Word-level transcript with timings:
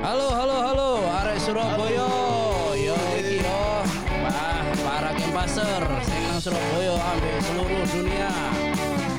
Halo, 0.00 0.32
halo, 0.32 0.56
halo, 0.64 0.88
arek 1.20 1.36
Surabaya. 1.44 2.08
Yo 2.72 2.96
iki 3.20 3.44
yo. 3.44 3.84
Wah, 4.24 4.64
para 4.80 5.12
kempaser 5.12 5.84
sing 6.08 6.24
nang 6.24 6.40
Surabaya 6.40 6.96
ambil 6.96 7.36
seluruh 7.44 7.84
dunia. 7.84 8.32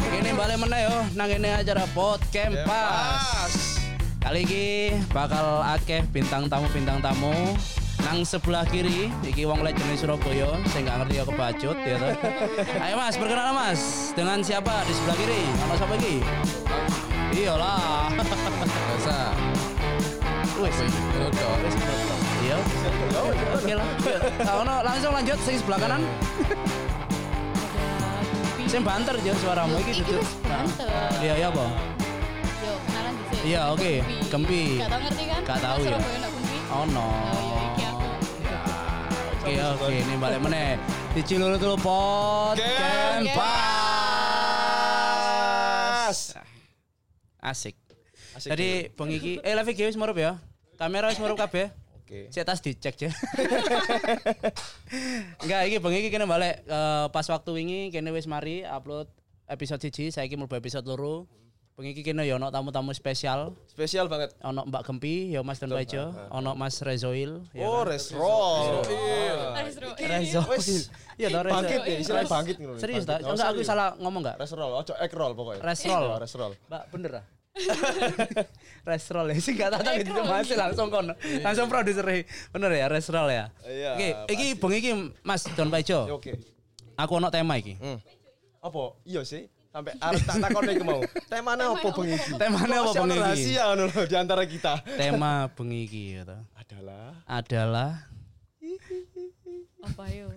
Ini 0.10 0.34
balik 0.34 0.58
meneh 0.58 0.90
yo 0.90 0.98
nang 1.14 1.30
ini 1.30 1.54
acara 1.54 1.86
Pot 1.94 2.18
Kempas. 2.34 3.78
Kali 4.26 4.42
ini 4.42 4.66
bakal 5.14 5.62
akeh 5.70 6.02
bintang 6.10 6.50
tamu 6.50 6.66
bintang 6.74 6.98
tamu 6.98 7.54
nang 8.02 8.26
sebelah 8.26 8.66
kiri 8.66 9.14
iki 9.22 9.46
wong 9.46 9.62
legend 9.62 9.86
Surabaya 10.02 10.50
saya 10.74 10.82
nggak 10.82 10.98
ngerti 11.06 11.14
ya 11.14 11.24
kebacut 11.30 11.78
ya 11.78 11.96
toh. 12.02 12.14
Ayo 12.90 12.96
Mas, 12.98 13.22
perkenalan 13.22 13.54
Mas. 13.54 13.82
Dengan 14.18 14.42
siapa 14.42 14.82
di 14.90 14.98
sebelah 14.98 15.18
kiri? 15.22 15.46
Nama 15.46 15.74
siapa 15.78 15.94
iki? 16.02 16.16
Iyalah. 17.38 18.10
Biasa. 18.18 19.51
Wes. 20.62 20.78
Iya. 22.42 22.58
Oke 23.58 23.74
lah. 23.74 23.88
Ono 24.62 24.76
langsung 24.86 25.12
lanjut 25.14 25.38
sing 25.42 25.58
sebelah 25.58 25.80
kanan. 25.82 26.06
Sing 28.72 28.88
banter 28.88 29.20
jo 29.20 29.36
suaramu 29.36 29.76
iki 29.84 30.00
wis 30.00 30.32
banter. 30.48 30.88
Iya 31.20 31.34
iya 31.36 31.52
apa? 31.52 31.68
Yo, 32.64 32.72
kenalan 32.88 33.12
dhisik. 33.20 33.44
Iya, 33.44 33.68
oke. 33.76 34.00
Gempi. 34.32 34.80
Gak 34.80 34.88
tau 34.88 35.04
ngerti 35.04 35.24
kan? 35.28 35.44
Gak 35.44 35.60
tahu 35.60 35.84
ya. 35.84 36.00
Oh 36.72 36.88
no. 36.88 37.04
Oh, 37.04 37.12
iya, 37.36 37.60
iki 37.68 37.84
aku. 37.84 38.08
Oke 39.44 39.60
oke 39.60 39.92
ini 39.92 40.16
balik 40.16 40.40
meneh. 40.40 40.80
Di 41.12 41.20
Cilulu 41.20 41.60
dulu 41.60 41.76
pot 41.84 42.56
Kempas. 42.56 43.60
Asik. 47.44 47.76
Asik 48.32 48.56
Jadi 48.56 48.88
bengi 48.96 49.20
iki 49.20 49.44
eh 49.44 49.52
live 49.52 49.68
iki 49.76 49.84
wis 49.84 50.00
murup 50.00 50.16
ya. 50.16 50.40
Kamera 50.82 51.14
wis 51.14 51.22
murup 51.22 51.38
kabeh. 51.38 51.70
Oke. 52.02 52.34
Saya 52.34 52.42
tas 52.42 52.58
dicek 52.58 52.98
ya. 52.98 53.12
Enggak, 55.46 55.62
iki 55.70 55.78
bengi 55.78 55.98
iki 56.02 56.10
kene 56.10 56.26
balik 56.26 56.66
eh, 56.66 57.06
pas 57.08 57.26
waktu 57.30 57.50
wingi 57.54 57.80
kene 57.94 58.10
wis 58.10 58.26
mari 58.26 58.66
upload 58.66 59.06
episode 59.46 59.80
siji, 59.80 60.10
saiki 60.10 60.34
mlebu 60.34 60.58
episode 60.58 60.84
loro. 60.84 61.30
Bengi 61.78 61.96
iki 61.96 62.04
kene 62.04 62.26
ya 62.26 62.36
ono 62.36 62.50
tamu-tamu 62.50 62.92
spesial. 62.92 63.54
Spesial 63.70 64.10
banget. 64.10 64.34
Ono 64.44 64.68
Mbak 64.68 64.82
Gempi, 64.84 65.32
ya 65.32 65.40
Mas 65.40 65.62
Don 65.62 65.72
Paijo, 65.72 66.12
ono 66.30 66.52
Mas 66.52 66.82
Rezoil, 66.82 67.48
ya 67.56 67.64
Oh, 67.64 67.86
kan? 67.86 67.96
resroll. 67.96 68.84
Resro. 68.84 69.90
Rezoil. 69.96 70.82
Iya 71.16 71.28
Rezoil. 71.32 71.48
Bangkit 71.48 71.80
ya, 71.86 71.96
istilahnya 71.96 72.28
bangkit 72.28 72.56
ngono. 72.60 72.76
Serius. 72.76 73.08
Oh, 73.08 73.16
Enggak 73.16 73.48
aku 73.54 73.62
serius. 73.62 73.70
salah 73.72 73.96
ngomong 74.02 74.20
enggak? 74.20 74.36
Resroll, 74.36 74.74
ojo 74.76 74.94
egg 75.00 75.14
roll 75.16 75.32
pokoknya. 75.32 75.62
Resroll. 75.64 76.06
Oh, 76.12 76.20
resroll. 76.20 76.54
Mbak 76.68 76.84
bener 76.92 77.12
ah? 77.22 77.26
Resroll 78.88 79.36
ya 79.36 79.38
sih 79.44 79.54
enggak 79.54 79.76
tahu 79.76 79.94
gitu 80.02 80.22
masih 80.24 80.56
langsung 80.56 80.88
kon. 80.88 81.12
Langsung 81.44 81.68
produser 81.68 82.06
Bener 82.56 82.72
ya 82.72 82.86
Resroll 82.88 83.30
ya. 83.30 83.46
Iya, 83.68 83.92
Oke, 83.96 84.10
iki 84.32 84.48
bengi 84.56 84.78
iki 84.80 84.92
Mas 85.22 85.44
Don 85.54 85.68
Paijo. 85.68 86.08
Ya, 86.08 86.16
Oke. 86.16 86.32
Aku 86.96 87.20
ono 87.20 87.28
tema 87.28 87.60
iki. 87.60 87.76
Hmm. 87.78 88.00
Apa? 88.62 88.96
Iya 89.04 89.22
sih. 89.26 89.50
Sampai 89.72 89.96
arep 90.04 90.22
tak 90.28 90.36
takon 90.44 90.68
iki 90.68 90.84
mau. 90.84 91.00
Temanya 91.32 91.72
apa 91.72 91.88
bengi 91.96 92.16
iki? 92.20 92.32
Temanya 92.36 92.78
apa 92.84 92.92
bengi 92.92 93.16
iki? 93.16 93.24
Rahasia 93.24 93.64
ngono 93.72 93.84
lho 93.88 94.02
di 94.04 94.16
antara 94.20 94.44
kita. 94.44 94.74
Tema 95.00 95.48
bengi 95.56 95.80
iki 95.88 96.04
ya. 96.20 96.38
Adalah 96.56 97.24
Adalah 97.28 97.92
Apa 99.82 100.06
yo? 100.14 100.30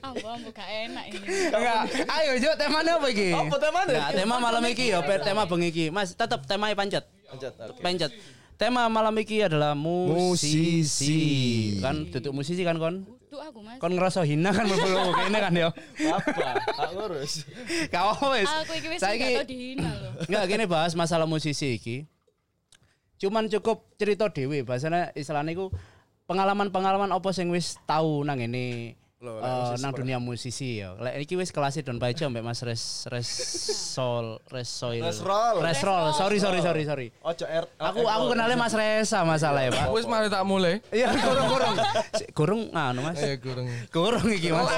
Ambo 0.00 0.26
ambo 0.28 0.48
gak 0.52 0.68
enak 0.68 1.04
ini. 1.12 1.26
Enggak, 1.52 1.82
ayo 2.08 2.32
Jo, 2.40 2.50
temanya 2.56 3.00
apa 3.00 3.08
iki? 3.12 3.32
Apa 3.32 3.56
temanya? 3.56 3.92
Enggak, 3.96 4.10
tema 4.16 4.36
malam 4.40 4.64
iki 4.68 4.84
ya, 4.92 4.98
tema 5.20 5.42
bengi 5.44 5.68
iki. 5.72 5.84
Mas, 5.92 6.12
tetep 6.12 6.40
temanya 6.44 6.76
pancet. 6.76 7.04
Lanjut. 7.32 7.52
Oke. 7.56 7.80
Pancet. 7.80 8.12
Tema 8.56 8.88
malam 8.88 9.12
iki 9.20 9.44
adalah 9.44 9.76
musisi. 9.76 10.80
Musisi. 10.80 11.20
Kan 11.84 12.08
duduk 12.08 12.32
musisi 12.32 12.64
kan 12.64 12.80
kon? 12.80 13.04
Tuh 13.28 13.36
aku 13.36 13.60
Mas. 13.60 13.76
Kon 13.76 13.92
ngerasa 13.92 14.24
hina 14.24 14.48
kan 14.48 14.64
mlebu 14.64 15.12
kene 15.12 15.38
kan 15.44 15.52
yo. 15.52 15.70
Apa? 16.08 16.56
Tak 16.64 16.90
ngurus. 16.96 17.44
Kau 17.92 18.32
wis. 18.32 18.48
Aku 18.48 18.72
iki 18.80 18.88
wis 18.96 19.00
gak 19.04 19.20
tau 19.20 19.44
dihina 19.44 19.90
loh. 20.00 20.12
Enggak 20.24 20.44
gini 20.48 20.64
bahas 20.64 20.96
masalah 20.96 21.28
musisi 21.28 21.76
iki. 21.76 22.08
Cuman 23.20 23.52
cukup 23.52 23.84
cerita 24.00 24.32
dewe 24.32 24.64
bahasanya 24.64 25.12
istilahnya 25.12 25.52
iku 25.52 25.68
pengalaman-pengalaman 26.24 27.12
apa 27.12 27.28
sing 27.36 27.52
wis 27.52 27.76
tahu 27.84 28.24
nang 28.24 28.40
ini 28.40 28.96
Loh, 29.16 29.40
musisi 29.40 29.80
nang 29.80 29.96
dunia 29.96 30.20
musisi 30.20 30.68
ya. 30.76 30.92
Lek 31.00 31.24
iki 31.24 31.40
wis 31.40 31.48
kelas 31.48 31.80
Don 31.80 31.96
Paijo 31.96 32.28
mbek 32.28 32.44
Mas 32.44 32.60
Res 32.60 33.08
Res 33.08 33.24
Sol 33.96 34.36
Res 34.52 34.68
Soil. 34.68 35.00
Resrol. 35.00 35.64
Resrol. 35.64 36.12
Sorry 36.12 36.36
sorry 36.36 36.60
sorry 36.60 36.84
sorry. 36.84 37.06
Ojo 37.24 37.48
R. 37.48 37.64
Aku 37.80 38.04
aku 38.04 38.24
kenalnya 38.36 38.60
Mas 38.60 38.76
Resa 38.76 39.24
masalah 39.24 39.64
ya, 39.64 39.72
Pak. 39.72 39.88
Wis 39.88 40.04
mari 40.04 40.28
tak 40.28 40.44
mulai. 40.44 40.84
Iya. 40.92 41.16
Si- 42.12 42.28
Gurung 42.36 42.68
anu 42.76 43.08
Mas. 43.08 43.16
Eh 43.16 43.40
gurung. 43.40 43.64
Gurung 43.88 44.28
iki 44.28 44.52
Mas. 44.52 44.68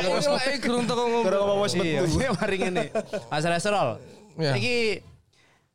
Eh 0.46 0.62
gurung 0.62 0.86
teko 0.86 1.02
ngomong. 1.02 1.24
Kurang 1.26 1.42
apa 1.42 1.54
wis 1.66 1.74
Iya, 1.74 1.82
metu. 2.06 2.14
iya, 2.22 2.30
mari 2.38 2.56
ngene. 2.62 2.84
Mas 3.26 3.42
Resrol. 3.42 3.98
Iya. 4.38 4.52
Iki 4.54 4.76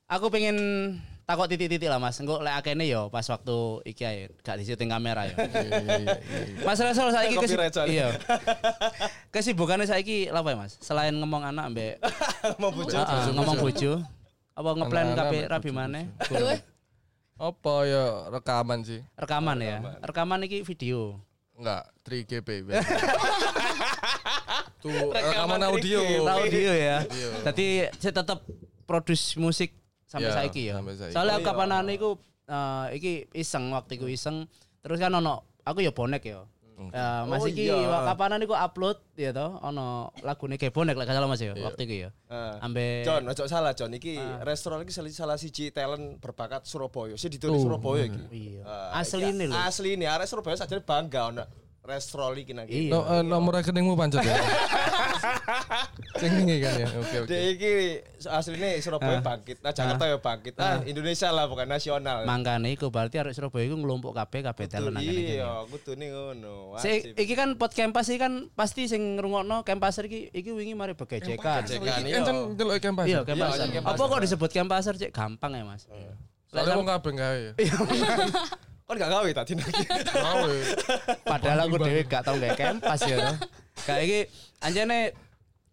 aku 0.08 0.26
pengen 0.32 0.56
takut 1.24 1.48
titik-titik 1.48 1.88
lah 1.88 2.00
Mas. 2.00 2.20
Engko 2.20 2.44
lek 2.44 2.56
akene 2.60 2.84
yo 2.88 3.08
pas 3.08 3.24
waktu 3.28 3.58
iki 3.88 4.04
ae 4.04 4.32
gak 4.44 4.60
di 4.60 4.64
syuting 4.68 4.92
kamera 4.92 5.28
yo. 5.28 5.36
Mas 6.68 6.80
Resrol 6.80 7.12
saiki 7.16 7.36
kesib 7.40 7.60
iya. 7.88 8.16
Kesibukannya 9.32 9.88
saiki 9.88 10.28
apa 10.28 10.50
ya 10.52 10.58
Mas? 10.60 10.76
Selain 10.84 11.16
ngomong 11.16 11.44
anak 11.48 11.64
ambek 11.72 11.94
Mau 12.60 12.72
bojo. 12.76 12.98
Ngomong 13.34 13.58
bojo. 13.60 13.94
Apa 14.54 14.70
ngeplan 14.78 15.18
ambek 15.18 15.44
rabi? 15.50 15.70
Duh, 16.30 16.60
Apa 17.42 17.74
ya 17.90 18.06
rekaman 18.30 18.86
sih? 18.86 19.02
Rekaman 19.18 19.58
ya. 19.60 19.78
Rekaman 20.06 20.46
iki 20.46 20.62
video. 20.62 21.18
Enggak, 21.54 21.86
3GP. 22.06 22.66
biasa. 22.66 22.94
Tuh 24.82 25.10
rekaman 25.10 25.62
audio. 25.66 26.02
audio 26.30 26.72
ya. 26.74 27.06
Jadi 27.46 27.90
saya 27.98 28.14
tetap 28.22 28.46
produce 28.86 29.38
musik 29.38 29.83
sampai 30.14 30.30
Ya, 30.30 30.38
saiki 30.38 30.62
ya. 30.70 30.74
sampai 30.78 30.94
saiki. 30.94 31.14
Soalnya 31.18 31.36
Oh, 31.36 31.42
iya. 31.42 31.48
kapan 31.50 31.90
iku 31.90 32.10
eh, 32.46 32.86
iki 32.94 33.12
iseng 33.34 33.74
waktu 33.74 33.98
iku 33.98 34.06
iseng 34.06 34.46
terus 34.80 35.02
kan 35.02 35.10
ono 35.10 35.42
aku 35.64 35.82
ya 35.82 35.90
bonek 35.90 36.22
ya. 36.22 36.46
Eh, 36.74 37.22
Mas 37.30 37.40
Oh, 37.40 37.48
iki 37.48 37.70
iya. 37.70 38.02
kapanan 38.04 38.42
iku 38.42 38.58
upload 38.58 38.98
ya 39.14 39.30
toh 39.30 39.62
ono 39.62 40.10
lagune 40.22 40.58
kayak 40.58 40.74
bonek 40.74 40.98
lek 40.98 41.06
salah 41.06 41.30
Mas 41.30 41.40
ya 41.40 41.54
Iya. 41.54 41.64
waktu 41.64 41.82
itu 41.86 41.96
ya. 42.04 42.10
Ah. 42.28 42.58
Ambe 42.60 43.06
John, 43.06 43.24
ojo 43.24 43.46
salah 43.46 43.72
John. 43.74 43.94
Iki 43.94 44.18
Ah. 44.18 44.42
restoran 44.42 44.82
iki 44.82 44.90
salah, 44.90 45.10
salah 45.14 45.38
siji 45.38 45.70
talent 45.70 46.18
berbakat 46.18 46.66
Surabaya. 46.66 47.14
Sih 47.16 47.30
ditulis 47.30 47.62
Surabaya 47.62 48.10
iki. 48.10 48.22
Iya. 48.34 48.62
Ah, 48.66 49.00
Asli 49.00 49.22
iki- 49.22 49.32
ini 49.32 49.46
lho. 49.48 49.56
Asli 49.56 49.90
ini, 49.96 50.06
arek 50.06 50.26
Surabaya 50.26 50.58
saja 50.58 50.76
bangga 50.78 51.30
ono 51.30 51.44
restoran 51.84 52.40
iki 52.40 52.56
nang 52.56 52.64
Iya. 52.66 52.88
iki. 52.88 52.92
No, 52.96 53.04
eh, 53.04 53.22
nomor 53.22 53.60
rekeningmu 53.60 54.00
pancet 54.00 54.24
ya. 54.24 54.34
Sing 56.22 56.32
ini 56.40 56.64
kan 56.64 56.74
ya. 56.80 56.88
Oke 56.96 57.16
oke. 57.24 57.28
Dek 57.28 57.42
iki 57.60 57.72
asline 58.24 58.80
Surabaya 58.80 59.20
bangkit. 59.20 59.60
Nah, 59.60 59.76
Jakarta 59.76 60.08
ya 60.08 60.18
bangkit. 60.18 60.54
Ah, 60.56 60.80
Indonesia 60.88 61.28
lah 61.30 61.46
bukan 61.52 61.68
nasional. 61.68 62.24
mangkane 62.24 62.72
iku 62.72 62.88
berarti 62.88 63.20
arek 63.20 63.36
Surabaya 63.36 63.68
iku 63.68 63.76
ngelompok 63.76 64.16
kabeh 64.16 64.40
kabeh 64.48 64.66
talent 64.72 64.96
nang 64.96 65.04
kene 65.04 65.12
iki. 65.12 65.36
Iya, 65.38 65.52
kudune 65.68 66.06
ngono. 66.08 66.80
Si, 66.80 66.92
iki 67.20 67.34
kan 67.36 67.60
pot 67.60 67.76
campus 67.76 68.08
iki 68.08 68.20
kan 68.24 68.48
pasti 68.56 68.88
sing 68.88 69.20
ngrungokno 69.20 69.68
campuser 69.68 70.08
iki 70.08 70.32
iki 70.32 70.56
wingi 70.56 70.80
mari 70.80 70.96
begejekan. 70.96 71.68
Begejekan. 71.68 72.00
Enten 72.08 72.38
delok 72.56 72.80
campus. 72.80 73.12
Iya, 73.12 73.28
iya, 73.28 73.84
Apa 73.84 74.00
kok 74.00 74.24
disebut 74.24 74.50
campuser 74.50 74.96
cek 74.96 75.12
gampang 75.12 75.52
ya, 75.52 75.68
Mas? 75.68 75.84
Soalnya 76.48 76.80
wong 76.80 76.88
kabeh 76.88 77.12
gawe 77.12 77.38
ya. 77.44 77.52
Kan 78.94 79.02
gak 79.02 79.10
gawe 79.10 79.30
tadi 79.34 79.54
lagi. 79.58 79.84
Gawe. 80.06 80.54
Padahal 81.26 81.60
aku 81.66 81.76
dhewe 81.82 82.06
gak 82.06 82.22
tau 82.30 82.38
gawe 82.38 82.54
campus 82.54 83.02
ya. 83.10 83.18
toh. 83.18 83.36
Kayak 83.90 84.02
iki 84.06 84.20
anjene 84.62 85.18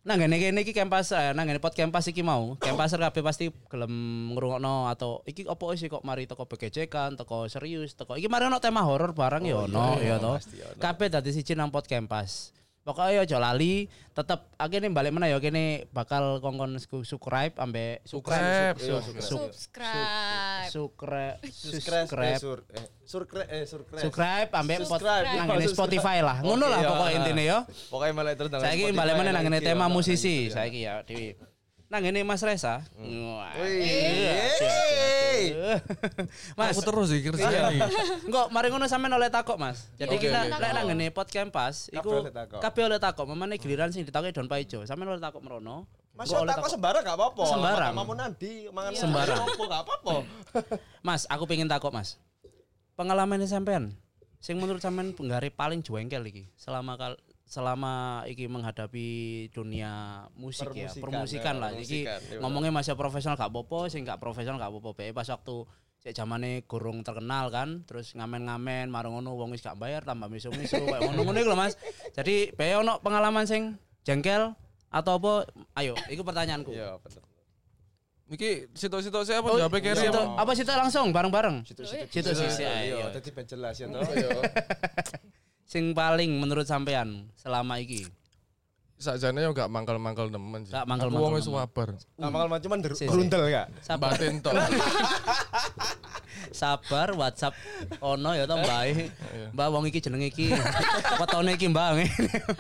nang 0.01 0.17
ngene 0.17 0.41
kene 0.41 0.65
iki 0.65 0.73
campus 0.73 1.13
eh, 1.13 1.37
nang 1.37 1.45
ngene 1.45 1.61
pot 1.61 1.77
campus 1.77 2.09
iki 2.09 2.25
mau. 2.25 2.57
Campuser 2.57 2.97
kabeh 2.97 3.21
pasti 3.21 3.53
gelem 3.69 3.93
ngrungokno 4.33 4.89
atau 4.89 5.21
iki 5.29 5.45
apa 5.45 5.65
sih 5.77 5.93
kok 5.93 6.01
mari 6.01 6.25
teko 6.25 6.49
begecekan, 6.49 7.21
teko 7.21 7.45
serius, 7.53 7.93
teko 7.93 8.17
iki 8.17 8.33
mari 8.33 8.49
ono 8.49 8.57
tema 8.57 8.89
horor 8.89 9.13
barang 9.13 9.45
ya 9.45 9.69
ono 9.69 10.01
ya 10.01 10.17
toh. 10.17 10.41
Kabeh 10.81 11.13
dadi 11.13 11.37
siji 11.37 11.53
nang 11.53 11.69
pot 11.69 11.85
campus. 11.85 12.57
Pokoknya 12.81 13.29
aja 13.29 13.37
lali, 13.37 13.93
tetep 14.17 14.41
akhirnya 14.57 14.89
balik 14.89 15.13
mana 15.13 15.29
ya 15.29 15.37
kene 15.37 15.85
bakal 15.93 16.41
kongkon 16.41 16.81
su- 16.81 17.05
subscribe 17.05 17.53
ambek 17.61 18.01
Subscribe. 18.09 18.81
su- 18.81 18.89
Iya, 18.89 18.99
su- 19.05 19.13
su- 19.21 19.21
subscribe. 19.53 20.65
subscribe 20.73 21.37
Subscribe, 21.45 22.07
subscribe 22.09 22.33
eh, 22.33 22.41
sur, 22.41 22.59
eh, 22.73 22.81
eh, 23.53 23.65
subscribe 23.69 24.49
Subscribe. 24.81 25.29
nang 25.37 25.61
Spotify 25.69 26.25
lah. 26.25 26.41
Ngono 26.41 26.65
lah 26.73 26.81
pokoknya 26.81 27.11
iya. 27.13 27.19
intine 27.21 27.43
ya. 27.45 27.59
Pokoknya 27.93 28.13
malah 28.17 28.33
terus 28.33 28.49
nang 28.49 28.61
Saiki 28.65 28.81
Spotify, 28.89 28.97
balik 28.97 29.15
mana 29.21 29.31
nang 29.37 29.45
tema 29.61 29.87
musisi 29.93 30.33
iki, 30.33 30.49
ya. 30.49 30.55
saiki 30.57 30.81
ya 30.81 30.95
Dewi. 31.05 31.50
Nang 31.91 32.07
ngene 32.07 32.23
Mas 32.23 32.39
Resa. 32.47 32.87
Wah. 32.95 33.51
Wih. 33.59 33.83
Iya. 33.83 35.83
Mas, 36.59 36.79
Aku 36.79 36.87
terus 36.87 37.11
iki 37.11 37.35
kerjaan 37.35 37.75
iki. 37.75 37.83
Enggak, 38.31 38.47
mari 38.55 38.71
ngono 38.71 38.87
sampean 38.87 39.19
oleh 39.19 39.27
takok, 39.27 39.59
Mas. 39.59 39.91
Jadi 39.99 40.15
kita 40.23 40.47
lek 40.47 40.71
nang 40.71 40.87
ngene 40.87 41.11
pot 41.11 41.27
campus 41.27 41.91
iku 41.91 42.31
takok. 42.31 42.63
kabeh 42.63 42.83
oleh 42.87 43.03
takok. 43.03 43.27
Memane 43.27 43.59
giliran 43.59 43.91
sing 43.91 44.07
ditakoki 44.07 44.31
Don 44.31 44.47
Paijo. 44.47 44.87
Sampean 44.87 45.11
oleh 45.11 45.19
takok 45.19 45.43
merono. 45.43 45.91
Mas 46.15 46.31
oleh 46.31 46.55
tak 46.55 46.63
kok 46.63 46.79
sembarang 46.79 47.03
gak 47.03 47.17
apa-apa. 47.19 47.45
Sembarang. 47.49 47.93
Kamu 47.99 48.15
nanti 48.15 48.51
mangan 48.71 48.93
Sembarang. 48.95 49.43
apa 49.43 49.63
gak 49.67 49.83
apa-apa. 49.83 50.15
Mas, 51.07 51.27
aku 51.27 51.43
pengen 51.51 51.67
takok, 51.67 51.91
Mas. 51.91 52.15
pengalaman 53.01 53.41
sampean 53.49 53.97
sing 54.45 54.61
menurut 54.61 54.85
sampean 54.85 55.17
penggari 55.17 55.49
paling 55.49 55.81
jengkel 55.81 56.21
iki 56.21 56.45
selama 56.53 57.01
kal 57.01 57.17
selama 57.51 58.23
iki 58.31 58.47
menghadapi 58.47 59.09
dunia 59.51 60.23
musik 60.39 60.71
ya 60.71 60.87
Permusikan, 60.87 61.03
permusikan 61.03 61.55
ya, 61.59 61.63
lah 61.67 61.71
iki 61.75 62.07
iya 62.07 62.23
ngomongnya 62.39 62.71
masih 62.71 62.95
profesional 62.95 63.35
gak 63.35 63.51
apa-apa 63.51 63.91
sing 63.91 64.07
gak 64.07 64.23
profesional 64.23 64.63
gak 64.63 64.71
apa-apa 64.71 64.91
Bae 64.95 65.11
pas 65.11 65.27
waktu 65.27 65.67
cek 66.01 66.15
zamane 66.15 66.63
gurung 66.71 67.03
terkenal 67.03 67.51
kan 67.51 67.83
terus 67.91 68.15
ngamen-ngamen 68.15 68.87
marung 68.87 69.19
ngono 69.19 69.35
wong 69.35 69.51
wis 69.51 69.67
gak 69.67 69.75
bayar 69.77 70.07
tambah 70.07 70.31
misu-misu 70.31 70.79
kayak 70.79 71.03
ngono-ngono 71.11 71.39
iku 71.43 71.51
lho 71.51 71.59
Mas 71.59 71.75
jadi 72.15 72.55
bae 72.55 72.79
ono 72.79 73.03
pengalaman 73.03 73.45
sing 73.51 73.75
jengkel 74.07 74.55
atau 74.87 75.19
apa 75.19 75.51
ayo 75.83 75.99
iku 76.07 76.23
pertanyaanku 76.23 76.71
Iya, 76.71 77.03
bener. 77.03 77.23
Iki 78.31 78.71
situ-situ 78.79 79.19
saya 79.27 79.43
Oh, 79.43 79.51
apa 79.51 79.59
jawabnya 79.59 79.81
Kerry 79.91 80.07
situ, 80.07 80.23
apa? 80.23 80.39
apa 80.39 80.53
situ 80.55 80.71
langsung 80.71 81.11
bareng-bareng 81.11 81.67
Situ-situ. 81.67 82.07
Situ 82.15 82.31
sisi, 82.31 82.63
Iya, 82.63 82.95
iya. 82.95 83.07
dadi 83.11 83.31
ben 83.35 83.43
jelas 83.43 83.75
ya 83.75 83.91
toh. 83.91 84.07
sing 85.71 85.95
paling 85.95 86.35
menurut 86.35 86.67
sampean 86.67 87.31
selama 87.39 87.79
iki 87.79 88.03
Sakjane 89.01 89.41
yo 89.41 89.57
gak 89.57 89.73
mangkel-mangkel 89.73 90.29
nemen 90.29 90.69
sih. 90.69 90.77
Gak 90.77 90.85
mangkel-mangkel 90.85 91.25
wong 91.25 91.41
wis 91.41 91.49
wabar. 91.49 91.97
Nah, 92.21 92.29
makal 92.29 92.53
cuman 92.61 92.85
berundel 92.85 93.49
gak? 93.49 93.73
sabar 93.81 94.13
Batin 94.13 94.45
tok. 94.45 94.53
sabar 96.53 97.09
WhatsApp 97.17 97.57
ono 98.05 98.37
ya 98.37 98.45
toh 98.45 98.61
Mbak 98.61 98.81
Iya. 98.93 99.09
Mbak 99.57 99.69
wong 99.73 99.85
iki 99.89 100.05
jenenge 100.05 100.29
iki 100.29 100.53
wetone 101.17 101.57
iki 101.57 101.73
Mbak 101.73 101.89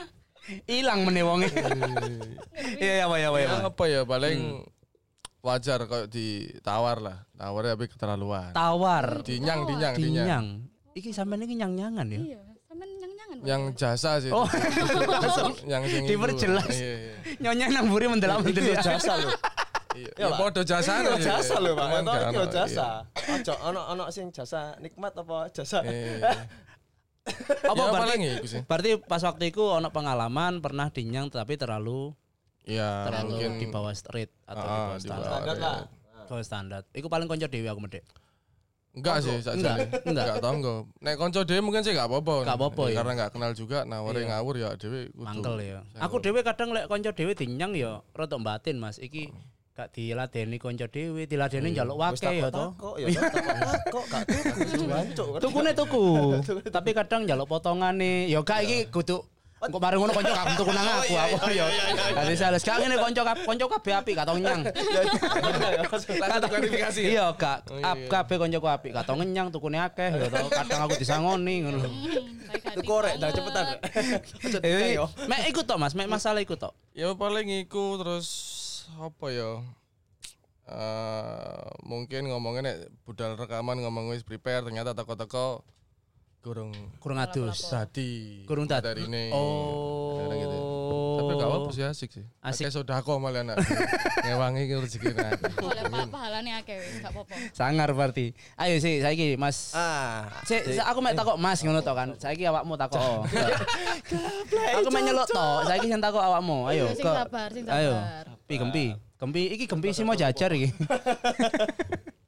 ilang 0.81 1.05
meneh 1.05 1.23
wonge 1.23 1.53
iya 2.81 3.05
ya 3.05 3.07
ya 3.07 3.29
ya 3.29 3.31
Ya, 3.37 3.57
apa 3.69 3.83
ya 3.85 4.01
paling 4.09 4.65
wajar 5.41 5.85
kalau 5.85 6.09
ditawar 6.09 7.05
lah. 7.05 7.17
Tawarnya 7.37 7.77
tapi 7.77 7.87
keterlaluan. 7.89 8.53
tawar 8.53 9.21
Dinyang, 9.21 9.69
dinyang, 9.69 9.95
dinyang. 9.95 10.47
iki 10.93 11.13
sampean 11.13 11.45
iki 11.45 11.53
nyang-nyangan 11.55 12.09
ya 12.09 12.21
Iya. 12.33 12.43
Yang 13.41 13.63
jasa 13.75 14.11
sih. 14.19 14.31
Oh. 14.31 14.45
yang 15.73 15.83
sing. 15.85 16.05
Diperjelas. 16.05 16.69
Iya, 16.69 16.93
iya. 16.95 17.13
nyonya 17.41 17.67
nang 17.71 17.85
mburi 17.87 18.07
mendelak 18.07 18.41
Itu 18.43 18.53
mendelak 18.55 18.79
ya 18.79 18.95
jasa 18.95 19.13
lho. 19.17 19.31
Iya, 19.91 20.11
Ya, 20.15 20.27
ya 20.27 20.37
podo 20.37 20.63
jasa 20.63 20.93
Iya 20.99 21.15
jasa 21.19 21.55
lho, 21.57 21.73
Pak. 21.73 21.87
Iya 21.89 22.29
ono, 22.31 22.45
jasa. 22.47 22.87
Ojo 23.11 23.55
ono 23.63 23.81
ono 23.89 24.05
sing 24.09 24.29
jasa 24.29 24.77
nikmat 24.79 25.13
apa 25.15 25.49
jasa. 25.51 25.81
Iya. 25.81 25.91
Iya, 25.91 26.15
iya. 26.17 26.33
apa 27.71 27.77
Ya, 27.77 27.85
berarti 27.87 28.01
paling 28.03 28.21
ya 28.23 28.33
iku 28.35 28.47
sih. 28.49 28.61
berarti 28.65 28.91
pas 28.99 29.21
waktu 29.21 29.45
itu 29.49 29.63
ono 29.63 29.89
pengalaman 29.89 30.59
pernah 30.59 30.89
dinyang 30.89 31.29
tapi 31.29 31.55
terlalu 31.55 32.17
Ya, 32.63 33.05
terlalu 33.05 33.29
mungkin 33.31 33.51
di 33.57 33.67
bawah 33.67 33.93
street 33.93 34.31
atau 34.45 34.57
di 34.59 34.69
Ah, 34.69 34.77
bawah 34.79 34.95
di 34.95 35.03
standar 35.03 35.21
bawah. 35.23 35.41
Standar 35.41 35.57
lah. 35.59 36.27
bawah 36.27 36.45
standar 36.45 36.81
iku 36.93 37.09
paling 37.09 37.27
konco 37.27 37.45
dewi 37.45 37.67
aku 37.67 37.81
medek 37.81 38.05
Enggak 38.91 39.23
sih, 39.23 39.39
sakjane. 39.39 39.87
Enggak, 39.87 40.03
enggak. 40.03 40.25
Enggak 40.27 40.37
tonggo. 40.43 40.75
Nek 40.99 41.15
konco 41.15 41.41
dhewe 41.47 41.63
mungkin 41.63 41.81
sih 41.81 41.95
enggak 41.95 42.11
apa-apa. 42.11 42.35
Gak 42.43 42.59
apa-apa, 42.59 42.83
ya. 42.91 42.97
Karena 42.99 43.13
enggak 43.15 43.31
kenal 43.31 43.53
juga 43.55 43.79
naware 43.85 44.21
Iya. 44.21 44.29
ngawur 44.35 44.55
ya 44.59 44.71
dhewe 44.75 45.01
kudu. 45.11 45.23
mangkel 45.23 45.55
ya 45.59 45.79
aku 45.97 46.17
dewi 46.19 46.41
kadang 46.43 46.75
lek 46.75 46.85
konco 46.87 47.11
dewi 47.11 47.33
dinyang 47.33 47.73
ya 47.73 47.93
rotok 48.11 48.41
batin 48.41 48.77
mas 48.77 48.99
iki 48.99 49.31
gak 49.73 49.95
diladeni 49.95 50.59
konco 50.59 50.85
dewi 50.85 51.25
diladeni 51.25 51.71
njaluk 51.71 51.97
Wis 51.97 52.19
wake 52.21 52.37
ya 52.37 52.51
to 52.51 52.67
takok-takok, 52.77 52.95
ya 52.99 53.07
toh, 53.09 53.23
takok-takok 53.31 54.05
gak 54.91 55.05
tuku 55.15 55.33
tukune 55.47 55.71
tuku 55.81 56.05
tapi 56.69 56.91
kadang 56.93 57.21
njaluk 57.25 57.47
potongane 57.47 58.27
ya 58.27 58.43
gak 58.43 58.61
iki 58.67 58.91
kudu 58.91 59.23
Kok 59.61 59.77
bareng 59.77 60.01
ngono 60.01 60.17
konco 60.17 60.33
kabeh 60.33 60.55
tuku 60.57 60.73
nang 60.73 60.89
aku 60.89 61.13
aku 61.13 61.53
ya. 61.53 61.69
Dadi 62.17 62.33
sales 62.33 62.65
gak 62.65 62.81
ngene 62.81 62.97
konco 62.97 63.21
kabeh 63.21 63.45
konco 63.45 63.67
kabeh 63.69 63.93
apik 63.93 64.17
gak 64.17 64.25
tau 64.25 64.41
nyang. 64.41 64.65
Klarifikasi. 66.51 67.01
Iya 67.05 67.29
gak 67.37 67.69
Oh, 67.69 67.77
iya, 67.77 67.93
ap- 67.93 68.01
iya. 68.01 68.09
kabeh 68.09 68.37
koncoku 68.41 68.67
apik 68.67 68.91
gak 68.97 69.05
tau 69.05 69.21
ngenyang 69.21 69.53
tukune 69.53 69.77
akeh 69.77 70.09
ya 70.09 70.27
to. 70.27 70.49
Kadang 70.49 70.81
aku 70.89 70.97
disangoni 70.97 71.61
ngono. 71.61 71.77
Hati 72.49 72.73
Tuku 72.73 72.89
korek 72.89 73.21
dah 73.21 73.29
cepetan. 73.29 73.65
Yo. 74.91 75.05
Mek 75.29 75.41
ikut 75.47 75.69
tok 75.69 75.77
Mas, 75.77 75.93
mek 75.93 76.09
masalah 76.09 76.41
ikut 76.41 76.57
tok. 76.57 76.73
Ya 76.97 77.13
paling 77.13 77.61
iku 77.61 78.01
terus 78.01 78.27
apa 78.97 79.29
ya? 79.29 79.61
Eh 80.65 81.61
mungkin 81.85 82.33
ngomongin 82.33 82.65
nek 82.65 82.77
budal 83.05 83.37
rekaman 83.37 83.77
ngomong 83.79 84.09
wis 84.09 84.25
prepare 84.25 84.63
ternyata 84.63 84.97
teko-teko 84.97 85.61
kurang 86.41 86.73
Kurang 86.97 87.19
adus. 87.21 87.69
dadi. 87.69 88.43
Kurang 88.49 88.65
dadi. 88.65 88.81
dari 88.83 89.03
ini. 89.05 89.25
Oh. 89.31 90.25
Gitu. 90.25 90.59
Tapi 91.21 91.33
gak 91.37 91.49
apa-apa 91.49 91.69
sih 91.71 91.85
asik 91.85 92.11
sih. 92.11 92.25
Asik. 92.41 92.65
Asik 92.65 92.81
sodako 92.81 93.21
malah 93.21 93.45
anak. 93.45 93.61
Ngewangi 94.25 94.63
ki 94.65 94.75
rezeki 94.75 95.09
nek. 95.13 95.37
Boleh 95.55 95.85
pak 95.85 96.09
pahalane 96.09 96.51
akeh 96.57 96.77
gak 96.99 97.13
apa-apa. 97.13 97.35
Sangar 97.53 97.93
berarti. 97.93 98.33
Ayo 98.57 98.81
sih 98.81 98.99
saiki 98.99 99.37
Mas. 99.37 99.73
Ah, 99.73 100.33
Sik, 100.43 100.65
sik, 100.67 100.81
aku 100.81 100.99
mek 100.99 101.13
takok 101.13 101.37
Mas 101.37 101.61
ngono 101.61 101.85
tok 101.85 101.95
kan. 101.95 102.09
Saiki 102.17 102.49
awakmu 102.49 102.75
takok. 102.75 103.29
aku 104.81 104.89
mek 104.89 105.03
nyeluk 105.05 105.29
tok. 105.29 105.69
Saiki 105.69 105.87
sing 105.87 106.01
takok 106.01 106.25
awakmu. 106.25 106.65
Ayo. 106.67 106.89
Sing 106.91 107.05
ke- 107.05 107.17
sabar, 107.17 107.49
sing 107.53 107.65
Ayo. 107.69 107.93
sabar. 107.95 108.25
Pi 108.49 108.55
gempi. 108.57 108.85
Gempi 109.21 109.43
iki 109.53 109.65
gempi 109.69 109.93
sih 109.93 110.03
mau 110.03 110.17
jajar 110.17 110.49
iki. 110.51 110.73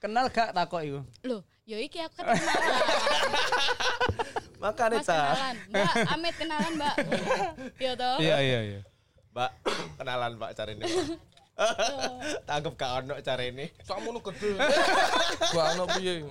Kenal 0.00 0.32
gak 0.32 0.56
takok 0.56 0.80
iku? 0.80 1.00
Loh, 1.28 1.44
yo 1.68 1.76
iki 1.76 2.00
aku 2.00 2.24
kan 2.24 2.32
kenalan. 2.32 2.80
makane 4.64 4.96
Mas 5.00 5.04
ta. 5.04 5.36
kenalan. 5.36 5.56
Mbak, 5.68 5.92
Amit 6.16 6.34
kenalan, 6.40 6.72
Mbak. 6.80 6.94
Yo 7.84 7.92
toh. 8.00 8.16
iya 8.16 8.36
iya. 8.40 8.80
Mbak, 9.36 9.50
kenalan 10.00 10.32
Mbak 10.40 10.50
cari 10.56 10.72
ini. 10.80 10.84
Tanggep 12.48 12.74
gak 12.80 12.90
ono 13.04 13.14
cari 13.20 13.52
ini. 13.52 13.66
Kamu 13.84 14.08
nu 14.16 14.20
gede. 14.24 14.56
Gua 15.52 15.76
ono 15.76 15.84
piye? 15.92 16.24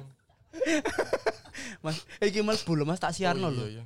Mas, 1.86 2.02
iki 2.26 2.42
Mas 2.42 2.66
bulu 2.66 2.90
Mas 2.90 2.98
tak 2.98 3.14
siarno 3.14 3.54
lho. 3.54 3.70
Iya, 3.70 3.86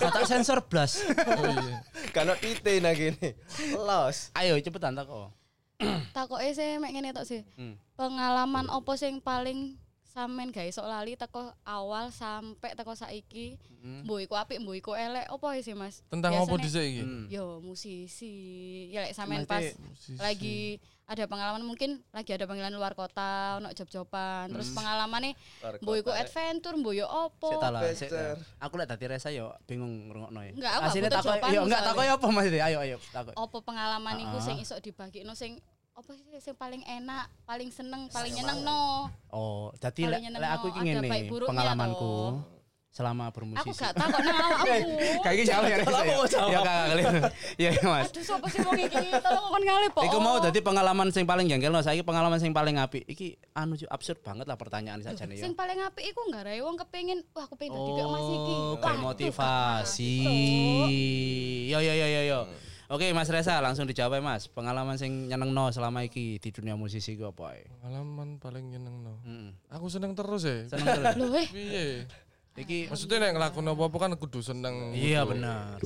Gak 0.00 0.08
tak 0.16 0.24
sensor 0.24 0.64
blas. 0.64 1.04
Oh 1.04 1.44
iya. 1.52 1.84
Gak 2.16 2.24
ono 2.24 2.32
tite 2.40 2.80
nang 2.80 2.96
kene. 2.96 3.36
Los. 3.76 4.32
Ayo 4.32 4.56
cepetan 4.64 4.96
takok. 4.96 5.36
Takoke 6.16 6.48
sih 6.50 6.76
mek 6.76 6.92
ngene 6.92 7.10
tok 7.10 7.24
sih. 7.24 7.40
Hmm. 7.56 7.74
Pengalaman 7.94 8.68
opo 8.68 8.94
sing 8.94 9.18
paling 9.18 9.76
sampean 10.02 10.50
gak 10.50 10.66
iso 10.66 10.82
lali 10.82 11.14
teko 11.14 11.54
awal 11.62 12.10
sampai 12.10 12.74
teko 12.74 12.92
saiki. 12.92 13.54
Hmm. 13.80 14.04
Mbok 14.04 14.18
iku 14.20 14.34
apik, 14.36 14.60
mbok 14.60 14.76
iku 14.76 14.92
elek, 14.92 15.30
opo 15.32 15.48
sih, 15.56 15.72
Mas? 15.72 16.04
Tentang 16.12 16.36
apa 16.36 16.44
Biasane- 16.44 16.60
dhisik 16.60 16.84
iki? 16.84 17.02
Hmm. 17.02 17.24
Yo 17.30 17.44
musisi. 17.62 18.34
Ya 18.90 19.00
lek 19.02 19.14
sampean 19.14 19.46
pas 19.46 19.64
musisi. 19.72 20.18
lagi 20.18 20.58
ada 21.10 21.26
pengalaman 21.26 21.66
mungkin 21.66 21.98
lagi 22.14 22.30
ada 22.30 22.46
panggilan 22.46 22.70
luar 22.70 22.94
kota, 22.94 23.58
ono 23.58 23.74
job-joban, 23.74 24.46
terus 24.46 24.70
pengalamannya 24.70 25.34
Luar 25.58 25.74
mbok 25.82 25.94
iku 25.96 26.10
kota, 26.10 26.18
eh. 26.18 26.22
adventure, 26.22 26.76
mbok 26.76 26.94
yo 26.94 27.06
opo. 27.08 27.50
Aku 28.60 28.74
lek 28.78 28.86
dadi 28.86 29.04
resa 29.08 29.30
yo 29.30 29.50
bingung 29.64 30.06
ngrungokno 30.06 30.38
ya. 30.42 30.52
Enggak, 30.54 30.72
aku 30.76 30.86
takok 31.08 31.50
yo 31.50 31.60
enggak 31.64 31.82
takok 31.82 32.02
yo 32.04 32.12
apa 32.14 32.26
Mas? 32.30 32.46
Ayo 32.50 32.78
ayo 32.78 32.96
takok. 33.10 33.34
Opo 33.34 33.58
pengalaman 33.62 34.16
iku 34.20 34.38
Ah. 34.38 34.44
sing 34.44 34.56
iso 34.58 34.74
dibagino 34.78 35.32
sing 35.34 35.58
apa 36.00 36.16
sih 36.16 36.24
sing 36.40 36.56
paling 36.56 36.80
enak, 36.88 37.28
paling 37.44 37.68
seneng, 37.68 38.08
paling 38.08 38.32
nyeneng 38.32 38.64
no. 38.64 39.12
Oh, 39.28 39.68
dadi 39.76 40.08
lek 40.08 40.24
lek 40.32 40.50
aku 40.56 40.72
iki 40.72 40.80
ada 40.80 40.86
ngene 40.96 41.08
baik 41.12 41.24
buruknya 41.28 41.50
pengalamanku 41.52 42.00
toh. 42.00 42.32
selama 42.88 43.28
Aku 43.28 43.36
bermusisi. 43.36 43.76
gak 43.76 43.92
takok 44.00 44.20
nang 44.24 44.36
awakmu. 44.40 44.76
Kayak 45.28 45.34
iki 45.36 45.44
jawab 45.44 45.62
ya 45.68 45.76
ya? 45.76 45.84
Ya 45.84 46.58
kakak 46.64 46.84
kali. 46.88 47.02
Iya 47.60 47.68
iya, 47.76 47.84
Mas. 47.84 48.08
Aduh 48.08 48.24
sapa 48.24 48.46
sih 48.48 48.58
wong 48.64 48.80
iki? 48.80 49.06
Tolong 49.12 49.46
kon 49.52 49.62
ngalih 49.62 49.90
po. 49.92 50.00
Iku 50.08 50.18
mau 50.24 50.36
dadi 50.40 50.60
pengalaman 50.64 51.08
sing 51.12 51.24
paling 51.28 51.46
jengkelno 51.52 51.80
saiki 51.84 52.00
pengalaman 52.00 52.40
sing 52.40 52.56
paling 52.56 52.80
apik. 52.80 53.04
Iki 53.04 53.36
anu 53.52 53.76
absurd 53.92 54.24
banget 54.24 54.48
lah 54.48 54.56
pertanyaan 54.56 55.04
sakjane 55.04 55.36
ya. 55.36 55.44
Sing 55.44 55.52
paling 55.52 55.84
apik 55.84 56.00
iku 56.00 56.20
nggak 56.32 56.48
rae 56.48 56.64
wong 56.64 56.80
kepengin, 56.80 57.20
wah 57.36 57.44
aku 57.44 57.60
pengen 57.60 57.76
dadi 57.76 57.90
kayak 57.92 58.08
Mas 58.08 58.28
iki. 58.32 58.54
Oh, 58.56 58.96
motivasi. 59.04 60.16
Yo 61.68 61.78
yo 61.84 61.92
yo 61.92 62.08
yo 62.08 62.22
yo. 62.24 62.40
Oke 62.90 63.14
Mas 63.14 63.30
Reza 63.30 63.62
langsung 63.62 63.86
dijawab 63.86 64.18
ya, 64.18 64.22
Mas. 64.22 64.50
Pengalaman 64.50 64.98
sing 64.98 65.30
nyenengno 65.30 65.70
selama 65.70 66.02
iki 66.02 66.42
di 66.42 66.50
dunia 66.50 66.74
musisi 66.74 67.14
ku 67.14 67.30
apa 67.30 67.54
ae? 67.54 67.62
Pengalaman 67.78 68.42
paling 68.42 68.66
nyeneng 68.66 69.06
no. 69.06 69.14
Heeh. 69.22 69.54
Aku 69.70 69.86
seneng 69.86 70.18
terus 70.18 70.42
ya. 70.42 70.66
Seneng 70.66 70.98
terus. 70.98 71.14
Loh 71.22 71.30
eh, 71.38 71.46
Piye? 71.54 71.86
Iki 72.58 72.90
Maksudnya 72.90 73.22
nek 73.22 73.38
ngelakuin 73.38 73.70
apa-apa 73.70 73.94
kan 73.94 74.12
kudu 74.18 74.42
seneng. 74.42 74.90
iya 74.90 75.22
benar. 75.22 75.78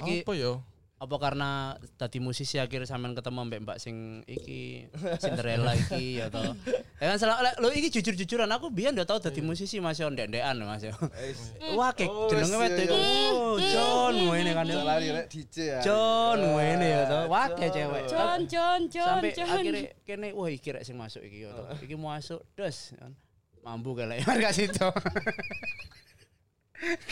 Iki 0.00 0.24
Apa 0.24 0.32
ya? 0.32 0.56
Apa 1.00 1.16
karena 1.16 1.80
tadi 1.96 2.20
musisi 2.20 2.60
akhirnya 2.60 2.84
sampean 2.84 3.16
ketemu 3.16 3.48
mbak 3.48 3.60
mbak 3.64 3.76
sing 3.80 4.20
iki 4.28 4.84
Cinderella 5.16 5.72
iki 5.72 6.20
ya 6.20 6.28
toh. 6.28 6.52
Ya 7.00 7.08
kan 7.08 7.16
salah 7.16 7.40
lo 7.56 7.72
iki 7.72 7.88
jujur 7.88 8.12
jujuran 8.12 8.44
aku 8.52 8.68
biar 8.68 8.92
udah 8.92 9.08
tahu 9.08 9.16
tadi 9.16 9.40
musisi 9.40 9.80
masih 9.80 10.04
on 10.04 10.12
dendean 10.12 10.60
mas 10.60 10.84
ya 10.84 10.92
wah 11.80 11.96
kayak 11.96 12.12
Oh, 12.12 12.28
jenenge 12.28 12.52
wedok 12.52 12.76
iya, 12.76 12.84
iku. 12.84 12.96
iya. 13.00 13.28
oh 13.32 13.56
John 13.72 14.14
ngene 14.28 14.50
kan 14.52 14.64
ya 14.68 14.80
Lari 14.84 15.08
rek 15.08 15.26
DJ 15.32 15.56
ya. 15.56 15.80
John 15.80 16.36
ngene 16.36 16.86
ya 16.92 17.00
toh. 17.08 17.22
Wah 17.32 17.48
kayak 17.48 17.72
cewek. 17.72 18.02
John, 18.04 18.38
John, 18.44 18.80
John, 18.92 19.08
sampai 19.24 19.32
akhirnya 19.40 19.82
kene 20.04 20.28
wah 20.36 20.52
iki 20.52 20.68
rek 20.68 20.84
sing 20.84 21.00
masuk 21.00 21.24
iki 21.24 21.48
ya 21.48 21.56
toh. 21.56 21.80
Iki 21.80 21.96
mau 21.96 22.12
masuk 22.12 22.44
dos 22.52 22.76
kan 23.00 23.16
mampu 23.64 23.96
kali 23.96 24.20
ya 24.20 24.28
marga 24.28 24.52
situ. 24.52 24.84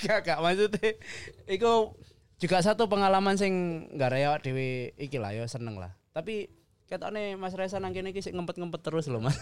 Gak 0.01 0.25
gak 0.25 0.41
maksudnya 0.41 0.97
iku 1.45 1.93
juga 2.39 2.63
satu 2.63 2.87
pengalaman 2.87 3.35
sing 3.35 3.87
nggak 3.95 4.11
raya 4.11 4.39
dewe 4.39 4.95
iki 4.95 5.19
lah 5.19 5.35
ya 5.35 5.45
seneng 5.51 5.77
lah 5.79 5.91
tapi 6.15 6.51
ketokne 6.89 7.37
Mas 7.37 7.53
Reza 7.53 7.77
nang 7.77 7.93
kene 7.93 8.17
iki 8.17 8.25
sik 8.25 8.33
ngempet-ngempet 8.33 8.81
terus 8.81 9.13
lho 9.13 9.21
Mas. 9.21 9.37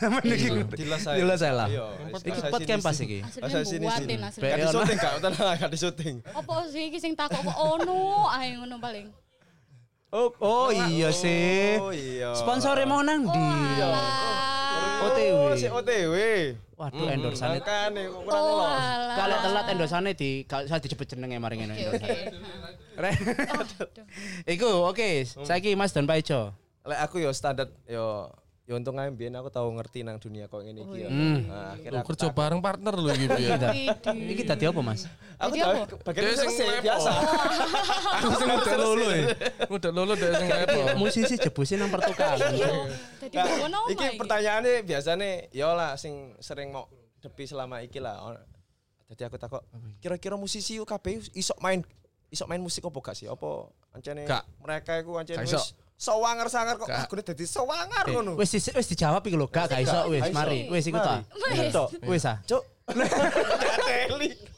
Dilas 0.75 0.99
saya. 1.07 1.15
Dilas 1.15 1.39
saya 1.39 1.55
lah. 1.55 1.69
Iya. 1.71 1.87
Iki 2.11 2.41
podcast 2.51 2.83
pas 2.83 2.99
iki. 2.99 3.23
Asal 3.23 3.63
sini 3.63 3.87
sini. 3.87 4.19
Gak 4.19 4.59
di 4.59 4.67
syuting 4.67 4.99
gak 4.99 5.13
tenang 5.23 5.55
gak 5.55 5.71
di 5.71 5.79
syuting. 5.79 6.17
Apa 6.35 6.67
sih 6.67 6.91
iki 6.91 6.99
sing 6.99 7.15
takok 7.15 7.47
kok 7.47 7.55
ono 7.55 8.27
ae 8.35 8.59
ngono 8.59 8.83
paling. 8.83 9.15
Oh, 10.11 10.35
oh 10.43 10.69
iya 10.75 11.15
sih. 11.15 11.79
Oh 11.79 11.95
iya. 11.95 12.35
Sponsornya 12.35 12.83
mau 12.83 13.07
nang 13.07 13.31
ndi? 13.31 13.47
OTW. 15.07 15.39
Oh, 15.39 15.55
si 15.55 15.67
OTW. 15.71 16.15
Waduh 16.77 17.09
endorsannya. 17.09 17.61
Makane 17.65 18.03
kok 18.05 18.21
kurang 18.21 18.37
Oh. 18.37 18.69
Kalau 19.17 19.37
telat 19.41 19.65
endorsannya 19.73 20.13
di 20.13 20.45
gak 20.45 20.69
usah 20.69 20.77
disebut 20.77 21.07
jenenge 21.09 21.41
mari 21.41 21.57
ngene. 21.57 21.73
Oke, 21.73 21.89
oke. 21.97 22.11
Re- 22.97 23.17
Iku 24.57 24.69
oke, 24.85 25.09
saiki 25.25 25.73
Mas 25.73 25.97
dan 25.97 26.05
Pak 26.05 26.21
Ijo. 26.21 26.53
Lek 26.85 27.01
aku 27.01 27.19
yo 27.19 27.33
standar 27.33 27.73
yo 27.89 28.29
yo 28.67 28.75
untung 28.75 28.99
ae 28.99 29.07
mbiyen 29.15 29.31
aku 29.39 29.47
tahu 29.47 29.79
ngerti 29.79 30.03
nang 30.03 30.19
dunia 30.19 30.51
kok 30.51 30.59
ngene 30.59 30.83
iki 30.83 31.07
yo. 31.07 31.09
Hmm. 31.09 31.47
Nah, 31.47 31.79
akhirnya 31.79 31.95
Lu 31.95 32.03
aku 32.03 32.11
kerja 32.19 32.29
bareng 32.35 32.59
partner 32.59 32.95
lu 32.99 33.07
gitu 33.15 33.39
ya. 33.39 33.55
Widih. 33.63 33.87
Iki 34.35 34.43
tadi 34.43 34.65
apa 34.67 34.81
Mas? 34.83 35.07
Aku 35.39 35.55
tahu 35.55 35.75
apa? 35.87 35.95
bagian 36.03 36.35
sing 36.35 36.51
biasa. 36.83 37.11
Aku 38.19 38.33
sing 38.35 38.49
udah 38.51 38.77
lulu 38.83 39.07
ya. 39.07 39.25
Udah 39.71 39.91
lulu 39.95 40.13
dari 40.19 40.35
sing 40.43 40.49
lepo. 40.51 40.81
Musisi 40.99 41.35
jebusin 41.39 41.79
nang 41.79 41.95
pertukaran. 41.95 42.43
Jadi 43.23 43.39
ngono 43.39 43.87
Iki 43.87 44.19
pertanyaannya 44.19 44.83
biasanya 44.83 45.47
ya 45.55 45.71
lah 45.71 45.95
sing 45.95 46.35
sering 46.43 46.75
mau 46.75 46.91
depi 47.23 47.47
selama 47.47 47.87
iki 47.87 48.03
lah. 48.03 48.19
Oh, 48.19 48.35
Jadi 49.15 49.31
aku 49.31 49.39
takut 49.39 49.63
kira-kira 50.03 50.35
musisi 50.35 50.83
ku 50.83 50.83
kabeh 50.83 51.23
iso 51.39 51.55
main 51.63 51.87
iso 52.35 52.43
main 52.51 52.59
musik 52.59 52.83
apa 52.83 52.99
gak 52.99 53.15
sih? 53.15 53.31
Apa 53.31 53.71
ancene 53.95 54.27
mereka 54.59 54.99
iku 54.99 55.23
ancene 55.23 55.47
iso. 55.97 56.05
wis 56.05 56.05
sawangar-sangar 56.05 56.77
kok 56.77 56.89
aku 56.93 57.17
dadi 57.25 57.45
sawangar 57.49 58.05
ngono. 58.09 58.37
Wis 58.37 58.53
wis 58.53 58.87
dijawab 58.93 59.25
iki 59.25 59.37
lho, 59.37 59.49
gak 59.49 59.73
gak 59.73 59.81
iso 59.81 60.13
wis, 60.13 60.29
mari. 60.33 60.69
Wis 60.69 60.85
iku 60.87 61.01
ta. 61.01 61.25
Wis. 62.05 62.25
Ah. 62.29 62.39
Cuk. 62.45 62.63
Gak 62.97 64.15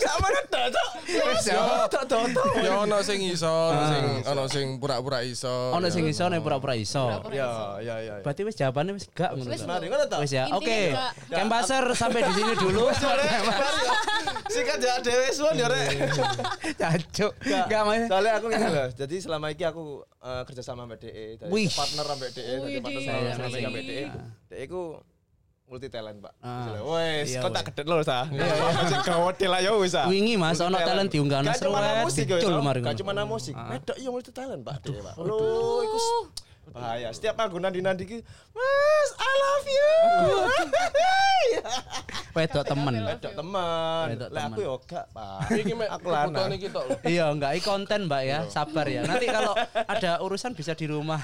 sama 0.00 0.26
dah, 0.50 0.64
Cuk. 0.70 0.88
Wis 1.10 1.46
Yo. 1.50 1.62
tok 1.90 2.04
tok. 2.06 2.24
Ya 2.62 2.72
ono 2.78 2.98
sing 3.02 3.18
iso, 3.26 3.50
ono 3.50 3.84
sing 3.90 4.04
ono 4.26 4.44
sing 4.46 4.66
pura-pura 4.78 5.20
iso. 5.26 5.74
Ono 5.74 5.86
ya. 5.86 5.92
sing 5.92 6.04
iso 6.06 6.24
nek 6.30 6.40
pura-pura 6.42 6.74
iso. 6.78 7.10
Ya, 7.30 7.30
ya, 7.32 7.48
ya. 7.80 7.96
ya. 7.98 8.14
Berarti 8.22 8.42
wis 8.46 8.54
jawabannya 8.54 8.92
wis 8.94 9.06
gak 9.10 9.34
ngono. 9.34 9.50
Wis, 9.50 9.62
ta? 9.62 9.66
Mari 9.66 9.86
ngono 9.90 10.04
ta? 10.06 10.16
Wis 10.22 10.32
ya. 10.32 10.44
Oke. 10.54 10.94
gak. 10.94 11.12
Kembaser 11.30 11.84
sampai 11.98 12.20
di 12.30 12.32
sini 12.38 12.52
dulu. 12.54 12.84
Sikat 14.50 14.78
ya 14.82 14.94
dhewe 15.02 15.28
suwun 15.34 15.54
ya 15.58 15.66
rek. 15.70 15.88
Cancuk. 16.78 17.32
Gak 17.42 17.82
Mas. 17.86 18.06
Soalnya 18.10 18.32
aku 18.38 18.46
ngene 18.50 18.68
lho. 18.70 18.84
Jadi 18.94 19.16
selama 19.22 19.46
iki 19.50 19.64
aku 19.66 20.02
eh, 20.22 20.42
kerja 20.46 20.62
sama 20.62 20.86
mbak 20.86 20.98
DE, 21.02 21.38
partner 21.74 22.04
mbak 22.18 22.30
DE, 22.34 22.54
partner 22.82 23.02
sama 23.02 23.18
Iya, 23.20 23.32
sama 23.34 23.56
iya. 23.58 23.68
mbak 23.70 23.82
DE. 23.84 24.02
DE 24.50 24.64
ku 24.70 24.82
multi 25.70 25.86
talent, 25.86 26.18
Pak. 26.18 26.34
Ah. 26.42 26.82
Wes, 26.82 27.30
Iya, 27.30 27.40
kok 27.40 27.54
tak 27.54 27.62
wes. 27.62 27.68
gedet 27.70 27.86
lho 27.86 28.02
sa. 28.02 28.26
Sing 28.90 29.00
gawat 29.06 29.38
lah 29.38 29.60
ya 29.62 29.70
wis 29.78 29.94
ah. 29.94 30.10
Wingi, 30.10 30.34
Mas, 30.34 30.58
Multi 30.58 30.66
ono 30.66 30.78
talent 30.82 31.08
diunggah 31.08 31.38
Gak 31.46 31.62
cuma 31.62 31.78
musik 32.02 32.26
Gak 32.26 32.42
ngono. 32.42 32.90
cuma 32.98 33.12
musik. 33.22 33.54
Ah. 33.54 33.70
Medok 33.70 33.94
iya 33.94 34.10
multi 34.10 34.30
talent, 34.34 34.66
Pak 34.66 34.82
DE, 34.82 34.98
Pak. 34.98 35.14
Lho, 35.14 35.38
iku 35.80 35.96
s- 35.96 36.14
bahaya. 36.70 37.08
Setiap 37.10 37.34
aku 37.40 37.58
nandi-nandi 37.58 38.02
ki, 38.02 38.18
"Mas, 38.50 39.10
I 39.14 39.30
love 39.32 39.66
you." 39.66 39.90
Wedok 42.30 42.62
temen. 42.62 42.94
Wedok 43.02 43.32
Lah 44.30 44.42
aku 44.46 44.58
temen. 44.58 44.66
yo 44.66 44.74
gak, 44.82 45.04
Pak. 45.10 45.38
Aku 45.90 46.06
lanang. 46.08 46.46
Iya, 47.06 47.24
enggak 47.30 47.52
i 47.54 47.60
konten 47.60 48.06
Mbak 48.06 48.22
ya, 48.22 48.38
sabar 48.46 48.86
ya. 48.86 49.02
Nanti 49.02 49.26
kalau 49.26 49.54
ada 49.86 50.18
urusan 50.18 50.54
bisa 50.54 50.74
di 50.74 50.86
rumah. 50.86 51.22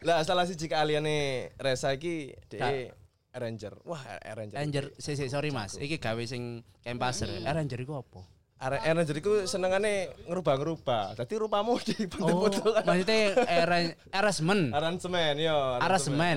Lah 0.00 0.24
salah 0.24 0.44
siji 0.44 0.68
keahliane 0.68 1.50
Reza 1.56 1.92
iki 1.92 2.32
DE 2.48 2.92
arranger. 3.36 3.76
Wah, 3.84 4.00
arranger. 4.24 4.56
Ranger, 4.56 4.84
si, 4.96 5.12
si, 5.12 5.28
sorry 5.28 5.52
Mas, 5.52 5.76
iki 5.76 6.00
gawe 6.00 6.22
sing 6.24 6.64
kempaser. 6.80 7.28
Ranger 7.38 7.76
iku 7.78 8.00
apa? 8.00 8.20
Arranger 8.56 9.12
iku 9.14 9.44
senengane 9.44 10.08
ngerubah-ngerubah. 10.24 11.12
Dadi 11.14 11.34
rupamu 11.36 11.76
Oh, 11.76 11.78
dibentuk-bentuk 11.78 12.72
kan. 12.72 12.82
maksudnya 12.88 13.18
arrange- 13.44 13.96
arrangement. 14.10 14.64
Aransemen 14.72 15.34
yo. 15.36 15.56
Aransemen. 15.76 16.36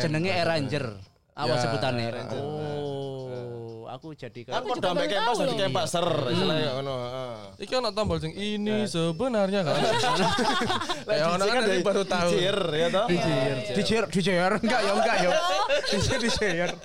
Jenenge 0.00 0.32
Ranger. 0.40 0.86
Apa 1.40 1.48
Ya, 1.48 1.56
sebutannya? 1.58 2.06
Ranger. 2.10 2.36
Oh, 2.36 3.88
aku 3.88 4.12
jadi 4.12 4.40
Kan 4.44 4.60
Aku 4.60 4.76
ambek 4.76 4.84
baru 4.84 5.08
kempas 5.08 5.36
loh. 5.40 5.56
kempaser 5.56 6.06
istilahnya 6.28 6.68
ngono. 6.76 6.94
Iki 7.56 7.72
ono 7.74 7.88
tombol 7.90 8.18
sing 8.18 8.32
ini 8.32 8.84
sebenarnya 8.84 9.60
kan. 9.66 9.74
Lah 11.08 11.16
Ya, 11.16 11.26
ono 11.30 11.44
kan 11.44 11.62
dari 11.62 11.80
baru 11.80 12.02
tahu. 12.04 12.30
Dijir, 12.30 12.56
ya 12.70 12.86
toh. 12.88 13.06
Dijir, 13.08 13.56
dijir, 13.72 14.02
dijir, 14.06 14.52
enggak 14.54 14.80
ya, 14.80 14.92
enggak 14.92 15.16
ya. 15.18 15.30
Dijir, 15.90 16.18
dijir. 16.20 16.70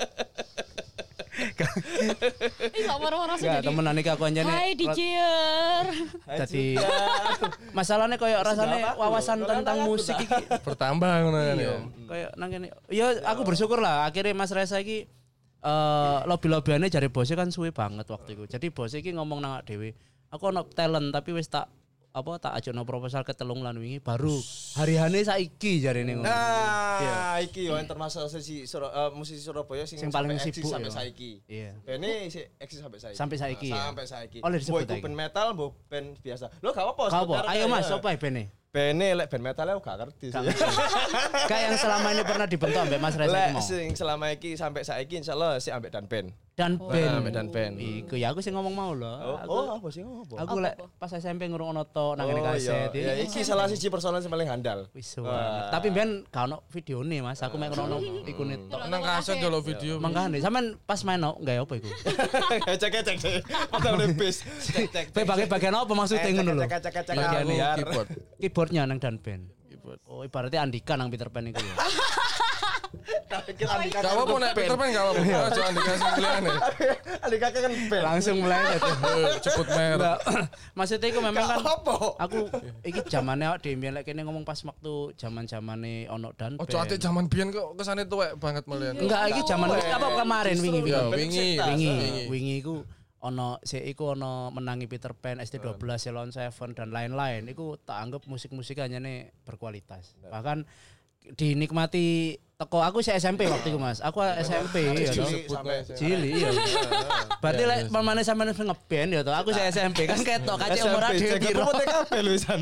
Ih, 2.76 2.84
gak 2.86 3.00
marah-marah 3.00 3.36
Enggak, 3.40 3.62
sendiri. 3.64 3.68
temenan 3.72 3.96
iki 4.00 4.10
aku 4.12 4.24
anjane. 4.28 4.52
Hai 4.52 4.72
Dijer. 4.76 5.86
Jadi 6.28 6.66
masalahnya 7.72 8.18
kayak 8.20 8.40
rasanya 8.44 8.94
wawasan 9.00 9.44
tentang 9.48 9.88
musik 9.88 10.16
iki 10.20 10.44
Bertambah 10.64 11.12
ngono 11.24 11.38
kan 11.40 11.56
ya. 11.56 11.56
Iya, 11.56 11.76
kayak 12.08 12.30
nang 12.36 12.50
kene. 12.52 12.68
Ya 12.92 13.08
aku 13.24 13.42
bersyukur 13.48 13.80
lah 13.80 14.06
akhirnya 14.08 14.36
Mas 14.36 14.52
Reza 14.52 14.80
iki 14.80 15.08
eh 15.66 16.20
lobby-lobbyannya 16.30 16.94
jare 16.94 17.10
bosnya 17.10 17.42
kan 17.42 17.50
suwe 17.50 17.74
banget 17.74 18.06
waktu 18.06 18.38
itu. 18.38 18.44
Jadi 18.46 18.70
bosnya 18.70 19.02
iki 19.02 19.12
ngomong 19.18 19.42
nang 19.42 19.58
awake 19.58 19.66
dhewe, 19.72 19.90
aku 20.30 20.54
ono 20.54 20.62
talent 20.70 21.10
tapi 21.10 21.34
wis 21.34 21.50
tak 21.50 21.66
apa 22.16 22.32
tak 22.40 22.56
ajono 22.56 22.88
proposal 22.88 23.28
ke 23.28 23.36
telung 23.36 23.60
lan 23.60 23.76
wingi 23.76 24.00
baru 24.00 24.32
hari-hane 24.80 25.20
saiki 25.20 25.84
jarene 25.84 26.16
ngono. 26.16 26.32
Nah, 26.32 27.44
iki 27.44 27.68
yo 27.68 27.76
yang 27.76 27.92
termasuk 27.92 28.32
sisi 28.32 28.64
Suro, 28.64 28.88
eh, 28.88 29.12
musisi 29.12 29.44
Surabaya 29.44 29.84
sing, 29.84 30.00
Sing 30.00 30.08
paling 30.16 30.40
sampai 30.40 30.48
eksis 30.48 30.64
sibuk 30.64 30.72
sampai 30.72 30.92
ya. 30.92 30.96
saiki. 30.96 31.32
Iya. 31.52 31.72
Bene 31.84 32.32
isi 32.32 32.40
eksis 32.56 32.80
sampai 32.80 33.00
saiki. 33.04 33.18
Sampai 33.20 33.36
saiki 33.36 33.68
ya? 33.68 33.92
Sampai 33.92 34.06
saiki. 34.08 34.40
Oleh 34.48 34.58
disebut 34.64 34.88
metal, 35.12 35.52
band 35.92 36.08
biasa. 36.24 36.48
Lo 36.64 36.72
gak 36.72 36.88
apa-apa. 36.88 37.04
Kau 37.12 37.24
apa? 37.28 37.36
sebenarnya. 37.44 37.52
Ayo 37.52 37.66
Mas, 37.68 37.92
apa 37.92 38.08
ya 38.16 38.18
bene? 38.18 38.44
Bene 38.76 39.16
lek 39.16 39.32
band 39.32 39.40
metal 39.42 39.72
aku 39.72 39.80
gak 39.80 39.98
ngerti 40.04 40.26
sih. 40.30 40.36
Kayak 41.50 41.62
yang 41.64 41.76
selama 41.80 42.08
ini 42.12 42.22
pernah 42.22 42.44
dibentuk 42.44 42.76
ambek 42.78 43.00
Mas 43.00 43.16
Reza 43.16 43.32
Lek 43.32 43.52
sing 43.64 43.96
selama 43.96 44.36
iki 44.36 44.60
sampai 44.60 44.84
saiki 44.84 45.16
insyaallah 45.16 45.64
si 45.64 45.72
ambek 45.72 45.96
dan 45.96 46.04
band. 46.06 46.36
Dan 46.56 46.76
band. 46.76 47.20
ambek 47.20 47.32
dan 47.32 47.48
band. 47.48 47.74
Iku 47.80 48.16
ya 48.16 48.32
aku 48.32 48.40
sih 48.40 48.52
ngomong 48.52 48.72
mau 48.72 48.92
loh. 48.92 49.16
Oh, 49.16 49.38
Aku, 49.38 49.52
oh 49.54 49.66
apa 49.76 49.88
sih 49.90 50.04
apa? 50.04 50.36
aku 50.44 50.56
lek 50.60 50.76
pas 50.96 51.08
SMP 51.10 51.48
ngurung 51.48 51.72
to 51.86 52.06
nang 52.16 52.28
ngene 52.28 52.40
Oh, 52.40 52.46
kaset. 52.46 52.92
iya. 52.92 53.16
Ya 53.16 53.24
iki 53.24 53.44
salah 53.44 53.68
siji 53.68 53.88
personal 53.88 54.20
sing 54.20 54.28
paling 54.28 54.48
handal. 54.48 54.92
Wis. 54.92 55.16
Tapi 55.72 55.88
ben 55.90 56.28
gak 56.28 56.44
ono 56.46 56.60
videone 56.68 57.24
Mas, 57.24 57.40
aku 57.40 57.56
mek 57.56 57.72
ngono 57.72 57.96
iku 58.24 58.44
netok. 58.44 58.92
Nang 58.92 59.00
kaset 59.00 59.40
kalau 59.40 59.64
video. 59.64 60.00
Mangkane 60.00 60.40
sampean 60.40 60.76
pas 60.84 61.00
main 61.02 61.16
no 61.16 61.40
enggak 61.40 61.64
apa 61.64 61.74
iku. 61.76 61.88
cek 62.84 62.92
cek 63.04 63.16
cek. 63.20 63.40
Padahal 63.72 64.04
udah 64.04 64.08
bis. 64.16 64.44
Cek 64.44 64.86
cek. 64.92 65.06
Pe 65.12 65.24
bagian-bagian 65.24 65.72
apa 65.72 65.92
maksudnya 65.92 66.28
ngono 66.34 66.52
lho. 66.56 66.64
Cek 66.66 66.80
cek 66.82 66.92
cek 66.92 67.04
cek. 67.04 67.16
Bagian 67.16 67.44
Aku 67.44 67.52
biar. 67.52 67.78
keyboard. 67.80 68.08
Keyboardnya 68.66 68.90
nang 68.90 68.98
dan 68.98 69.16
band. 69.22 69.44
Keyboard. 69.70 70.00
Oh, 70.10 70.26
ibaratnya 70.26 70.60
Andika 70.66 70.98
nang 70.98 71.14
Peter 71.14 71.30
Pan 71.30 71.46
iku 71.46 71.62
ya. 71.62 71.76
Andika 73.46 74.02
Gak 74.02 74.10
apa-apa 74.10 74.36
nek 74.42 74.52
Peter 74.58 74.74
Pan 74.74 74.88
gak 74.90 75.04
apa-apa. 75.06 75.22
Aja 75.22 75.62
dikasih 75.70 76.10
pilihan 76.18 76.42
ya. 76.42 76.56
Andika 77.22 77.48
kan 77.54 77.74
band. 77.94 78.04
Langsung 78.10 78.36
mulai 78.42 78.60
itu. 78.74 78.92
Eh, 79.06 79.38
Cepet. 79.38 79.68
Enggak. 79.70 80.18
Maksudnya 80.78 81.08
iku 81.14 81.20
memang 81.22 81.46
kan 81.46 81.60
apa? 81.62 81.96
aku 82.18 82.40
iki 82.82 83.00
zamane 83.06 83.44
awak 83.46 83.62
dhewe 83.62 83.88
lek 83.94 84.04
kene 84.04 84.26
ngomong 84.26 84.42
pas 84.42 84.58
waktu 84.66 85.14
zaman-zamane 85.14 86.10
ono 86.10 86.34
dan 86.34 86.58
Ojo 86.58 86.76
ate 86.82 86.98
zaman 86.98 87.30
biyen 87.30 87.54
kok 87.54 87.78
kesane 87.78 88.10
tuwek 88.10 88.34
banget 88.42 88.66
melihat. 88.66 88.98
Enggak, 88.98 89.22
iki 89.30 89.42
zaman 89.46 89.68
apa 89.78 90.08
kemarin 90.26 90.56
wingi 90.58 90.82
wingi. 90.82 90.92
Ya, 90.92 91.04
wingi, 91.14 91.48
wingi, 91.62 91.88
wingi. 91.94 92.24
wingi 92.34 92.54
iku 92.66 92.76
ono 93.26 93.58
si 93.66 93.82
iku 93.82 94.14
ono 94.14 94.54
menangi 94.54 94.86
Peter 94.86 95.18
Pan 95.18 95.42
ST12 95.42 95.82
Ceylon 95.98 96.30
Seven 96.30 96.78
dan 96.78 96.94
lain-lain 96.94 97.50
iku 97.50 97.82
tak 97.82 97.98
anggap 97.98 98.22
musik-musik 98.30 98.78
hanya 98.78 99.02
nih 99.02 99.34
berkualitas 99.44 100.14
bahkan 100.30 100.70
dinikmati 101.34 102.38
teko 102.56 102.80
aku 102.80 103.04
si 103.04 103.12
SMP 103.12 103.50
waktu 103.52 103.68
itu 103.68 103.80
mas 103.82 104.00
aku 104.00 104.24
SMP 104.40 104.88
ya 104.88 105.12
toh. 105.12 105.28
Cilik 105.28 105.44
sampai 105.52 105.78
Cili 105.84 106.30
iya. 106.40 106.50
Berarti 107.44 107.64
lek 107.68 107.80
pamane 107.92 108.24
sampean 108.24 108.54
wis 108.54 108.62
ngeband 108.64 109.12
ya 109.12 109.22
toh. 109.28 109.36
Aku 109.36 109.52
si 109.52 109.60
SMP 109.60 110.08
kan 110.08 110.24
ketok 110.24 110.56
kace 110.56 110.80
umur 110.88 111.04
cek 111.12 111.42
piro. 111.44 111.68
aku 111.68 111.74
TKP 111.84 112.12
luisan. 112.24 112.60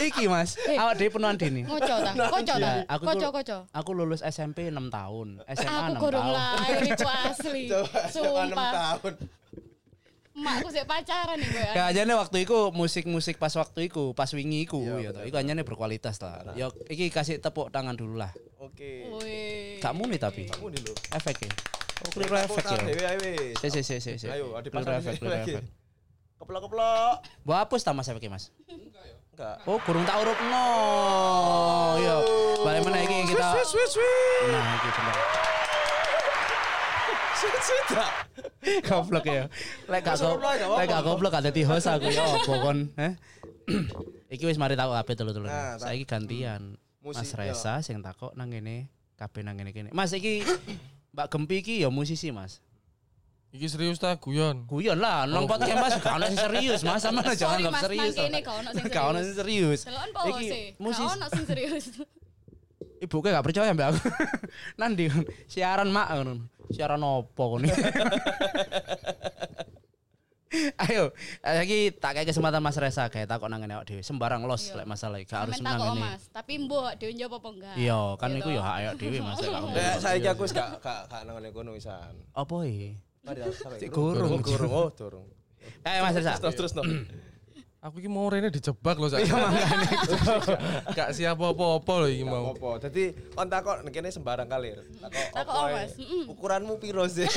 Iki 0.00 0.24
Mas, 0.26 0.54
awak 0.70 0.94
dhewe 0.94 1.10
penuhan 1.10 1.34
dini. 1.34 1.62
Ngoco 1.62 1.80
ta? 1.80 2.10
Koco 2.28 2.54
ta? 2.54 2.58
Ya, 2.58 2.72
aku 2.86 3.02
Koco 3.04 3.18
tuh- 3.20 3.32
koco. 3.34 3.58
Aku 3.70 3.90
lulus 3.92 4.20
SMP 4.20 4.68
6 4.68 4.88
tahun, 4.88 5.28
SMA 5.48 5.66
Aku 5.68 5.92
6 5.92 6.00
kurang 6.00 6.24
tahun. 6.24 6.36
lahir 6.36 6.78
iku 6.86 7.08
asli. 7.08 7.62
Coba 7.66 7.98
6 8.06 8.12
Sumpah. 8.14 8.70
tahun. 8.72 9.14
Emakku 10.32 10.70
sik 10.70 10.86
pacaran 10.86 11.34
nih 11.34 11.48
gue. 11.50 11.66
Ya 11.74 11.82
aja 11.90 12.02
waktu 12.14 12.46
itu 12.46 12.54
musik-musik 12.70 13.36
pas 13.36 13.50
waktu 13.52 13.90
itu, 13.90 14.14
pas 14.14 14.30
wingi 14.30 14.62
iku 14.62 14.78
ya 14.96 15.10
toh. 15.10 15.26
Iku 15.26 15.34
hanya 15.34 15.58
berkualitas 15.60 16.22
lah. 16.22 16.54
Ya 16.54 16.70
iki 16.86 17.10
kasih 17.10 17.42
tepuk 17.42 17.68
tangan 17.68 17.92
dulu 17.92 18.14
lah. 18.14 18.30
Oke. 18.56 19.10
Wih. 19.18 19.82
Gak 19.82 19.90
muni 19.92 20.14
tapi 20.14 20.46
Kamu 20.46 20.70
di 20.70 20.78
lu. 20.78 20.94
efek 21.10 21.42
ya. 21.42 21.50
Oh, 21.98 22.10
keliru 22.14 22.38
efek 22.38 22.62
ya. 22.62 22.78
Wis. 23.18 23.58
Si 23.58 23.68
si 23.68 23.80
si 23.82 23.96
si 23.98 24.12
si. 24.16 24.26
Ayo, 24.30 24.54
ada 24.54 24.62
Keliru 24.64 24.78
pasang 24.78 25.02
efek, 25.02 25.10
di 25.10 25.18
keliru 25.18 25.34
lagi. 25.34 25.52
efek. 25.58 25.64
Keplok-keplok. 26.38 27.14
Mbok 27.42 27.56
hapus 27.58 27.80
ta 27.82 27.90
Mas 27.90 28.06
efeknya 28.06 28.30
Mas? 28.30 28.54
Enggak. 28.64 29.17
Oh, 29.38 29.78
kurung 29.86 30.02
tak 30.02 30.18
urupno. 30.18 30.66
Sweet 32.58 33.66
sweet 33.70 33.90
sweet. 33.94 34.50
Nah, 34.50 34.74
iki 34.74 34.88
bener. 34.90 35.14
Sweet 37.38 37.62
sweet 37.62 37.86
tak. 37.86 38.10
Goblok 38.82 39.24
ya. 39.24 39.44
Lek 39.86 40.00
gak 40.02 40.18
Masuk 40.18 40.26
go- 40.26 40.34
reply, 40.42 40.54
gak 40.58 40.68
lek 40.74 40.86
gak 40.90 41.02
goblok 41.06 41.30
gak 41.30 41.44
dadi 41.46 41.62
host 41.62 41.86
aku 41.86 42.10
ya 42.10 42.26
opo 42.26 42.52
kon, 42.58 42.78
eh? 42.98 43.14
Iki 44.34 44.44
wis 44.44 44.58
mari 44.58 44.74
takok 44.74 44.98
kabeh 44.98 45.14
telu-telu. 45.14 45.46
Nah, 45.46 45.78
Saiki 45.78 46.04
gantian. 46.04 46.74
Mas 46.98 47.30
Resa 47.32 47.78
sing 47.80 48.02
takok 48.02 48.34
nang 48.34 48.50
ngene, 48.50 48.90
kabeh 49.14 49.46
nang 49.46 49.54
ngene 49.54 49.70
kene. 49.70 49.88
Mas 49.94 50.10
iki 50.12 50.42
Mbak 51.14 51.30
Gempi 51.30 51.62
iki 51.62 51.74
ya 51.80 51.88
musisi, 51.88 52.34
Mas. 52.34 52.58
Iki 53.48 53.66
serius 53.66 53.96
ta 53.96 54.12
guyon. 54.20 54.68
Guyon 54.68 55.00
lah, 55.00 55.24
nang 55.24 55.48
podcast 55.48 55.80
Mas 55.80 55.96
gak 56.04 56.14
ono 56.20 56.24
sing 56.28 56.36
serius, 56.36 56.80
Mas. 56.84 57.00
Sama 57.00 57.24
jangan 57.24 57.32
Sorry 57.32 57.56
anggap 57.64 57.72
Mas, 57.72 57.82
serius. 57.88 58.14
gak 58.44 58.56
ono 58.60 58.70
sing 58.76 58.84
Gak 58.92 59.04
ono 59.08 59.20
serius. 59.24 59.80
Iki 59.88 60.48
musisi. 60.76 61.00
Gak 61.00 61.16
ono 61.16 61.26
sing 61.32 61.44
serius. 61.48 61.84
Ibu 63.08 63.16
gak 63.24 63.40
percaya 63.46 63.72
mbak 63.72 63.88
aku. 63.96 64.00
Nanti 64.80 65.08
siaran 65.48 65.88
mak 65.88 66.12
ngono. 66.12 66.44
Siaran 66.68 67.00
opo 67.00 67.56
kon. 67.56 67.64
Ayo, 70.80 71.12
lagi 71.44 71.92
tak 71.92 72.16
kayak 72.16 72.32
kesempatan 72.32 72.64
Mas 72.64 72.80
Resa 72.80 73.12
kayak 73.12 73.28
takok 73.28 73.52
nang 73.52 73.60
awak 73.68 73.84
dhewe. 73.84 74.00
Sembarang 74.00 74.40
los 74.48 74.72
Iya. 74.72 74.80
lek 74.80 74.86
masalah 74.88 75.20
gak 75.20 75.44
harus 75.44 75.60
Sampeyan 75.60 75.64
nang 75.64 75.76
takok 75.76 75.92
ngene. 75.92 76.04
Mas, 76.08 76.22
tapi 76.32 76.52
mbok 76.56 76.88
dhewe 76.96 77.12
njawab 77.12 77.32
apa 77.36 77.48
enggak? 77.52 77.74
Iya, 77.76 78.00
kan 78.16 78.28
Gitu. 78.32 78.40
iku 78.40 78.48
ya 78.56 78.62
hak 78.64 78.76
awak 78.80 78.94
dhewe 78.96 79.18
Mas 79.20 79.38
saiki 80.00 80.28
aku 80.28 80.42
wis 80.48 80.52
gak 80.56 80.68
gak 80.80 81.00
gak 81.08 81.20
nang 81.28 81.36
kono 81.52 81.70
wisan. 81.76 82.12
Apa 82.32 82.56
iki? 82.64 82.96
Takok. 83.24 83.78
Cek 83.78 83.90
gurung. 83.90 84.32
Oh, 84.36 84.40
gurung. 84.40 84.90
Durung. 84.94 85.26
Ayo 85.84 86.00
Mas 86.04 86.14
Resa. 86.16 86.38
Terus 86.38 86.54
terus 86.56 86.72
no. 86.74 86.82
Aku 87.78 88.02
iki 88.02 88.10
mau 88.10 88.26
rene 88.26 88.50
dijebak 88.50 88.98
loh 88.98 89.06
saya. 89.06 89.22
Iya 89.22 89.38
makane. 89.38 89.86
Gak 90.98 91.14
siap 91.14 91.38
apa-apa 91.38 91.92
loh 92.02 92.10
iki 92.10 92.26
mau. 92.26 92.50
Apa? 92.50 92.82
Dadi 92.82 93.14
kon 93.38 93.46
takok 93.46 93.86
kene 93.94 94.10
sembarang 94.10 94.50
kalir. 94.50 94.82
Takok? 94.98 95.94
Mm-mm. 95.94 96.26
Ukuranmu 96.26 96.82
piro 96.82 97.06
sih? 97.06 97.30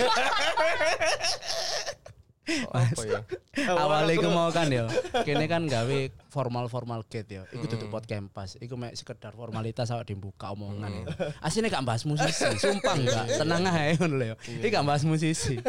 Apa 2.71 3.01
ya? 3.03 3.19
Awalnya 3.67 4.13
iku 4.15 4.29
mau 4.31 4.49
kan 4.49 4.67
ya. 4.71 4.87
Kene 5.27 5.45
kan 5.45 5.67
gawe 5.67 5.99
formal-formal 6.31 7.03
gate 7.05 7.41
ya. 7.41 7.43
Iku 7.51 7.65
tutup 7.67 7.91
pot 7.91 8.03
kempas. 8.07 8.55
Iku 8.57 8.79
mek 8.79 8.95
sekedar 8.95 9.35
formalitas 9.35 9.91
awak 9.91 10.07
dibuka 10.07 10.51
omongan 10.55 10.91
ya. 10.91 11.05
Asline 11.43 11.67
gak 11.67 11.83
bahas 11.83 12.07
musisi, 12.07 12.47
sumpah 12.63 12.95
enggak. 12.95 13.25
Tenang 13.37 13.63
ae 13.67 13.95
ngono 13.99 14.15
lho 14.17 14.25
ya. 14.31 14.35
Iki 14.39 14.67
gak 14.71 14.85
bahas 14.87 15.03
musisi. 15.03 15.59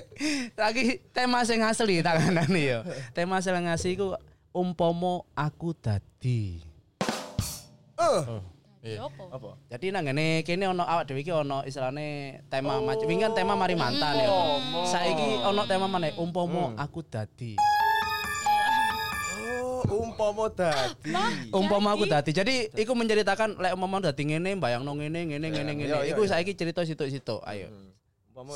Lagi 0.60 0.98
tema 1.14 1.46
sing 1.46 1.62
asli 1.62 2.02
tak 2.02 2.20
kandhani 2.20 2.62
ya. 2.74 2.80
Tema 3.14 3.38
sing 3.38 3.54
ngasih 3.54 3.94
iku 3.94 4.06
umpomo 4.50 5.24
aku 5.38 5.72
dadi. 5.78 6.60
Eh, 7.98 8.22
Ya 8.26 8.57
apa? 8.78 9.22
apa? 9.34 9.50
Jadi 9.68 9.86
nang 9.90 10.06
ngene 10.06 10.46
kene 10.46 10.70
ono 10.70 10.86
awak 10.86 11.10
dhewe 11.10 11.20
iki 11.20 11.32
ono 11.34 11.66
istilahne 11.66 12.40
tema 12.46 12.78
macam 12.78 13.06
wingi 13.10 13.26
kan 13.26 13.34
tema 13.34 13.54
mari 13.58 13.74
mantan 13.74 14.14
ya. 14.14 14.30
Saiki 14.86 15.42
ono 15.42 15.62
tema 15.66 15.86
maneh 15.90 16.14
umpomo 16.14 16.72
aku 16.78 17.02
dadi. 17.02 17.58
Oh, 19.88 20.04
umpama 20.04 20.46
dadi. 20.52 21.10
umpama 21.50 21.94
aku 21.96 22.04
dadi. 22.06 22.30
Jadi 22.30 22.70
iku 22.76 22.94
menceritakan 22.94 23.58
lek 23.58 23.72
umpama 23.74 23.98
dadi 23.98 24.22
ngene 24.24 24.58
mbayangno 24.58 24.94
ngene 24.94 25.20
ngene 25.34 25.46
ngene 25.50 25.72
ngene. 25.74 25.86
iya, 25.90 25.98
iya, 26.06 26.12
Iku 26.14 26.22
iya. 26.26 26.30
saiki 26.38 26.52
cerita 26.54 26.86
situ-situ. 26.86 27.42
Ayo. 27.42 27.70
Umpama 28.30 28.54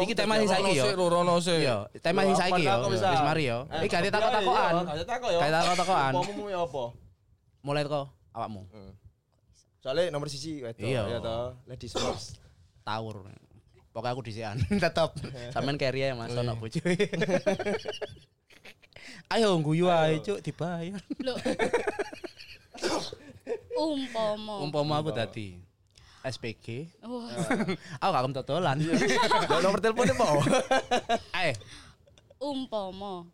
Iki 0.00 0.14
tema 0.16 0.40
sing 0.40 0.48
saiki 0.48 0.80
yo. 0.80 0.84
rono 0.96 1.36
sik. 1.44 1.60
Iya, 1.60 1.86
tema 2.00 2.24
sing 2.24 2.34
saiki 2.34 2.64
yo. 2.64 2.88
Wis 2.88 3.02
mari 3.04 3.44
yo. 3.46 3.68
Iki 3.68 3.86
ganti 3.86 4.08
takok-takokan. 4.08 4.72
Ganti 4.88 5.04
takok 5.04 5.28
yo. 5.30 5.38
Ganti 5.38 5.52
takok-takokan. 5.54 6.12
Umpamamu 6.16 6.44
ya 6.48 6.60
apa? 6.64 6.84
Mulai 7.62 7.82
teko 7.84 8.02
awakmu. 8.32 8.62
Soalnya 9.78 10.10
nomor 10.10 10.26
siji 10.26 10.60
wedok 10.60 10.82
Iya. 10.82 11.02
ya 11.06 11.18
toh. 11.18 11.54
Ladies 11.64 11.94
first. 11.94 12.38
Tawur. 12.86 13.22
Pokoknya 13.88 14.12
aku 14.12 14.22
disian 14.22 14.56
tetep. 14.84 15.10
Sampean 15.50 15.76
carry 15.76 16.04
ya 16.04 16.14
Mas 16.14 16.34
ono 16.34 16.54
bojo. 16.54 16.78
Ayo 19.28 19.60
guyu 19.60 19.86
ae 19.88 20.20
cuk 20.20 20.40
dibayar. 20.40 21.00
Loh. 21.20 21.36
Umpomo. 23.78 24.54
Umpama 24.60 24.98
aku 24.98 25.14
dadi 25.14 25.56
SPG. 26.26 26.98
Wah, 27.06 27.30
Aku 28.02 28.10
gak 28.10 28.24
kemtotolan. 28.26 28.76
Nomor 29.62 29.78
teleponnya 29.78 30.14
mau. 30.18 30.42
Ayo. 31.32 31.54
umpomo. 32.38 33.26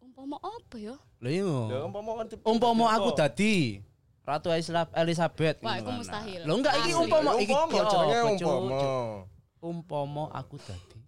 Umpomo 0.00 0.36
apa 0.38 0.76
ya? 0.76 0.96
Lho 1.20 1.28
iya. 1.28 1.52
Ya 1.72 1.78
umpama 1.84 2.10
kan 2.20 2.26
umpama 2.44 2.84
aku 2.92 3.12
dadi 3.12 3.80
Ratu 4.30 4.48
Elizabeth. 4.94 5.58
Wah, 5.58 5.82
kan. 5.82 5.98
mustahil. 5.98 6.40
Lho 6.46 6.54
enggak 6.62 6.74
iki 6.86 6.92
umpama 6.94 7.30
iki 7.42 7.54
Umpama 7.54 8.18
umpama. 8.30 8.80
Umpama 9.60 10.24
aku 10.30 10.56
dadi. 10.62 10.98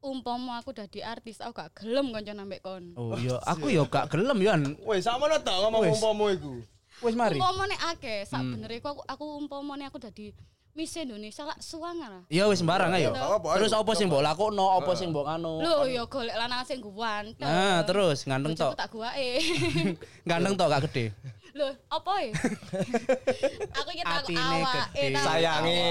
Umpomo 0.00 0.56
aku 0.56 0.72
dadi 0.72 1.04
artis, 1.04 1.44
aku 1.44 1.60
gak 1.60 1.76
gelem 1.76 2.08
kanca 2.08 2.32
nambek 2.32 2.64
kon. 2.64 2.96
Oh 2.96 3.12
iya, 3.20 3.36
aku 3.44 3.68
ya 3.68 3.84
gak 3.84 4.08
gelem. 4.08 4.40
Wes 4.88 5.04
sama 5.04 5.28
lo 5.28 5.36
tak 5.44 5.60
ngomong 5.60 5.84
Wes. 5.84 6.00
umpama 6.00 6.32
iku. 6.32 6.64
Wis 7.04 7.12
mari. 7.12 7.36
Umpamane 7.36 7.76
akeh, 7.92 8.24
sak 8.24 8.40
bener 8.40 8.72
iku 8.80 8.96
aku 8.96 9.02
aku 9.04 9.24
umpamane 9.44 9.84
aku 9.84 10.00
dadi 10.00 10.32
Miss 10.70 10.94
Indonesia 10.94 11.42
lak 11.42 11.58
suwangan. 11.58 12.30
Iya 12.30 12.46
wis 12.46 12.62
sembarang 12.62 12.94
ayo. 12.94 13.10
Terus 13.58 13.74
apa 13.74 13.90
sing 13.98 14.06
mbok 14.06 14.22
lakokno, 14.22 14.78
apa 14.78 14.92
sing 14.94 15.10
mbok 15.10 15.26
anu. 15.26 15.58
Lho 15.58 15.84
ya 15.90 16.06
golek 16.06 16.36
lanang 16.38 16.62
sing 16.62 16.78
guwan. 16.78 17.34
Nah, 17.42 17.82
terus 17.82 18.22
ganteng 18.22 18.54
tok. 18.54 18.78
tak 18.78 18.88
guake. 18.94 19.42
Ganteng 20.30 20.54
tok 20.54 20.70
gak 20.70 20.82
gede. 20.86 21.10
Lho, 21.50 21.66
apa 21.90 22.12
ya? 22.22 22.30
aku 23.78 23.90
awake. 23.90 24.30
gede. 24.30 25.06
tak- 25.10 25.24
Sayangi, 25.26 25.82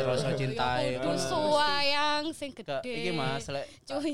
rasa 0.00 0.28
cintae. 0.32 0.86
Ya 0.94 0.98
kudu 1.02 1.18
suwayang 1.18 2.24
sing 2.30 2.50
Ke- 2.50 2.62
gede. 2.62 2.92
Iki 3.02 3.10
Mas 3.12 3.46
lek 3.48 3.66
kudu 3.82 4.06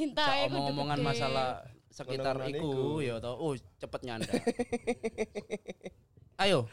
omong-omongan 0.49 0.97
gede. 0.97 1.07
masalah 1.07 1.49
sekitar 1.91 2.37
iku 2.49 2.99
ya 2.99 3.21
toh. 3.21 3.37
Oh, 3.37 3.53
cepet 3.77 4.01
nyanda. 4.03 4.33
Ayo. 6.41 6.65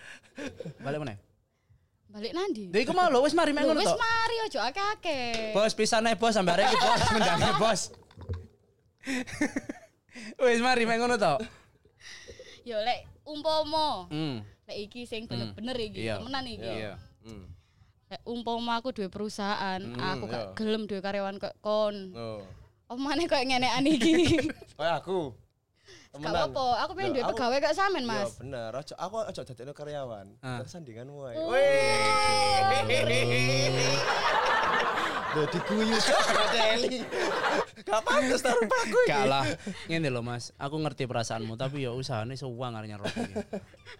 Balik 0.79 0.99
mana? 1.03 1.15
Balik 2.07 2.31
nandi. 2.31 2.71
Lha 2.71 2.79
iku 2.79 2.95
mau 2.95 3.11
lho 3.11 3.19
wis 3.19 3.35
mari 3.35 3.51
mek 3.51 3.67
Lho, 3.67 3.75
ngono 3.75 3.83
wis 3.83 3.91
tok. 3.91 3.99
mari 3.99 4.35
aja 4.39 4.59
akeh-akeh. 4.71 5.51
Bos 5.51 5.75
pisan 5.75 6.07
ae 6.07 6.15
bos 6.15 6.31
sampe 6.31 6.55
arek 6.55 6.71
iki 6.71 6.77
bos 6.79 7.01
mendange 7.13 7.51
bos. 7.59 7.81
Wis 10.39 10.59
mari 10.59 10.87
mek 10.87 10.97
ngono 10.97 11.19
tok. 11.19 11.43
Yo 12.63 12.79
lek 12.79 13.03
umpama 13.27 14.07
Hmm. 14.07 14.39
lek 14.63 14.77
iki 14.87 15.03
sing 15.03 15.27
bener-bener 15.27 15.75
iki, 15.75 15.99
Iya. 16.01 16.17
temenan 16.17 16.43
iki. 16.43 16.63
Iya. 16.63 16.93
Hmm. 17.21 17.45
Lek 18.07 18.21
umpama 18.23 18.79
aku 18.79 18.91
duwe 18.91 19.07
perusahaan, 19.07 19.79
aku 19.93 20.23
iya. 20.25 20.31
gak 20.31 20.43
gelem 20.55 20.87
duwe 20.87 20.99
karyawan 20.99 21.35
kok 21.37 21.53
kon. 21.59 21.95
Oh. 22.15 22.39
Omane 22.87 23.27
koyo 23.27 23.43
ngenekan 23.43 23.83
iki. 23.85 24.11
Kayak 24.79 25.03
aku. 25.03 25.35
Gak 26.17 26.25
apa-apa, 26.25 26.65
aku 26.81 26.91
pengen 26.95 27.11
duwe 27.13 27.23
aku- 27.23 27.31
pegawai 27.35 27.57
kok 27.61 27.75
sampean, 27.75 28.01
Ya 28.01 28.09
Mas. 28.09 28.31
bener, 28.39 28.71
aja 28.71 28.93
aku 28.97 29.15
aja 29.21 29.41
dadekno 29.43 29.71
karyawan. 29.71 30.27
Ah. 30.39 30.57
Tersandinganmu 30.63 31.19
ae. 31.27 31.35
Oh. 31.35 31.51
Wih. 31.51 32.87
Loh 35.35 35.45
diguyu 35.45 35.97
Teli. 36.55 36.97
Gak 37.87 38.03
pantes 38.03 38.43
taruh 38.43 38.67
paku 38.67 38.97
iki. 39.07 39.11
Gak 39.15 39.25
lah. 39.25 39.43
Ngene 39.87 40.11
lho 40.11 40.19
Mas, 40.19 40.51
aku 40.59 40.75
ngerti 40.75 41.07
perasaanmu 41.07 41.55
tapi 41.55 41.87
ya 41.87 41.95
usahane 41.95 42.35
sewang 42.35 42.75
arenya 42.75 42.99
Rocky. 42.99 43.23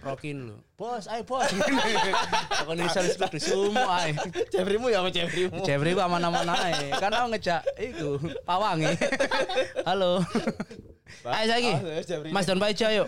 Rokin 0.04 0.38
lho. 0.52 0.58
Bos, 0.76 1.08
ayo 1.08 1.24
bos. 1.24 1.48
Aku 2.62 2.76
nisal 2.76 3.08
kudu 3.10 3.40
sumo 3.40 3.82
ae. 3.88 4.12
Jeffreymu 4.52 4.92
ya 4.92 5.00
apa 5.00 5.10
Jeffreymu? 5.10 5.64
Jeffrey 5.64 5.96
ku 5.96 6.02
aman-aman 6.04 6.46
ae. 6.52 6.92
Kan 7.00 7.16
aku 7.16 7.32
ngejak 7.32 7.62
iku 7.80 8.20
pawange. 8.44 8.94
Halo. 9.88 10.20
Ayo 11.24 11.46
saiki. 11.48 11.72
Ah, 11.72 11.82
ya. 12.04 12.18
Mas 12.36 12.46
Don 12.46 12.60
Paija 12.60 12.92
yuk. 12.92 13.08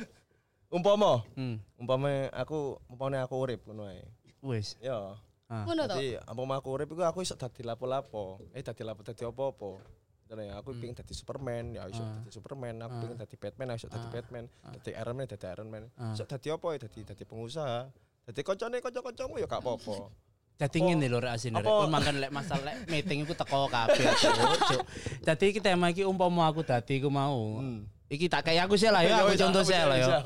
Umpama, 0.69 1.25
Hmm. 1.33 1.57
umpama 1.81 2.29
aku 2.29 2.77
umpama 2.85 3.19
aku 3.19 3.35
urip 3.41 3.65
ngono 3.65 3.89
ae. 3.89 4.05
Wis. 4.45 4.77
Ya. 4.79 5.17
Ah. 5.49 5.65
Ngono 5.65 5.89
to. 5.89 5.97
Jadi 5.97 6.17
umpama 6.29 6.61
aku 6.61 6.69
urip 6.73 6.89
iku 6.89 7.01
aku 7.03 7.25
iso 7.25 7.33
dadi 7.33 7.65
lapo-lapo. 7.65 8.37
Eh 8.53 8.61
dadi 8.61 8.81
lapo 8.85 9.01
dadi 9.01 9.25
apa-apa. 9.25 9.98
Jadi 10.29 10.45
aku 10.53 10.77
pengen 10.77 10.93
dadi 10.93 11.13
Superman, 11.17 11.73
ya 11.73 11.89
iso 11.89 12.05
dadi 12.05 12.29
Superman, 12.29 12.77
aku 12.85 13.01
pengen 13.01 13.17
dadi 13.17 13.33
Batman, 13.33 13.73
ya 13.73 13.75
iso 13.75 13.89
dadi 13.89 14.07
Batman, 14.07 14.45
dadi 14.77 14.91
Iron 14.93 15.15
Man, 15.17 15.25
dadi 15.25 15.45
Iron 15.49 15.67
Man. 15.67 15.83
Iso 16.13 16.23
dadi 16.23 16.47
apa 16.53 16.67
ya 16.69 16.77
dadi 16.85 16.99
dadi 17.01 17.23
pengusaha. 17.25 17.89
Dadi 18.29 18.41
koncone 18.45 18.77
kanca-kancamu 18.77 19.41
ya 19.41 19.49
gak 19.49 19.65
apa-apa. 19.65 19.95
Dadi 20.59 20.77
ngene 20.83 21.07
lho 21.07 21.17
rek 21.17 21.33
asine 21.33 21.55
rek. 21.55 21.63
Apa- 21.63 21.81
Kon 21.81 21.89
mangkan 21.89 22.15
lek 22.19 22.29
masalah 22.29 22.61
lek 22.67 22.75
meeting 22.85 23.23
iku 23.23 23.31
teko 23.31 23.71
kabeh. 23.71 24.05
Cuk, 24.11 24.31
Cuk. 24.69 24.83
Dadi 25.23 25.45
iki 25.49 25.63
tema 25.63 25.87
iki 25.87 26.03
umpama 26.03 26.45
aku 26.45 26.61
dadi 26.61 26.99
iku 26.99 27.07
mau. 27.07 27.63
Iki 28.05 28.27
tak 28.27 28.43
kayak 28.45 28.67
aku 28.67 28.75
sih 28.75 28.91
lah 28.91 28.99
ya, 29.07 29.23
aku 29.23 29.33
wis, 29.33 29.39
contoh 29.39 29.63
aku 29.63 29.71
sih 29.71 29.79
lah 29.79 29.97
ya. 29.97 30.19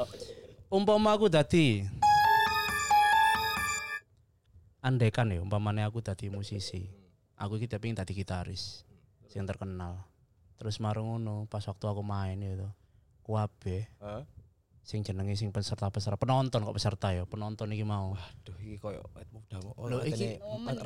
Umpama 0.67 1.13
aku 1.13 1.29
dadi 1.29 1.85
Andaikan 4.81 5.31
ya 5.31 5.39
umpamane 5.39 5.79
aku 5.79 6.01
dadi 6.01 6.27
musisi. 6.27 6.89
Aku 7.37 7.55
iki 7.55 7.69
tapi 7.69 7.93
dadi 7.93 8.11
gitaris 8.11 8.83
sing 9.33 9.49
terkenal. 9.49 10.05
Terus 10.61 10.77
marung 10.77 11.17
ngono 11.17 11.49
pas 11.49 11.65
waktu 11.65 11.85
aku 11.89 12.05
main 12.05 12.37
itu. 12.37 12.69
Kuabe 13.25 13.89
Hah? 13.97 14.21
sing 14.83 14.99
jenenge 14.99 15.31
sing 15.39 15.47
peserta-peserta 15.55 16.19
penonton 16.19 16.59
kok 16.59 16.75
peserta 16.75 17.15
ya 17.15 17.23
penonton 17.23 17.71
iki 17.71 17.87
mau 17.87 18.19
Aduh 18.19 18.51
iki 18.59 18.75
koyo 18.75 18.99
mudah 19.31 19.59
oh, 19.79 19.87
Lho, 19.87 20.03
iki- 20.03 20.35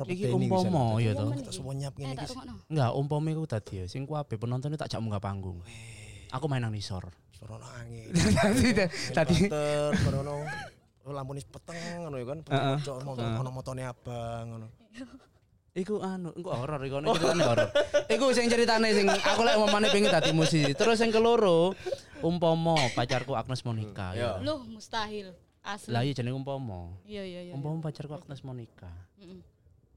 iki 0.06 0.30
umpama 0.30 1.02
ya 1.02 1.18
toh 1.18 1.34
Kita 1.34 1.50
semua 1.50 1.74
nyiap 1.74 1.98
Eh 1.98 2.06
ngene 2.06 2.14
iki. 2.14 2.30
rungokno. 2.30 2.54
enggak 2.70 2.90
umpama 2.94 3.26
iku 3.34 3.42
tadi 3.50 3.82
ya 3.82 3.84
sing 3.90 4.06
kuabe 4.06 4.38
penonton 4.38 4.70
tak 4.78 4.86
jak 4.86 5.02
munggah 5.02 5.18
panggung 5.18 5.58
aku 6.30 6.46
main 6.46 6.62
nang 6.62 6.70
nisor 6.70 7.10
Sorono 7.34 7.66
angin. 7.74 8.14
tadi 9.18 9.50
sorono 9.98 10.46
oh, 11.02 11.10
lampune 11.10 11.42
peteng 11.42 11.78
ngono 12.06 12.16
ya 12.22 12.26
kan. 12.30 12.38
Cok 12.78 12.96
ono 13.02 13.50
motone 13.50 13.82
abang 13.82 14.44
ngono. 14.46 14.66
Iku 15.78 16.02
anu, 16.02 16.34
engko 16.34 16.50
horor 16.50 16.82
iku 16.82 16.98
nek 16.98 17.14
ceritane 17.14 17.42
horor. 17.46 17.68
Iku 18.10 18.24
sing 18.34 18.50
ceritane 18.50 18.90
sing 18.90 19.06
aku 19.06 19.46
lek 19.46 19.54
umpamane 19.54 19.86
pengen 19.94 20.10
dadi 20.10 20.34
musisi. 20.34 20.74
Terus 20.74 20.98
yang 20.98 21.14
keloro, 21.14 21.70
umpama 22.18 22.74
pacarku 22.98 23.38
Agnes 23.38 23.62
Monica 23.62 24.10
ya. 24.18 24.42
Loh, 24.42 24.66
mustahil. 24.66 25.30
Asli. 25.62 25.94
Lah 25.94 26.02
iya 26.02 26.18
jenenge 26.18 26.34
umpama. 26.34 26.98
Iya 27.06 27.22
iya 27.22 27.40
iya. 27.46 27.52
Umpama 27.54 27.78
pacarku 27.78 28.18
Agnes 28.18 28.42
Monica. 28.42 28.90
Mm-mm. 29.22 29.38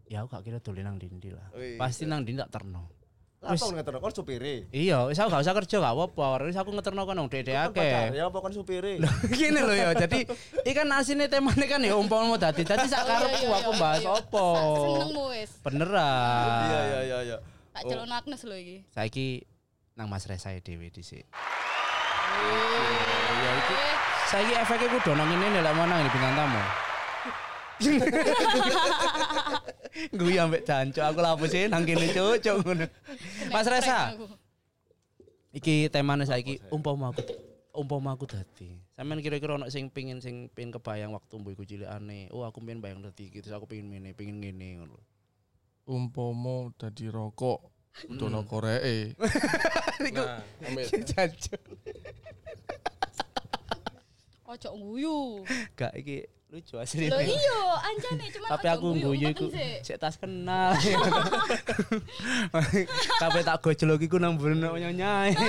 Ya 0.05 0.21
aku 0.21 0.37
gak 0.37 0.43
kira 0.45 0.59
dolen 0.61 0.85
nang 0.85 1.01
dindi 1.01 1.33
lah. 1.33 1.49
Pasti 1.81 2.05
nang 2.05 2.21
dindi 2.21 2.45
tak 2.45 2.61
terno. 2.61 3.00
Lah 3.41 3.57
apa 3.57 3.73
ngeterno 3.73 3.97
kon 3.97 4.13
supire? 4.13 4.69
Iya, 4.69 5.09
wis 5.09 5.17
aku 5.17 5.33
gak 5.33 5.41
usah 5.41 5.57
kerja 5.57 5.81
gak 5.81 5.97
apa-apa. 5.97 6.45
Wis 6.45 6.53
aku 6.61 6.77
ngeterno 6.77 7.01
dede 7.25 7.57
Pacar, 7.57 7.73
akeh. 7.73 8.13
Ya 8.13 8.29
apa 8.29 8.37
kon 8.37 8.53
supire? 8.53 9.01
Gini 9.33 9.57
loh 9.65 9.73
ya, 9.73 9.97
jadi 9.97 10.29
ikan 10.69 10.85
asine 10.93 11.25
temane 11.25 11.65
kan 11.65 11.81
ya 11.81 11.97
umpama 11.97 12.29
mau 12.29 12.37
dadi. 12.37 12.61
Dadi 12.61 12.85
sak 12.85 13.01
karepku 13.01 13.49
iya, 13.49 13.57
aku 13.65 13.73
iya, 13.73 13.81
bahas 13.81 14.05
iya. 14.05 14.13
apa. 14.13 14.45
Senengmu 14.77 15.23
wis. 15.33 15.57
Beneran. 15.65 16.69
Iya 16.69 16.81
iya 16.85 16.99
iya 17.01 17.17
iya. 17.33 17.37
Tak 17.73 17.81
celon 17.89 18.13
Agnes 18.13 18.45
lho 18.45 18.53
iki. 18.61 18.77
Saiki 18.93 19.41
nang 19.97 20.05
Mas 20.05 20.29
Resa 20.29 20.53
dhewe 20.61 20.93
dhisik. 20.93 21.25
Iya 23.41 23.51
iki. 23.57 23.75
Saiki 24.29 24.53
efeknya 24.53 24.85
ku 24.85 25.01
dono 25.01 25.25
ngene 25.25 25.49
nih 25.49 25.65
lek 25.65 25.73
mau 25.73 25.89
nang 25.89 26.05
bintang 26.13 26.37
tamu. 26.37 26.61
Gue 30.15 30.39
ambek 30.39 30.63
jancuk 30.63 31.03
aku 31.03 31.19
lapusin 31.19 31.67
nang 31.67 31.83
kene 31.83 32.07
cuk 32.11 32.63
ngono. 32.63 32.87
Mas 33.51 33.67
Resa, 33.67 34.15
iki 35.51 35.91
temane 35.91 36.23
saiki 36.23 36.63
umpama 36.71 37.11
aku 37.11 37.23
umpama 37.75 38.15
aku 38.15 38.27
dadi. 38.27 38.79
Sampeyan 38.95 39.19
kira-kira 39.23 39.55
ono 39.59 39.67
sing 39.67 39.91
pengin 39.91 40.19
sing 40.23 40.47
pengin 40.51 40.75
kebayang 40.75 41.11
waktu 41.11 41.33
mbu 41.35 41.55
iku 41.55 41.63
cilikane. 41.67 42.31
Oh 42.31 42.47
aku 42.47 42.63
pengen 42.63 42.79
bayang 42.79 43.03
dadi 43.03 43.27
terus 43.31 43.51
aku 43.51 43.67
pengen 43.67 43.91
ngene, 43.91 44.15
pengen 44.15 44.39
ngene 44.39 44.67
ngono. 44.83 44.97
Umpomo 45.87 46.71
dadi 46.79 47.11
rokok. 47.11 47.59
Dono 48.07 48.47
koreke. 48.47 49.19
Iku 50.07 50.23
Nah, 50.23 50.39
ambil 50.63 50.87
jancuk. 51.11 51.59
Ojo 54.47 54.69
nguyu. 54.75 55.17
Gak 55.75 55.95
iki 55.99 56.23
lucu 56.51 56.75
asli. 56.75 57.07
Lho 57.07 57.19
iya, 57.23 57.59
anjane 57.79 58.27
cuman 58.27 58.49
Tapi 58.51 58.67
aku 58.67 58.87
guyu 58.99 59.27
iku 59.31 59.47
sik 59.87 59.95
tas 59.95 60.19
kenal. 60.19 60.75
Tapi 63.23 63.39
tak 63.47 63.63
gojlok 63.63 64.03
iku 64.03 64.19
nang 64.19 64.35
nyanyai. 64.75 65.31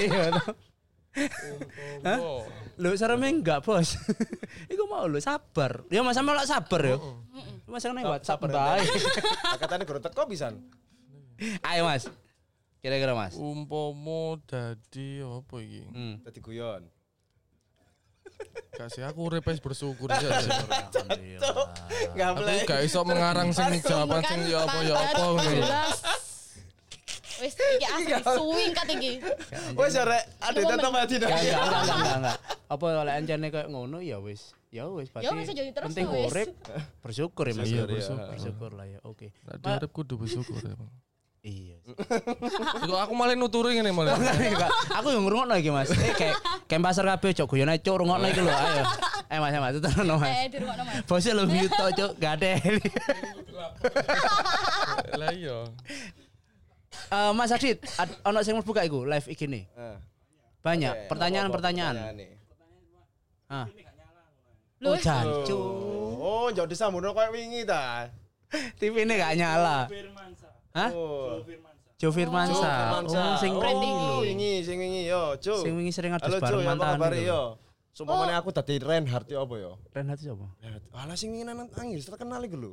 umpomo. 2.07 2.47
Lho 2.79 2.95
sareme 2.95 3.35
enggak, 3.35 3.67
Bos. 3.67 3.99
iku 4.73 4.87
mau 4.87 5.11
lho 5.11 5.19
sabar. 5.19 5.83
Ya 5.91 6.07
Mas 6.07 6.15
sampe 6.15 6.39
lek 6.39 6.47
sabar 6.47 6.81
yo. 6.87 7.19
Mas 7.67 7.83
nang 7.83 8.07
WhatsApp 8.07 8.47
bae. 8.47 8.87
Katane 9.59 9.83
guru 9.83 9.99
teko 9.99 10.31
pisan. 10.31 10.63
Ayo 11.67 11.83
Mas. 11.83 12.07
Kira-kira 12.79 13.19
Mas. 13.19 13.35
Umpomo 13.35 14.39
dadi 14.47 15.19
apa 15.19 15.57
iki? 15.59 15.83
Hmm. 15.91 16.15
Dadi 16.23 16.39
guyon. 16.39 16.87
Kasih 18.73 19.05
aku 19.05 19.29
wis 19.29 19.61
bersyukur 19.61 20.09
aja. 20.09 20.33
Alhamdulillah. 20.33 22.35
Aku 22.35 22.43
gak 22.65 22.81
iso 22.83 23.05
mengarang 23.05 23.53
sing 23.53 23.85
jawaban 23.85 24.25
sing 24.25 24.41
ya 24.49 24.65
apa 24.65 24.79
ya 24.81 24.95
apa 24.97 25.23
ngono. 25.23 25.45
Jelas. 25.45 25.99
Wis 27.43 27.55
iki 27.59 27.85
asli 27.85 28.15
suwing 28.23 28.73
kat 28.73 28.89
iki. 28.97 29.13
Wes 29.75 29.93
ya 29.93 30.07
rek, 30.07 30.23
ade 30.39 30.63
tetep 30.63 30.91
mati 30.95 31.15
Enggak, 31.19 31.37
enggak, 31.37 31.63
enggak, 31.69 31.83
enggak, 31.83 32.17
enggak. 32.23 32.39
Apa 32.71 32.87
lek 33.05 33.15
encene 33.19 33.47
kayak 33.51 33.69
ngono 33.69 33.99
ya 34.01 34.19
wis. 34.23 34.55
Ya 34.73 34.89
wis 34.89 35.13
pasti. 35.13 35.29
wis, 35.29 35.53
aja 35.53 35.63
diterus 35.69 35.87
penting 35.93 36.07
wis. 36.09 36.33
urip 36.33 36.51
bersyukur 37.05 37.45
ya 37.45 37.55
Mas. 37.59 37.69
Ya. 37.69 37.85
bersyukur. 37.85 38.31
Bersyukur 38.33 38.71
lah 38.73 38.87
ya. 38.89 38.99
Oke. 39.05 39.37
Tadi 39.45 39.69
urip 39.69 39.91
kudu 39.93 40.15
bersyukur 40.17 40.63
ya. 40.65 40.75
Bang. 40.79 40.91
Iya. 41.43 41.75
Aku 43.03 43.19
malah 43.19 43.35
nuturi 43.35 43.75
ngene 43.75 43.91
malah. 43.91 44.15
Aku 44.95 45.11
yang 45.11 45.27
ngrungokno 45.27 45.59
iki 45.59 45.75
Mas. 45.75 45.91
Eh 45.91 46.15
kayak 46.15 46.39
kayak 46.71 46.83
pasar 46.87 47.03
kabeh 47.03 47.35
cok 47.35 47.51
guyon 47.51 47.67
ae 47.67 47.83
cok 47.83 47.99
rungokno 47.99 48.31
iki 48.31 48.39
lho. 48.39 48.55
Ayo. 48.55 48.87
Eh 49.27 49.39
Mas, 49.43 49.51
Mas, 49.59 49.75
terus 49.83 50.07
Mas. 50.07 50.31
Eh 50.31 50.47
di 50.47 50.57
rumah 50.63 50.79
Mas. 50.79 51.03
Bosnya 51.03 51.35
lo 51.35 51.43
mute 51.51 51.75
tok 51.75 51.91
cok, 51.99 52.11
gak 52.23 52.33
ada. 52.39 52.51
Lah 55.19 55.35
iya. 55.35 55.67
Eh, 57.11 57.31
Mas 57.35 57.51
Adit, 57.51 57.83
ad- 57.99 58.23
ono 58.23 58.39
sing 58.47 58.55
mlebu 58.55 58.71
gak 58.71 58.87
iku 58.87 59.03
live 59.03 59.27
iki 59.27 59.51
nih. 59.51 59.67
Heeh. 59.75 59.99
Banyak 60.63 61.11
pertanyaan-pertanyaan. 61.11 62.23
Ah. 63.51 63.67
Loh, 64.79 64.95
Oh, 64.95 64.97
jancu. 64.97 65.59
Oh, 66.23 66.47
njok 66.55 66.71
disambungno 66.71 67.11
koyo 67.11 67.35
wingi 67.35 67.67
ta. 67.67 68.07
TV 68.79 69.03
ini 69.03 69.19
gak 69.19 69.35
nyala. 69.35 69.91
Hah? 70.73 70.91
Oh. 70.93 71.45
Jo 72.01 72.11
Firmansa. 72.11 72.99
Oh, 73.07 73.37
sing 73.39 73.55
Branding. 73.55 73.95
Oh, 73.95 74.27
wingi, 74.27 74.65
sing 74.67 74.75
wingi 74.81 75.07
yo, 75.07 75.39
Cuk. 75.39 75.63
sing 75.63 75.73
wingi 75.79 75.93
sering 75.95 76.11
adus 76.17 76.35
Halo, 76.35 76.43
bareng 76.43 76.59
ya 76.59 76.67
apa 76.67 76.75
mantan. 76.75 76.95
kabar 76.99 77.13
itu. 77.15 77.31
yo? 77.31 77.43
Sumpamane 77.93 78.33
aku 78.35 78.49
dadi 78.51 78.75
Reinhardt 78.83 79.29
yo 79.31 79.39
apa 79.45 79.55
sapa? 79.61 79.77
Reinhardt. 79.95 80.85
Alah 80.91 81.15
sing 81.15 81.31
wingi 81.31 81.47
nang 81.47 81.69
nangis 81.71 82.09
terkenal 82.09 82.43
iku 82.43 82.57
lho. 82.59 82.73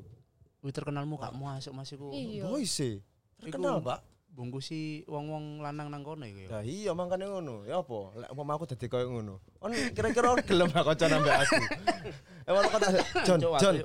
Wih 0.66 0.74
terkenalmu 0.74 1.22
gak 1.22 1.36
masuk 1.38 1.78
Mas 1.78 1.94
iku. 1.94 2.10
Iya. 2.10 2.50
Boys 2.50 2.74
e. 2.82 3.00
Terkenal, 3.38 3.80
Pak. 3.86 4.02
Bungkusi 4.34 5.04
wong-wong 5.06 5.60
lanang 5.62 5.92
nang 5.92 6.02
kono 6.02 6.26
iku 6.26 6.48
ya. 6.48 6.50
Nah 6.50 6.64
iya 6.66 6.92
makanya 6.98 7.30
ngono. 7.30 7.70
Ya 7.70 7.86
apa? 7.86 8.00
Lek 8.18 8.30
umpama 8.34 8.58
aku 8.58 8.66
dadi 8.66 8.90
koyo 8.90 9.14
ngono. 9.14 9.44
Kon 9.62 9.76
kira-kira 9.94 10.42
gelem 10.42 10.68
gak 10.74 10.84
kanca 10.90 11.06
nambah 11.06 11.34
aku. 11.38 11.56
Emang 12.50 12.64
kok 12.66 12.80
tak 12.82 12.92
John, 13.30 13.40
John. 13.62 13.76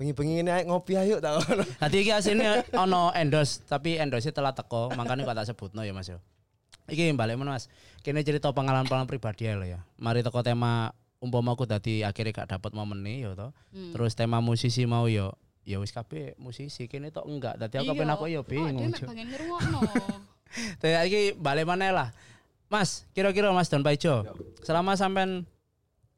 Bengi-bengi 0.00 0.40
ini 0.40 0.50
ayo 0.50 0.72
ngopi 0.72 0.96
ayo 0.96 1.20
tak 1.20 1.42
ngono. 1.42 1.64
Tadi 1.78 1.96
iki 2.00 2.12
asine 2.12 2.64
ono 2.72 3.12
endorse, 3.12 3.60
tapi 3.68 4.00
endorse 4.00 4.32
telah 4.32 4.56
teko, 4.56 4.90
makanya 4.96 5.28
kok 5.28 5.36
tak 5.36 5.46
sebutno 5.52 5.84
ya 5.84 5.92
Mas 5.92 6.08
yo. 6.08 6.18
Iki 6.88 7.14
balik 7.14 7.38
mana 7.38 7.54
Mas. 7.54 7.68
Kene 8.02 8.26
cerita 8.26 8.50
pengalaman-pengalaman 8.50 9.06
pribadi 9.06 9.46
ae 9.46 9.54
lho 9.54 9.66
ya. 9.68 9.80
Mari 10.00 10.24
teko 10.24 10.42
tema 10.42 10.90
umpama 11.22 11.54
aku 11.54 11.68
dadi 11.68 12.02
akhirnya 12.02 12.42
gak 12.42 12.58
dapat 12.58 12.74
momennya 12.74 13.12
ya 13.22 13.30
to. 13.38 13.48
Hmm. 13.70 13.92
Terus 13.94 14.18
tema 14.18 14.42
musisi 14.42 14.82
mau 14.88 15.06
yo 15.06 15.38
ya 15.62 15.78
wis 15.78 15.94
kabeh 15.94 16.34
musisi 16.42 16.90
kene 16.90 17.14
tok 17.14 17.28
enggak. 17.30 17.54
Dadi 17.60 17.78
aku 17.78 17.94
pengen 17.94 18.10
aku 18.10 18.26
yo 18.26 18.42
bingung. 18.42 18.90
Pengen 18.90 19.30
ngerungokno. 19.30 19.78
Tapi 20.82 20.94
iki 21.08 21.20
balik 21.38 21.68
mana 21.68 21.94
lah. 21.94 22.08
Mas, 22.72 23.04
kira-kira 23.12 23.52
Mas 23.52 23.68
Don 23.68 23.84
Paijo, 23.84 24.24
selama 24.64 24.96
sampean 24.96 25.44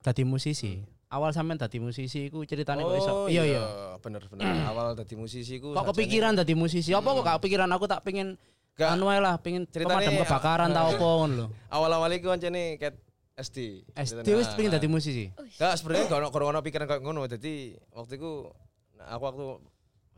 dadi 0.07 0.23
musisi, 0.23 0.87
awal 1.15 1.31
sampean 1.31 1.55
dadi 1.57 1.79
musisi 1.79 2.27
iku 2.27 2.43
ceritane 2.43 2.83
kok 2.83 2.97
iso. 2.99 3.13
Oh 3.15 3.27
Iya 3.31 3.43
iya. 3.47 3.63
Bener 4.03 4.23
bener. 4.27 4.43
Awal 4.71 4.99
dadi 4.99 5.15
musisi 5.15 5.63
ku 5.63 5.71
Kok 5.71 5.95
kepikiran 5.95 6.35
dadi 6.35 6.55
musisi? 6.59 6.91
Apa 6.91 7.15
kok 7.15 7.23
gak 7.23 7.37
kepikiran 7.39 7.71
aku 7.71 7.87
tak 7.87 8.03
pengen 8.03 8.35
Gak. 8.75 8.99
anu 8.99 9.07
lah, 9.07 9.39
pengen 9.39 9.71
Ceritane- 9.71 10.03
pemadam 10.03 10.15
kebakaran 10.27 10.69
ta 10.75 10.91
opo 10.91 11.07
ngono 11.23 11.35
lho. 11.39 11.47
Awal-awal 11.75 12.11
iku 12.19 12.35
kancane 12.35 12.75
ket 12.75 12.99
SD. 13.39 13.87
SD 13.95 14.29
wis 14.35 14.51
pengen 14.53 14.75
dadi 14.75 14.91
musisi. 14.91 15.31
Enggak, 15.31 15.79
sebenarnya 15.79 16.05
gak 16.11 16.19
ono 16.19 16.51
ono 16.51 16.59
pikiran 16.59 16.87
kayak 16.91 17.03
ngono. 17.07 17.23
Jadi 17.31 17.79
waktu 17.95 18.19
itu 18.19 18.51
nah, 18.99 19.15
aku 19.15 19.23
waktu 19.31 19.45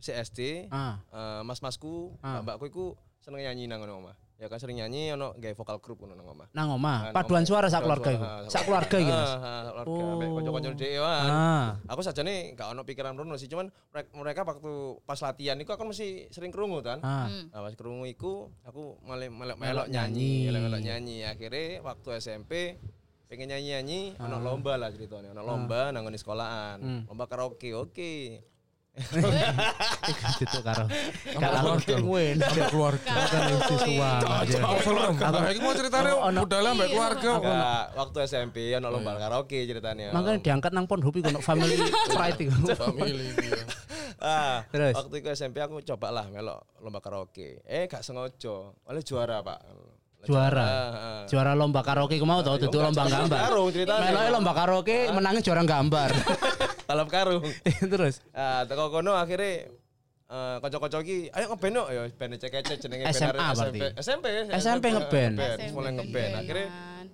si 0.01 0.13
SD, 0.13 0.41
Ah, 0.69 1.01
eh, 1.13 1.41
mas-masku, 1.45 2.17
Ah. 2.21 2.41
mbak-mbakku 2.41 2.65
iku 2.69 2.85
seneng 3.21 3.45
nyanyi 3.45 3.65
nang 3.69 3.81
ngono 3.85 3.95
omah. 4.05 4.17
Ya 4.37 4.53
kan 4.53 4.61
sering 4.61 4.77
nyanyi 4.77 5.17
ono 5.17 5.33
gawe 5.33 5.55
vokal 5.55 5.81
grup 5.81 6.05
ngono 6.05 6.13
nang 6.13 6.29
omah. 6.29 6.49
nang 6.53 6.69
omah, 6.71 7.09
paduan 7.09 7.49
suara 7.49 7.73
sak 7.73 7.81
keluarga 7.81 8.13
iku. 8.13 8.21
ah, 8.21 8.45
Sak 8.45 8.69
keluarga 8.69 8.97
iki, 9.01 9.09
Mas. 9.09 9.33
Ah, 9.33 9.41
ah, 9.41 9.61
keluarga 9.67 9.97
Oh. 9.97 10.13
ambek 10.13 10.29
kanca-kanca 10.29 10.71
dhewe 10.77 10.99
wae. 11.01 11.25
Ah. 11.25 11.67
Aku 11.89 12.01
sajane 12.05 12.35
gak 12.53 12.69
ono 12.69 12.85
pikiran 12.85 13.17
rono 13.17 13.35
sih, 13.35 13.49
cuman 13.49 13.73
mereka, 14.13 14.45
waktu 14.45 14.73
pas 15.03 15.17
latihan 15.19 15.57
iku 15.57 15.73
aku 15.73 15.89
mesti 15.89 16.29
sering 16.29 16.53
krungu 16.53 16.85
kan. 16.85 17.01
Ah. 17.01 17.33
Nah, 17.49 17.61
pas 17.65 17.73
krungu 17.73 18.05
iku 18.05 18.53
aku 18.61 19.01
malah 19.03 19.25
melok 19.25 19.57
Melok 19.57 19.57
melok 19.57 19.87
nyanyi. 19.89 20.13
nyanyi, 20.13 20.47
melok 20.47 20.61
melok 20.63 20.83
nyanyi. 20.85 21.17
Akhirnya 21.25 21.65
waktu 21.81 22.09
SMP 22.21 22.53
pengen 23.27 23.49
nyanyi-nyanyi, 23.49 24.21
ono 24.21 24.37
lomba 24.39 24.77
lah 24.77 24.93
ceritanya, 24.93 25.33
ono 25.33 25.43
lomba 25.43 25.91
nang 25.91 26.05
sekolahan. 26.13 26.77
Hmm. 26.77 27.03
Lomba 27.09 27.25
karaoke, 27.25 27.73
oke. 27.73 28.13
Itu 28.97 30.59
karo 30.65 30.85
karo 31.37 31.77
kuwen. 32.01 32.41
keluarga. 32.73 33.13
siswa. 33.69 34.11
Aku 34.25 35.37
iki 35.53 35.61
mau 35.61 35.75
ceritane 35.77 36.11
Ono- 36.17 36.43
budal 36.43 36.65
ambek 36.73 36.89
keluarga. 36.91 37.31
Waktu 37.93 38.19
SMP 38.25 38.73
ono 38.73 38.89
lomba 38.89 39.21
karaoke 39.21 39.69
ceritanya. 39.69 40.17
Makanya 40.17 40.39
diangkat 40.41 40.73
nang 40.73 40.89
Pornhub 40.89 41.13
iku 41.13 41.29
ono 41.29 41.41
family 41.45 41.77
pride 42.17 42.41
iku. 42.41 42.57
Family 42.73 43.25
iki 43.37 43.47
ya. 43.53 43.65
Ah, 44.17 44.65
Terus? 44.73 44.97
waktu 44.97 45.21
itu 45.21 45.29
SMP 45.29 45.61
aku 45.61 45.85
coba 45.85 46.09
lah 46.09 46.25
melok 46.33 46.65
lomba 46.81 47.05
karaoke. 47.05 47.61
Eh 47.69 47.85
gak 47.85 48.01
sengaja, 48.01 48.73
oleh 48.73 49.03
juara 49.05 49.45
pak. 49.45 49.61
Juara. 50.27 50.65
Heeh. 50.67 51.21
Juara 51.31 51.53
lomba 51.53 51.85
karaoke 51.85 52.17
ku 52.17 52.25
mau 52.25 52.41
tau 52.41 52.57
duduk 52.57 52.81
lomba 52.81 53.05
gambar. 53.05 53.53
Meloke 53.53 54.31
lomba 54.33 54.53
karaoke 54.57 55.13
menangnya 55.13 55.45
juara 55.45 55.63
gambar. 55.63 56.11
Balap 56.87 57.09
karung. 57.09 57.43
Terus 57.93 58.23
Ah, 58.31 58.63
teko 58.63 58.89
kono 58.89 59.13
akhirnya 59.13 59.67
eh 60.27 60.57
kocok-kocok 60.59 61.01
iki 61.03 61.31
ayo 61.31 61.47
ngeband 61.49 61.75
yuk 61.77 61.87
ya 61.89 62.03
band 62.11 62.35
cek-cek 62.35 62.79
jenenge 62.81 63.07
SMA 63.11 63.31
berarti? 63.49 63.79
SMP 63.95 64.25
SMP 64.51 64.55
SMP 64.59 64.85
ngeband. 64.91 65.35
Mulai 65.71 65.93
ngeband 65.95 66.33
akhirnya 66.37 66.67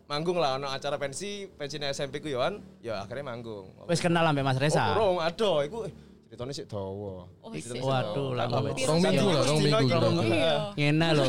manggung 0.09 0.37
lah 0.37 0.57
ono 0.57 0.67
acara 0.67 0.97
pensi 0.97 1.45
pensinya 1.47 1.89
SMP 1.89 2.21
ku 2.21 2.29
yoan 2.29 2.57
ya 2.81 3.05
akhirnya 3.05 3.25
manggung 3.27 3.69
wis 3.85 4.01
kenal 4.01 4.25
sampe 4.25 4.41
Mas 4.41 4.57
oh 4.57 4.61
Reza. 4.61 4.85
kurung 4.93 5.17
aduh 5.21 5.61
iku 5.61 5.79
eh, 5.85 5.93
ceritanya 6.27 6.53
sih 6.53 6.65
dawa 6.65 7.29
Oh, 7.45 7.53
sik. 7.53 7.85
Waduh, 7.85 8.29
lah 8.33 8.49
Rong 8.49 8.65
minggu 8.99 9.29
lah, 9.29 9.43
rong 9.45 9.61
minggu. 9.61 9.87
Minggu. 9.93 10.23
Iya. 10.33 10.55
ngene 10.73 11.09
lho. 11.13 11.25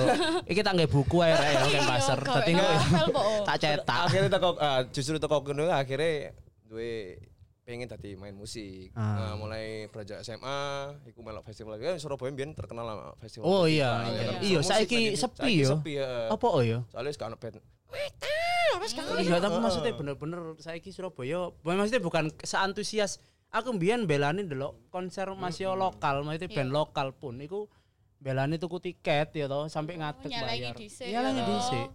Iki 0.48 0.62
tak 0.64 0.74
nggae 0.74 0.88
buku 0.88 1.18
ae 1.20 1.34
rek 1.34 1.52
ya 1.68 1.82
pasar. 1.84 2.20
Iya, 2.22 2.32
Dadi 2.32 2.52
engko 2.56 2.64
novel, 2.64 3.08
Po. 3.12 3.22
tak 3.44 3.56
cetak. 3.60 4.02
akhirnya 4.08 4.30
teko 4.32 4.50
ah, 4.56 4.80
justru 4.88 5.16
teko 5.20 5.38
kono 5.44 5.68
akhirnya 5.68 6.32
duwe 6.64 7.20
pengen 7.64 7.88
tadi 7.88 8.14
main 8.14 8.32
musik 8.32 8.92
Ah. 8.92 9.32
Nah, 9.32 9.34
mulai 9.36 9.88
belajar 9.88 10.20
SMA 10.20 10.60
iku 11.06 11.20
melok 11.20 11.44
festival 11.44 11.76
ya 11.76 11.96
Surabaya 11.96 12.30
biyen 12.30 12.52
terkenal 12.52 12.84
lah 12.84 12.96
festival 13.18 13.44
Oh 13.46 13.64
iya, 13.66 13.88
Nah, 13.98 14.10
iya. 14.10 14.24
kan 14.30 14.42
Iya, 14.42 14.60
saiki 14.62 15.02
lagi. 15.10 15.18
sepi 15.18 15.54
yo. 15.58 15.70
sepi 15.74 15.92
ya 15.96 16.28
Apa 16.28 16.46
oh 16.46 16.60
ya? 16.60 16.84
soalnya 16.90 17.12
sekarang 17.12 17.38
band 17.38 17.64
Iya, 19.16 19.40
tapi 19.40 19.58
maksudnya 19.58 19.94
bener-bener 19.94 20.40
saiki 20.58 20.90
Surabaya, 20.90 21.56
bukan 21.56 21.76
maksudnya 21.78 22.02
bukan 22.02 22.24
seantusias 22.38 23.24
aku 23.48 23.72
mbiyen 23.72 24.04
belani 24.04 24.44
delok 24.44 24.76
konser 24.90 25.32
masih 25.32 25.72
lokal, 25.72 26.20
maksudnya 26.22 26.52
band 26.52 26.68
Iya. 26.68 26.76
lokal 26.76 27.08
pun 27.14 27.40
iku 27.40 27.72
belani 28.18 28.56
tuku 28.56 28.80
tiket 28.82 29.32
ya 29.32 29.48
toh 29.48 29.68
sampai 29.68 29.96
ngadeg 29.96 30.28
nyalangi 30.28 30.60
bayar. 30.60 30.74
dhisik 30.76 31.08
Nyalangi 31.08 31.38
ya. 31.38 31.48
dhisik. 31.48 31.88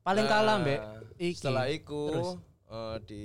Paling 0.00 0.26
kalah 0.26 0.56
mbek 0.58 0.76
Nah, 0.78 1.00
iki. 1.18 1.34
setelah 1.34 1.64
iku 1.66 2.00
Terus? 2.06 2.30
Eh, 2.74 2.96
di 3.06 3.22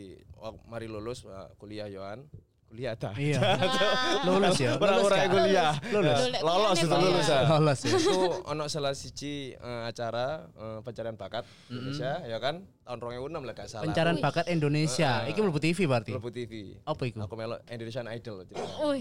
mari 0.69 0.85
lulus 0.85 1.25
eh, 1.25 1.49
kuliah 1.57 1.89
Yohan 1.89 2.21
kuliah 2.69 2.93
dah 2.93 3.17
Iya. 3.17 3.41
Lulus 4.29 4.61
ya. 4.61 4.77
Gak? 4.77 5.25
kuliah 5.33 5.73
Lulus. 5.89 6.19
Lolos 6.37 6.77
itu 6.77 6.85
Lulus. 6.85 7.01
lulus 7.01 7.27
ya 7.27 7.41
Lolos 7.49 7.79
ya. 7.81 7.89
itu 7.97 8.19
ono 8.45 8.63
salah 8.69 8.93
siji 8.93 9.57
eh, 9.57 9.81
acara 9.89 10.45
eh, 10.53 10.79
pencarian 10.85 11.17
bakat 11.17 11.49
Indonesia 11.73 12.21
ya 12.29 12.37
kan 12.37 12.61
tahun 12.89 13.05
2006 13.29 13.45
lah 13.45 13.53
gak 13.53 13.69
salah 13.69 13.85
Pencarian 13.85 14.17
bakat 14.17 14.49
Indonesia. 14.49 15.21
Iki 15.29 15.45
mlebu 15.45 15.61
TV 15.61 15.85
berarti. 15.85 16.17
Mlebu 16.17 16.33
TV 16.33 16.73
Apa 16.89 17.05
iku? 17.05 17.21
aku 17.21 17.37
melok 17.37 17.61
Indonesian 17.69 18.09
Idol 18.09 18.49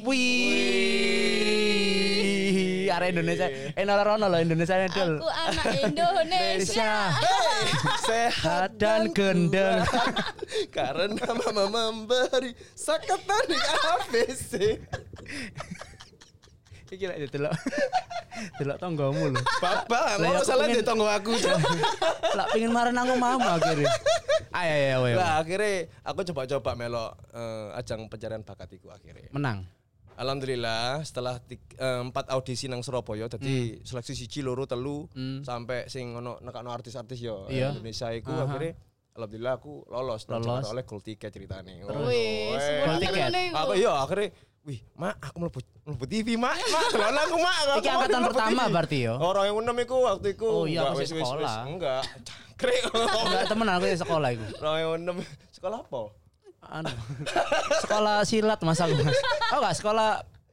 Wih, 0.04 0.20
arek 2.92 3.16
Indonesia. 3.16 3.48
Eh 3.48 3.88
ora 3.88 4.04
rono 4.04 4.28
lho 4.28 4.44
Indonesia 4.44 4.76
Idol. 4.76 5.24
aku 5.24 5.32
anak 5.32 5.88
Indonesia. 5.88 7.16
sehat 8.04 8.04
Sehat 8.04 8.76
dan 8.76 9.08
gendeng. 9.16 9.80
karena 10.76 11.32
mama 11.32 11.64
memberi 11.72 12.52
sakatan 12.76 13.40
di 13.48 13.56
ABC 13.56 14.52
Iki 16.88 17.04
lek 17.04 17.28
delok. 17.28 17.52
Delok 18.58 18.78
tanggamu 18.78 19.34
lho. 19.34 19.40
Bapak, 19.58 20.22
Lah, 20.22 20.30
mau 20.30 20.46
salah 20.46 20.70
di 20.70 20.78
tonggo 20.78 21.10
aku. 21.10 21.34
Lah 22.38 22.46
pengen 22.54 22.70
marah 22.70 22.94
nang 22.94 23.10
omahmu 23.10 23.42
akhirnya. 23.44 23.90
Ayo 24.54 24.72
ayo 24.78 24.98
ayo. 25.04 25.16
Lah 25.18 25.42
akhirnya 25.42 25.90
aku 26.06 26.22
coba-coba 26.30 26.78
melok 26.78 27.18
eh, 27.34 27.78
ajang 27.82 28.06
pencarian 28.06 28.46
bakat 28.46 28.70
iku 28.72 28.94
akhirnya. 28.94 29.26
Menang. 29.34 29.66
Alhamdulillah 30.14 31.02
setelah 31.02 31.38
eh, 31.50 31.58
empat 31.78 32.30
audisi 32.30 32.66
nang 32.66 32.82
Surabaya 32.82 33.26
jadi 33.26 33.82
seleksi 33.82 34.14
siji 34.14 34.42
loro 34.42 34.66
telu 34.66 35.10
Hmm. 35.14 35.42
sampai 35.42 35.86
sing 35.86 36.14
ono 36.14 36.38
nekakno 36.38 36.70
artis-artis 36.70 37.18
yo 37.18 37.46
Iya. 37.46 37.74
Indonesia 37.74 38.10
iku 38.10 38.30
Aha. 38.30 38.46
akhirnya 38.46 38.72
alhamdulillah 39.14 39.54
aku 39.58 39.82
lolos 39.90 40.26
Lolos. 40.30 40.62
Oleh 40.70 40.82
gold 40.82 41.02
ticket 41.02 41.30
ceritane. 41.30 41.82
Oh, 41.82 41.90
semua 41.90 42.10
Gold 42.86 43.02
ticket. 43.02 43.30
Aku 43.50 43.72
iya 43.74 43.92
akhirnya 43.94 44.30
wih, 44.68 44.84
Mak, 44.94 45.16
aku 45.24 45.36
mlebu 45.40 45.58
mlebu 45.82 46.04
TV, 46.04 46.36
Mak. 46.36 46.52
Mak, 46.60 47.08
aku, 47.24 47.36
Mak. 47.40 47.56
Aku 47.56 47.78
Iki 47.80 47.88
angkatan 47.88 48.20
pertama 48.28 48.62
TV. 48.62 48.72
berarti 48.76 48.98
yo. 49.00 49.14
Orang 49.16 49.44
yang 49.48 49.56
enam 49.64 49.76
iku 49.80 49.96
waktu 50.04 50.26
iku. 50.36 50.44
Oh 50.44 50.64
iya, 50.68 50.84
Enggak, 50.84 50.92
aku 50.92 51.00
wis, 51.00 51.08
sih 51.08 51.16
wis, 51.16 51.24
wis. 51.24 51.28
sekolah. 51.32 51.56
Enggak. 51.64 52.02
Cangkrik. 52.28 52.82
Enggak 52.92 53.42
temenan 53.48 53.72
aku 53.80 53.84
di 53.88 53.96
sekolah 53.96 54.28
iku. 54.28 54.44
Orang 54.60 54.76
yang 54.76 54.92
enam 55.00 55.16
sekolah 55.48 55.78
apa? 55.80 56.02
Anu. 56.68 56.92
Sekolah 57.80 58.16
silat 58.28 58.60
Mas 58.60 58.78
aku. 58.78 58.92
Mas. 58.92 59.16
Oh 59.48 59.58
enggak 59.64 59.74
sekolah 59.80 60.08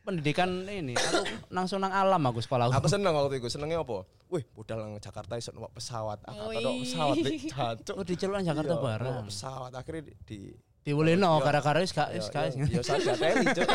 pendidikan 0.06 0.50
ini. 0.64 0.96
Aku 0.96 1.22
langsung 1.52 1.84
nang 1.84 1.92
alam 1.92 2.22
aku 2.24 2.40
sekolah. 2.40 2.72
Aku 2.72 2.88
seneng 2.88 3.12
waktu 3.12 3.44
itu. 3.44 3.52
Senengnya 3.52 3.84
apa? 3.84 4.08
Wih, 4.32 4.48
budal 4.56 4.80
nang 4.80 4.96
Jakarta 4.98 5.36
iso 5.36 5.52
numpak 5.52 5.76
pesawat. 5.76 6.24
Aku 6.24 6.56
Wih. 6.56 6.88
pesawat. 6.88 7.84
Oh 7.92 8.06
di 8.06 8.16
Celuan 8.16 8.48
Jakarta 8.48 8.80
Iya, 8.80 8.96
numpak 9.04 9.28
pesawat 9.28 9.72
akhirnya 9.76 10.08
di, 10.08 10.14
di 10.24 10.40
Diwulino 10.86 11.42
Iya. 11.42 11.46
gara-gara 11.50 11.82
wis 11.82 11.90
gak 11.98 12.14
wis 12.14 12.30
gak. 12.30 12.54
ya, 12.54 13.18
teli, 13.18 13.46
Cuk. 13.58 13.66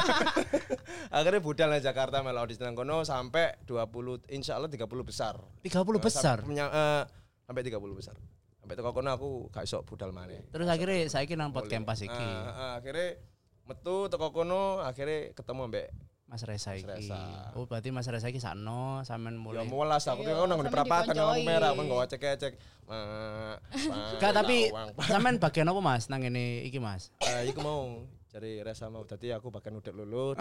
Akhirnya 1.18 1.42
budal 1.42 1.74
nang 1.74 1.82
Jakarta 1.82 2.22
melo 2.22 2.38
audisi 2.38 2.62
nang 2.62 2.78
kono 2.78 3.02
sampai 3.02 3.58
20 3.66 4.30
insya 4.30 4.54
Allah 4.54 4.70
30 4.70 4.86
besar. 5.02 5.34
30 5.66 5.98
besar. 5.98 6.38
Eh, 6.46 7.02
sampai 7.50 7.62
30 7.66 7.98
besar. 7.98 8.14
Sampai 8.62 8.78
teko 8.78 8.94
kono 8.94 9.10
aku 9.10 9.50
gak 9.50 9.66
iso 9.66 9.82
budal 9.82 10.14
maneh. 10.14 10.46
Terus 10.54 10.70
akhirnya 10.70 11.10
saiki 11.10 11.34
nang 11.34 11.50
pot 11.50 11.66
campus 11.66 12.06
iki. 12.06 12.14
Ah, 12.14 12.46
ah, 12.54 12.72
akhirnya 12.78 13.18
metu 13.66 14.06
teko 14.06 14.30
kono 14.30 14.78
akhirnya 14.78 15.34
ketemu 15.34 15.62
mbek 15.66 15.86
Mas 16.30 16.46
Reza 16.46 16.78
iki. 16.78 16.86
Reza. 16.86 17.50
Oh 17.58 17.66
berarti 17.66 17.90
Mas 17.90 18.06
Reza 18.06 18.30
iki 18.30 18.38
sakno 18.38 19.02
sampean 19.02 19.34
ya 19.34 19.42
mulai. 19.42 19.66
mulas 19.66 20.06
aku 20.06 20.22
tuh 20.22 20.46
nang 20.46 20.62
perapatan 20.62 21.10
nang 21.10 21.42
merah 21.42 21.74
aku 21.74 21.82
nggawa 21.82 22.06
cek-cek. 22.06 22.54
Ma- 22.86 23.58
ma- 23.58 24.14
Gak 24.16 24.30
tapi 24.32 24.70
sampean 25.02 25.36
bagian 25.36 25.66
apa 25.66 25.80
Mas 25.82 26.06
nang 26.06 26.22
ini 26.22 26.62
iki 26.62 26.78
Mas? 26.78 27.10
Eh, 27.18 27.50
iku 27.50 27.58
mau 27.60 28.06
cari 28.30 28.62
rasa 28.62 28.86
mau 28.86 29.02
tadi 29.02 29.34
aku 29.34 29.50
bahkan 29.50 29.74
udah 29.74 29.90
lulu 29.90 30.38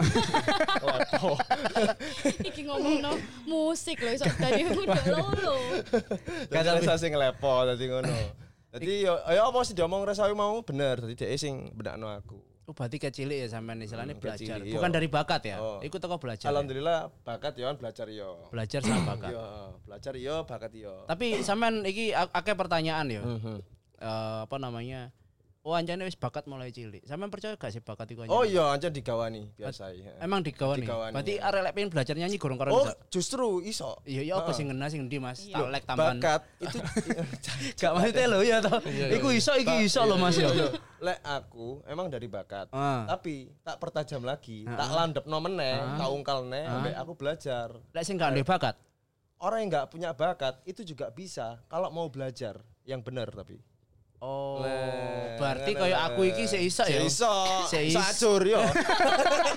lepo 0.78 1.34
Iki 2.38 2.62
ngomong 2.62 3.02
no 3.02 3.18
musik 3.50 3.98
loh, 3.98 4.14
iso 4.14 4.30
tadi 4.30 4.62
udah 4.62 5.04
lolo. 5.10 5.58
gak 6.46 6.70
rasa 6.70 6.94
sing 6.96 7.10
lepo 7.12 7.66
tadi 7.66 7.90
ngono 7.90 8.14
jadi 8.70 9.10
yo 9.10 9.18
yo 9.26 9.42
apa 9.42 9.66
sih 9.66 9.74
diomong 9.74 10.06
rasa 10.06 10.30
mau 10.30 10.62
bener 10.62 11.02
tadi 11.02 11.18
dia 11.18 11.34
sing 11.34 11.74
bedakno 11.74 12.06
aku 12.06 12.38
Oh 12.70 12.72
berarti 12.72 13.02
kecilik 13.02 13.34
ya 13.34 13.48
sampean 13.50 13.82
istilahnya 13.82 14.14
Hmm, 14.14 14.22
belajar. 14.22 14.62
kecilik, 14.62 14.70
Bukan 14.70 14.90
dari 14.94 15.10
bakat 15.10 15.42
ya. 15.42 15.58
Oh. 15.58 15.82
Ikut 15.82 15.98
toko 15.98 16.22
belajar. 16.22 16.46
ya? 16.46 16.54
alhamdulillah 16.54 17.10
bakat 17.26 17.58
yo 17.58 17.66
belajar 17.74 18.06
yo 18.06 18.46
Belajar 18.46 18.78
sama 18.80 19.02
bakat. 19.10 19.30
yo 19.34 19.42
belajar 19.82 20.14
yo 20.14 20.34
bakat 20.46 20.72
yo 20.72 20.94
Tapi 21.04 21.42
sampean 21.42 21.82
iki 21.82 22.14
akeh 22.14 22.54
pertanyaan 22.54 23.10
ya. 23.10 23.22
Mhm. 23.26 23.58
Eh, 23.98 24.38
apa 24.46 24.56
namanya? 24.56 25.10
Oh 25.60 25.76
anjane 25.76 26.02
wis 26.02 26.16
bakat 26.16 26.48
mulai 26.48 26.68
cilik. 26.68 27.04
Sampean 27.04 27.28
percaya 27.28 27.52
gak 27.52 27.68
sih 27.68 27.78
bakat 27.78 28.08
iku 28.08 28.24
anjane? 28.24 28.32
oh 28.32 28.42
iya 28.42 28.72
aja 28.72 28.88
digawani 28.88 29.52
biasa 29.54 29.92
ya. 29.92 30.16
Emang 30.18 30.40
digawani. 30.40 30.80
digawani, 30.80 31.12
Berarti 31.12 31.34
ya. 31.36 31.44
arek 31.44 31.60
lek 31.60 31.72
pengen 31.74 31.90
belajar 31.90 32.14
nyanyi 32.16 32.36
gorong 32.36 32.56
karo 32.56 32.70
oh 32.70 32.80
bisa. 32.82 32.96
justru 33.10 33.46
iso 33.60 34.00
Iya 34.02 34.22
iya 34.22 34.34
apa 34.34 34.50
sing 34.50 34.66
ngena 34.66 34.88
sing 34.88 35.04
ndi 35.04 35.20
Mas? 35.20 35.44
Iya. 35.44 35.60
Tak 35.60 35.68
lek 35.68 35.84
tambahan. 35.84 36.16
bakat 36.16 36.40
itu 36.64 36.78
Gak 37.76 37.92
maksudnya 37.92 38.24
lho 38.26 38.40
ya 38.40 38.56
toh. 38.58 38.80
Iku 38.88 39.28
iso 39.30 39.52
iki 39.54 39.74
iso 39.84 40.00
lho 40.02 40.16
Mas 40.16 40.34
ya. 40.34 40.48
Iya. 40.48 40.68
lek 40.98 41.18
aku 41.22 41.84
emang 41.84 42.08
dari 42.08 42.24
bakat 42.26 42.72
Ah. 42.72 43.04
tapi 43.06 43.52
tak 43.60 43.76
pertajam 43.76 44.20
lagi 44.20 44.64
tak 44.64 44.88
landep 44.90 45.24
no 45.24 45.40
meneh 45.40 45.76
tak 45.94 46.08
ungkal 46.08 46.40
neh 46.42 46.64
sampai 46.66 46.92
aku 46.94 47.12
belajar 47.14 47.68
Lek 47.92 48.00
sing 48.02 48.16
gak 48.16 48.32
ndek 48.32 48.44
bakat. 48.44 48.80
orang 49.38 49.60
yang 49.60 49.68
nggak 49.70 49.88
punya 49.88 50.10
bakat 50.10 50.60
itu 50.64 50.80
juga 50.82 51.08
bisa 51.08 51.60
kalau 51.66 51.88
mau 51.88 52.04
belajar 52.06 52.56
yang 52.82 53.00
benar 53.00 53.28
tapi 53.28 53.60
Oh, 54.20 54.60
Leh, 54.60 55.40
berarti 55.40 55.72
kayak 55.72 56.12
aku 56.12 56.28
iki 56.28 56.44
sik 56.44 56.60
iso 56.60 56.84
ya. 56.84 57.00
iso 57.00 57.32
Sik 57.72 57.88
iso 57.88 57.96
is- 57.96 58.08
acur 58.12 58.44
yo 58.44 58.60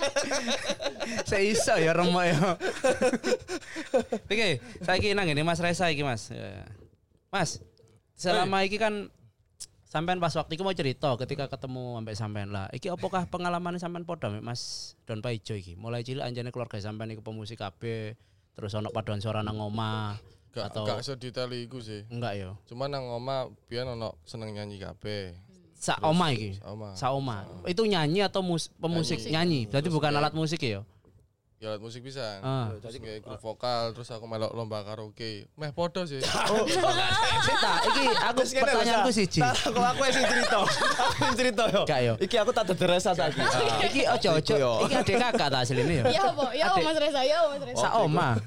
Sik 1.30 1.43
iso 1.52 1.76
ya 1.76 1.91
remuk 1.91 2.23
ya. 2.23 2.36
Oke, 4.32 4.63
saiki 4.80 5.12
nang 5.12 5.28
ngene 5.28 5.43
Mas 5.43 5.60
Reza 5.60 5.91
iki 5.91 5.99
Mas. 6.02 6.32
Ya. 6.32 6.63
Mas, 7.28 7.60
selama 8.15 8.63
iki 8.63 8.80
kan 8.80 9.12
sampean 9.84 10.17
pas 10.17 10.34
waktu 10.34 10.56
itu 10.58 10.63
mau 10.63 10.73
cerita 10.73 11.12
ketika 11.19 11.52
ketemu 11.52 11.99
sampai 11.99 12.15
sampean 12.15 12.49
lah. 12.56 12.65
Iki 12.71 12.95
apakah 12.95 13.28
pengalaman 13.28 13.76
sampean 13.78 14.08
podo 14.08 14.32
Mas 14.39 14.93
Don 15.04 15.19
Paijo 15.19 15.54
iki? 15.54 15.76
Mulai 15.76 16.08
cilik 16.08 16.23
anjane 16.23 16.56
keluarga 16.56 16.80
sampean 16.80 17.12
iku 17.12 17.19
pemusik 17.19 17.60
kabeh, 17.60 18.15
terus 18.56 18.71
ono 18.73 18.95
paduan 18.95 19.19
suara 19.19 19.43
nang 19.43 19.60
omah 19.60 20.17
Gak 20.54 20.70
atau 20.70 20.86
gak 20.86 21.02
sedetail 21.02 21.50
iku 21.52 21.82
sih. 21.82 22.06
enggak 22.08 22.34
ya? 22.36 22.50
Cuma 22.63 22.86
nang 22.86 23.10
oma 23.10 23.50
biyen 23.66 23.89
ono 23.89 24.13
seneng 24.22 24.54
nyanyi 24.54 24.78
kabeh. 24.78 25.34
Sak 25.74 25.98
omah 26.00 26.30
iki. 26.30 26.62
Oma. 26.62 26.94
Sak 26.94 27.10
omah. 27.10 27.44
Itu 27.66 27.84
nyanyi 27.84 28.22
atau 28.22 28.39
mus 28.39 28.70
pemusik 28.74 29.20
nyanyi. 29.26 29.66
Berarti 29.66 29.89
Terus 29.89 29.98
bukan 29.98 30.10
kayak- 30.10 30.22
alat 30.22 30.34
musik 30.34 30.62
ya? 30.62 30.86
Ya 31.58 31.72
alat 31.72 31.80
musik 31.80 32.04
bisa. 32.04 32.39
Ah. 32.39 32.70
Terus 32.78 33.00
kayak 33.00 33.20
grup 33.20 33.39
vokal, 33.39 33.92
terus 33.92 34.08
aku 34.08 34.24
melok 34.24 34.52
lomba 34.52 34.84
karaoke. 34.84 35.48
Meh 35.56 35.72
podo 35.72 36.04
sih. 36.04 36.20
Oh, 36.52 36.63
Sita, 37.44 37.72
iki 37.84 38.04
aku 38.13 38.39
pertanyaanku 38.46 39.12
siji. 39.12 39.39
aku 39.68 39.76
aku 39.76 40.02
sing 40.08 40.24
cerita 40.24 40.58
aku 40.60 40.72
sing 41.20 41.36
cerita 41.36 41.63
yo 41.68 41.82
Gak, 41.84 42.00
yo. 42.00 42.13
iki 42.22 42.36
aku 42.38 42.52
tak 42.52 42.68
dederesa 42.68 43.12
saiki 43.12 43.42
Iki 43.89 44.02
ojo 44.08 44.30
ojo, 44.38 44.54
Iku 44.54 44.62
yo. 44.62 44.72
iki 44.86 44.96
adik 44.96 45.16
kakak 45.18 45.48
ta 45.50 45.58
asline 45.60 45.84
ya. 45.89 46.04
Ya 46.13 46.22
apa? 46.30 46.46
Ya. 46.54 46.68
Mas 46.78 46.96
Reza? 46.96 47.22
Ya 47.24 47.39
Mas 47.48 47.63
Reza? 47.66 47.80
Sak 47.82 47.94
oma. 47.98 48.39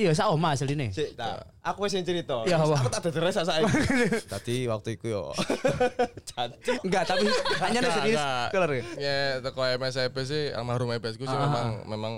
Iya, 0.00 0.16
sak 0.16 0.32
omah 0.32 0.56
asline. 0.56 0.88
Sik, 0.88 1.12
tak. 1.12 1.44
Aku 1.60 1.84
wis 1.84 1.92
cerita. 1.92 2.40
Ya, 2.48 2.56
apa? 2.56 2.72
Aku 2.80 2.88
tak 3.04 3.20
rasa 3.20 3.44
saiki. 3.44 3.68
Tadi 4.32 4.64
waktu 4.64 4.96
iku 4.96 5.06
yo. 5.12 5.22
Enggak, 6.86 7.04
tapi 7.04 7.28
hanya 7.68 7.80
Enggak, 7.84 7.94
serius. 8.00 8.20
Kelar 8.48 8.70
ya? 8.72 8.82
Ya, 8.96 9.16
teko 9.44 9.60
MSIP 9.76 10.16
sih 10.24 10.42
almarhum 10.56 10.88
MS 10.88 11.20
ku 11.20 11.28
sih 11.28 11.36
Ah. 11.36 11.44
memang 11.44 11.68
memang 11.86 12.14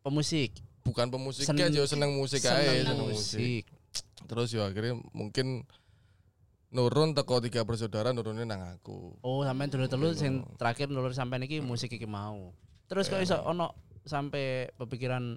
Pemusik. 0.00 0.56
bukan 0.82 1.12
pemusik 1.12 1.46
Sen- 1.46 1.62
aja 1.62 1.86
seneng 1.86 2.16
musik 2.18 2.42
aja 2.42 2.58
Seneng 2.58 3.06
musik. 3.06 3.68
Terus 4.26 4.48
ya 4.50 4.66
akhirnya 4.66 4.98
mungkin 5.12 5.62
nurun 6.72 7.12
teko 7.12 7.38
tiga 7.38 7.62
bersaudara 7.62 8.10
nurunnya 8.10 8.42
nang 8.42 8.64
aku. 8.66 9.14
Oh, 9.20 9.44
sampean 9.44 9.68
dulu-dulu 9.68 10.16
sing 10.16 10.42
terakhir 10.56 10.88
nulur 10.88 11.12
sampean 11.12 11.44
iki 11.44 11.60
musik 11.60 11.92
iki 11.92 12.08
mau. 12.08 12.50
Terus 12.88 13.06
kok 13.06 13.20
iso 13.20 13.38
ono 13.44 13.76
sampai 14.02 14.72
kepikiran 14.74 15.36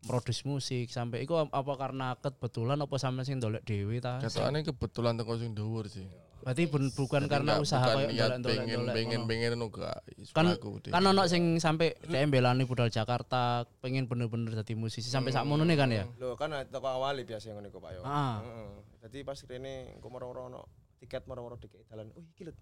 produce 0.00 0.42
musik 0.48 0.88
sampai 0.88 1.24
iku 1.24 1.44
apa 1.44 1.72
karena 1.76 2.16
kebetulan 2.16 2.80
apa 2.80 2.96
sampean 2.96 3.24
sing 3.24 3.36
ndolek 3.36 3.64
dhewe 3.64 4.00
ta? 4.00 4.16
Katanya 4.18 4.64
kebetulan 4.64 5.20
teko 5.20 5.36
sing 5.36 5.52
dhuwur 5.52 5.86
sih. 5.86 6.08
Berarti 6.40 6.72
bun- 6.72 6.88
bukan 6.96 7.28
Jadi 7.28 7.32
karena 7.36 7.60
usaha 7.60 7.84
niat 8.00 8.40
ndolek-ndolek 8.40 8.48
pengen 8.48 8.80
pengen 8.88 9.20
ngono. 9.20 9.28
pengen 9.28 9.50
enggak 9.60 9.98
kan 10.32 10.46
kan 10.88 11.02
ono 11.04 11.22
sing 11.28 11.60
sampai 11.60 11.92
DM 12.00 12.32
belani 12.32 12.64
budal 12.64 12.88
Jakarta 12.88 13.68
pengen 13.84 14.08
bener-bener 14.08 14.56
jadi 14.64 14.72
musisi 14.72 15.12
sampai 15.12 15.36
sak 15.36 15.44
mono 15.44 15.68
kan 15.68 15.92
ya. 15.92 16.08
Lho 16.16 16.40
kan 16.40 16.48
toko 16.72 16.88
awali 16.88 17.28
biasa 17.28 17.52
ngono 17.52 17.68
iku 17.68 17.76
Pak 17.84 17.92
yo. 17.92 18.00
Ah. 18.08 18.40
Heeh. 18.40 18.72
Dadi 19.04 19.20
pas 19.20 19.36
rene 19.44 20.00
engko 20.00 20.08
moro-moro 20.08 20.48
ono 20.48 20.60
tiket 20.96 21.28
moro-moro 21.28 21.60
dikek 21.60 21.84
dalan. 21.92 22.08
Oh 22.16 22.24
iki 22.24 22.48
lho. 22.48 22.56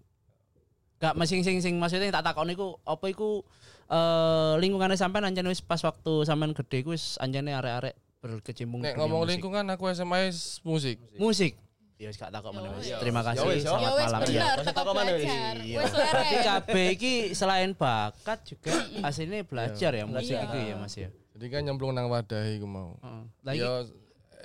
Gak 0.99 1.15
masing 1.15 1.41
sing 1.41 1.57
sing 1.57 1.75
maksudnya 1.75 2.11
tak 2.11 2.23
takon 2.25 2.47
iku 2.47 2.75
apa 2.83 3.05
iku 3.05 3.41
eh 3.87 4.53
lingkungannya 4.57 4.93
sampean 4.93 5.25
anjen 5.25 5.43
wis 5.45 5.59
pas 5.59 5.79
waktu 5.79 6.13
sampean 6.21 6.51
gede 6.51 6.77
iku 6.79 6.91
wis 6.91 7.15
anjene 7.17 7.51
arek-arek 7.51 7.95
berkecimpung 8.19 8.79
Nek 8.79 8.93
ngomong 8.95 9.23
musik. 9.23 9.31
lingkungan 9.33 9.65
aku 9.69 9.87
SMA 9.89 10.27
musik. 10.61 10.97
musik. 11.15 11.53
Ya 11.95 12.07
wis 12.07 12.15
gak 12.15 12.29
takok 12.29 12.51
meneh 12.53 12.67
wis. 12.73 12.85
wis. 12.85 12.95
Terima 12.97 13.19
Ya 13.21 13.25
kasih. 13.25 13.43
wis, 13.45 13.55
ya. 13.57 13.59
Ya 13.59 13.71
Selamat 13.71 13.91
wis 13.91 14.03
malam. 14.05 14.19
bener, 14.21 14.43
Masih 14.51 14.65
teko 14.65 14.75
teko 14.77 14.91
mana, 14.93 15.09
wis? 15.09 15.19
belajar. 15.21 15.55
Iya. 15.57 15.77
Wis 15.77 15.91
Berarti 15.91 16.15
leren. 16.29 16.45
kabeh 16.45 16.85
iki 16.91 17.13
selain 17.33 17.71
bakat 17.73 18.39
juga 18.45 18.73
aslinya 19.01 19.39
belajar 19.41 19.91
ya 19.93 20.03
musik 20.05 20.31
Iya. 20.33 20.45
itu 20.45 20.57
ya 20.61 20.75
Mas 20.75 20.95
ya. 20.95 21.09
Jadi 21.33 21.45
kan 21.47 21.61
nyemplung 21.61 21.91
nang 21.91 22.07
wadah 22.07 22.43
iku 22.49 22.67
mau. 22.67 22.99
Heeh. 22.99 23.55
Ya 23.55 23.71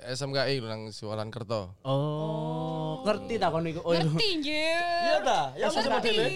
SMKI 0.03 0.59
nang 0.59 0.91
Siwalan 0.91 1.31
Kerto. 1.31 1.71
oh, 1.87 2.99
ngerti 3.07 3.39
takon 3.39 3.63
iku. 3.71 3.79
Oh, 3.81 3.95
iya. 3.95 4.03
Ngerti 4.03 4.27
nje. 4.43 4.67
Iya 4.75 5.17
ta? 5.23 5.39
Ya 5.55 5.67
sesuk 5.71 5.87
modele. 5.87 6.27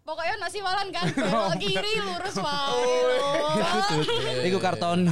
Pokoknya 0.00 0.34
nasi 0.42 0.58
walan 0.58 0.90
kan 0.90 1.06
belok 1.14 1.54
kiri 1.60 1.92
lurus 2.02 2.34
wae. 2.42 2.66
Oh, 2.66 2.82
lho. 2.82 4.02
Iku 4.42 4.58
karton 4.58 5.06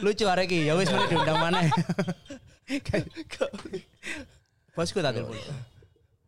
lucu 0.00 0.24
arek 0.24 0.48
iki 0.48 0.64
ya 0.64 0.72
wis 0.72 0.88
meneh 0.88 1.08
diundang 1.10 1.36
maneh. 1.36 1.68
Bosku 4.76 5.04
tak 5.04 5.12
telepon. 5.20 5.36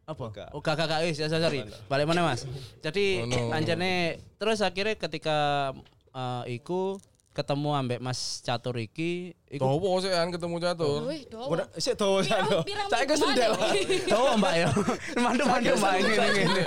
Apa? 0.08 0.24
Oh, 0.52 0.60
kakak 0.60 0.88
kakak 0.88 1.00
wis 1.08 1.16
ya 1.16 1.32
sorry. 1.32 1.64
Balik 1.88 2.04
mana 2.08 2.28
Mas? 2.28 2.44
Jadi 2.84 3.24
Oh, 3.24 3.56
anjane 3.56 4.20
terus 4.36 4.60
akhirnya 4.60 4.96
ketika 4.96 5.72
eh, 6.12 6.60
iku 6.60 7.00
ketemu 7.38 7.70
ambek 7.70 8.02
Mas 8.02 8.42
Catur 8.42 8.74
iki 8.76 9.30
iku 9.46 9.62
Dowo 9.62 10.02
sih 10.02 10.10
kan 10.10 10.34
ketemu 10.34 10.58
catur. 10.58 11.06
Wih, 11.06 11.22
dowo. 11.30 11.54
Sik 11.78 11.94
dawa 11.94 12.18
Pirang- 12.18 12.50
sana. 12.50 12.66
pirang 12.66 12.88
Saiki 12.90 13.06
minggu 13.06 13.22
sendel. 13.22 13.52
mana? 13.54 14.18
Oh 14.18 14.34
Mbak 14.34 14.54
ya. 14.58 14.68
Mandu-mandu 15.22 15.72
Mbak 15.72 15.92
ini 15.94 16.12
ngene. 16.18 16.62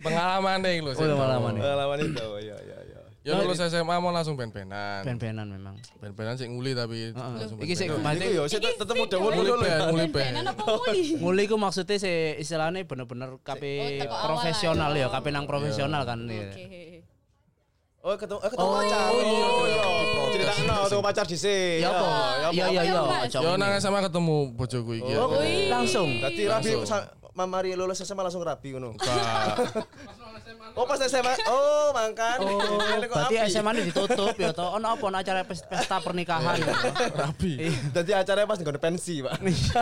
Pengalaman 0.00 0.56
deh 0.64 0.72
lho. 0.80 0.90
Oh, 0.90 0.96
pengalaman 0.96 1.50
nih. 1.52 1.60
Pengalaman 1.60 1.96
itu. 2.00 2.26
Ya 2.40 2.56
ya 2.56 2.78
ya. 2.82 2.98
Ya 3.26 3.36
lulus 3.36 3.60
SMA 3.60 4.00
mau 4.00 4.08
langsung 4.08 4.40
ben-benan. 4.40 5.04
Ben-benan 5.04 5.44
memang. 5.44 5.76
Ben-benan 6.00 6.40
sik 6.40 6.48
nguli 6.48 6.72
tapi 6.72 7.12
langsung 7.12 7.60
Iki 7.60 7.74
sik. 7.76 7.88
Iku 7.92 8.28
yo 8.32 8.42
sik 8.48 8.64
tetep 8.64 8.96
udah 8.96 9.18
Nguli 9.20 9.52
ben, 9.60 9.78
nguli 9.92 10.06
ben. 10.08 10.32
Nguli 11.20 11.42
ku 11.44 11.60
maksudnya 11.60 12.00
se 12.00 12.12
istilahnya 12.40 12.80
bener-bener 12.88 13.36
Oh, 14.00 14.08
awal 14.08 14.24
profesional 14.32 14.96
ya. 14.96 15.12
KP 15.12 15.26
nang 15.28 15.44
profesional 15.44 16.08
kan 16.08 16.24
ya. 16.24 16.48
Oke. 16.48 16.97
Oh 17.98 18.14
ketemu 18.14 18.38
eh 18.40 18.48
ketemu 18.48 18.62
Oh, 18.64 18.78
pacar. 18.78 19.10
iya, 19.10 19.46
Oh 19.50 19.66
iya. 19.66 19.82
ketemu. 19.82 20.22
Critakno 20.30 20.74
ketemu 20.86 21.02
pacar 21.02 21.24
dhisik. 21.26 21.82
Ya 21.82 21.88
apa? 21.90 22.06
Iya 22.54 22.66
iya 22.70 22.82
iya. 22.84 23.00
Yo 23.36 23.50
nang 23.54 23.74
SMA 23.76 24.00
ketemu 24.00 24.36
bojoku 24.54 24.92
iki. 24.96 25.10
ya. 25.10 25.18
Oh, 25.18 25.34
langsung. 25.68 26.08
Dadi 26.18 26.42
rabi 26.46 26.70
mamari 27.34 27.74
lulus 27.74 27.98
SMA 28.00 28.22
langsung 28.22 28.42
rabi 28.42 28.70
ngono. 28.70 28.94
Oh 30.74 30.84
pas 30.84 30.98
SMA. 31.00 31.32
Oh 31.46 31.90
mangkan. 31.90 32.38
Oh, 32.38 32.78
berarti. 33.02 33.34
SMA 33.48 33.70
ini 33.74 33.82
ditutup 33.88 34.34
ya 34.34 34.50
toh. 34.50 34.74
Ono 34.74 34.86
apa 34.88 35.02
ono 35.02 35.16
acara 35.16 35.42
pes- 35.42 35.62
pesta 35.62 35.98
pernikahan 35.98 36.54
ya 36.56 36.70
toh? 36.70 36.92
Rabi. 37.14 37.52
Dadi 37.90 38.12
acaranya 38.12 38.46
pas 38.46 38.58
nggone 38.58 38.78
pensi, 38.78 39.20
Pak. 39.20 39.38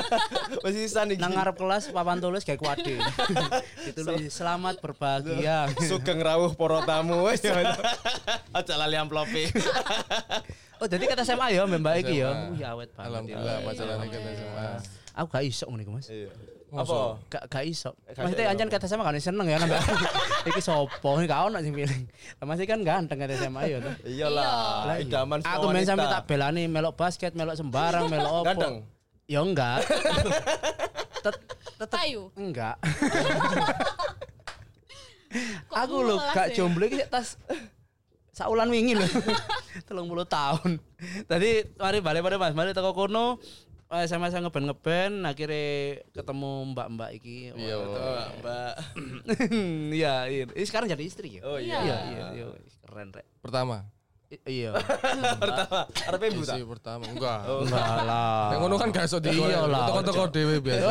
Masih 0.64 0.80
sisan 0.84 1.12
iki. 1.12 1.20
Nang 1.20 1.36
ngarep 1.36 1.56
kelas 1.56 1.90
papan 1.90 2.18
tulis 2.18 2.42
kayak 2.42 2.60
kuade. 2.60 2.96
Ditulis 3.86 4.32
selamat 4.32 4.80
berbahagia. 4.80 5.68
Sugeng 5.80 6.20
rawuh 6.20 6.52
para 6.52 6.84
tamu 6.84 7.28
wis. 7.28 7.44
Aja 8.52 8.74
lali 8.76 8.96
amplope. 8.96 9.52
Oh, 10.76 10.84
jadi 10.84 11.08
kata 11.08 11.24
SMA 11.24 11.56
ya 11.56 11.64
Mbak 11.64 11.94
iki 12.04 12.20
ya. 12.20 12.52
Wih 12.52 12.60
awet 12.64 12.92
banget. 12.92 13.32
ya. 13.32 13.40
Alhamdulillah 13.40 13.56
pacaran 13.64 14.08
kita 14.08 14.28
SMA. 14.32 14.68
Aku 15.16 15.26
gak 15.32 15.44
iso 15.48 15.64
iku, 15.66 15.90
Mas. 15.96 16.08
Iya. 16.12 16.28
Apa? 16.74 17.22
Gak 17.30 17.42
gak 17.46 17.62
iso. 17.62 17.94
Maksudnya 18.10 18.50
anjan 18.50 18.66
kata 18.66 18.90
SMA 18.90 19.06
kan 19.06 19.14
seneng 19.22 19.46
ya 19.46 19.62
nambah. 19.62 19.78
Iki 20.50 20.58
sopo 20.58 21.14
gak 21.22 21.40
ono 21.46 21.62
sing 21.62 21.70
pilih. 21.70 22.10
Lah 22.42 22.44
masih 22.44 22.66
kan 22.66 22.82
ganteng 22.82 23.22
kata 23.22 23.38
SMA 23.38 23.62
ya 23.70 23.78
toh. 23.78 23.94
Iyalah, 24.02 24.42
Lah, 24.82 24.96
iya. 24.98 25.06
idaman 25.06 25.38
semua 25.46 25.56
Aku 25.62 25.66
main 25.70 25.86
sampe 25.86 26.02
tak 26.02 26.26
belani 26.26 26.66
melok 26.66 26.98
basket, 26.98 27.32
melok 27.38 27.54
sembarang, 27.54 28.10
melok 28.10 28.32
opo. 28.42 28.46
Ganteng. 28.50 28.74
Ya 29.26 29.40
enggak. 29.42 29.78
Tet- 31.24 31.42
tetep 31.78 31.98
Payu. 31.98 32.22
enggak. 32.34 32.74
Aku 35.74 35.96
lho 36.02 36.16
gak 36.32 36.54
ya? 36.54 36.54
jomblo 36.56 36.86
iki 36.88 37.02
tas 37.06 37.36
saulan 38.32 38.70
wingi 38.70 38.94
lho. 38.96 39.06
30 39.06 39.92
tahun. 40.26 40.70
Tadi 41.28 41.50
mari 41.76 41.98
balik 42.00 42.22
pada 42.24 42.36
Mas, 42.40 42.54
mari 42.56 42.72
teko 42.72 42.90
kono 42.90 43.38
eh, 43.88 44.06
sama-sama 44.06 44.42
ngeben-ngeben 44.44 45.22
akhirnya 45.22 45.66
ketemu 46.10 46.50
mbak-mbak 46.74 47.10
iki. 47.14 47.54
Iya. 47.54 47.76
Oh, 47.78 48.26
Mbak. 48.42 48.74
Iya, 49.96 50.14
iya. 50.26 50.42
Ini 50.50 50.64
sekarang 50.64 50.90
jadi 50.90 51.02
istri 51.02 51.38
ya? 51.38 51.42
Oh 51.46 51.56
iya. 51.56 51.78
Iya, 51.80 51.96
iya, 52.04 52.24
iya. 52.34 52.46
Keren, 52.82 53.14
Rek. 53.14 53.26
Pertama. 53.38 53.86
I- 54.26 54.42
Iya. 54.42 54.74
Pertama, 55.42 55.86
arepe 55.86 56.26
ibu 56.28 56.42
tak? 56.42 56.58
Isi 56.58 56.66
pertama. 56.66 57.06
Enggak. 57.06 57.46
Enggak 57.46 57.86
lah. 58.02 58.50
Yang 58.50 58.60
ngono 58.60 58.74
kan 58.76 58.88
gak 58.90 59.06
iso 59.06 59.18
di 59.22 59.30
Iya 59.30 59.62
lah, 59.64 59.86
Toko-toko 59.86 60.22
dhewe 60.34 60.58
biasa. 60.58 60.90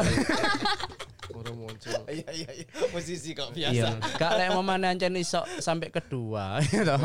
Ora 1.36 1.52
muncul. 1.52 2.00
Iya 2.08 2.30
iya 2.32 2.50
iya. 2.56 2.66
Musisi 2.96 3.36
kok 3.36 3.52
Iya. 3.52 3.76
biasa. 3.76 3.88
Gak 4.16 4.32
lek 4.40 4.50
momen 4.56 4.88
ancen 4.88 5.20
iso 5.20 5.44
sampai 5.60 5.92
kedua 5.92 6.64
gitu. 6.64 6.96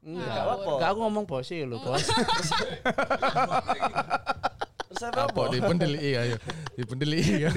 Enggak 0.00 0.32
Enggak. 0.32 0.44
apa. 0.48 0.70
Gak 0.80 0.88
aku 0.88 1.00
ngomong 1.04 1.24
bos 1.28 1.50
lho, 1.52 1.76
Bos. 1.76 2.08
Terus 4.90 5.02
apa? 5.10 5.30
Apa 5.30 5.42
dipendeli 5.50 6.14
ayo. 6.14 6.36
Dipendeli 6.78 7.20
ya. 7.42 7.50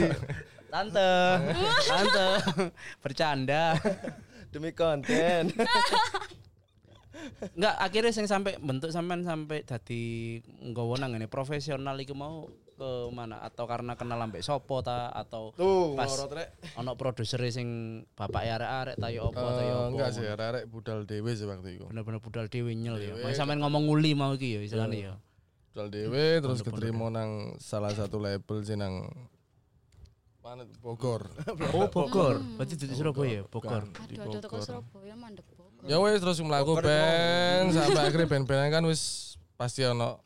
Tante. 0.70 1.10
Tante. 1.88 2.26
Bercanda. 3.02 3.78
Demi 4.50 4.74
konten. 4.74 5.54
Enggak, 7.54 7.76
akhirnya 7.78 8.12
sing 8.16 8.26
sampai 8.26 8.58
bentuk 8.58 8.90
sampean 8.90 9.22
sampai 9.28 9.62
dadi 9.68 10.40
nggawa 10.64 11.04
nang 11.04 11.14
ngene 11.14 11.28
profesional 11.28 12.00
iku 12.00 12.16
mau 12.16 12.48
ke 12.80 12.92
mana 13.12 13.44
atau 13.44 13.68
karena 13.68 14.00
kenal 14.00 14.24
ambek 14.24 14.40
sopo 14.40 14.80
ta 14.80 15.12
atau 15.12 15.52
Tuh, 15.52 16.00
pas 16.00 16.08
ono 16.80 16.96
produser 16.96 17.44
sing 17.52 17.68
bapak 18.16 18.56
arek-arek 18.56 18.96
ta 18.96 19.12
yo 19.12 19.36
apa 19.36 19.50
ta 19.52 19.62
yo 19.68 19.68
Eh, 19.68 19.76
apa. 19.76 19.92
Enggak 19.92 20.10
sih, 20.16 20.24
arek 20.24 20.64
budal 20.72 21.04
dhewe 21.04 21.32
sih 21.36 21.44
waktu 21.44 21.76
itu. 21.76 21.86
Bener-bener 21.92 22.24
budal 22.24 22.48
dhewe 22.48 22.72
nyel 22.72 22.96
ya. 23.04 23.14
Sampean 23.36 23.60
ngomong 23.60 23.84
nguli 23.84 24.16
mau 24.16 24.32
iki 24.32 24.56
ya 24.56 24.62
istilahnya 24.64 25.12
ya. 25.12 25.14
Budal 25.80 25.96
dhewe 25.96 26.44
terus 26.44 26.60
keterima 26.60 27.08
nang 27.08 27.56
salah 27.56 27.96
satu 27.96 28.20
label 28.20 28.60
sih 28.68 28.76
nang 28.76 29.08
mana? 30.44 30.68
Bogor. 30.84 31.24
Oh, 31.72 31.88
Bogor. 31.88 32.44
Berarti 32.60 32.76
di 32.76 32.92
Surabaya, 32.92 33.48
Bogor. 33.48 33.88
Aduh, 33.88 34.28
aduh, 34.28 34.40
teko. 34.44 34.60
Surabaya 34.60 35.16
mandek 35.16 35.48
Bogor. 35.56 35.88
Ya 35.88 35.96
wes 36.04 36.20
terus 36.20 36.44
mlaku 36.44 36.84
band 36.84 37.72
sampai 37.72 38.12
akhirnya 38.12 38.28
band-band 38.36 38.76
kan 38.76 38.84
wis 38.92 39.36
pasti 39.56 39.88
ono 39.88 40.20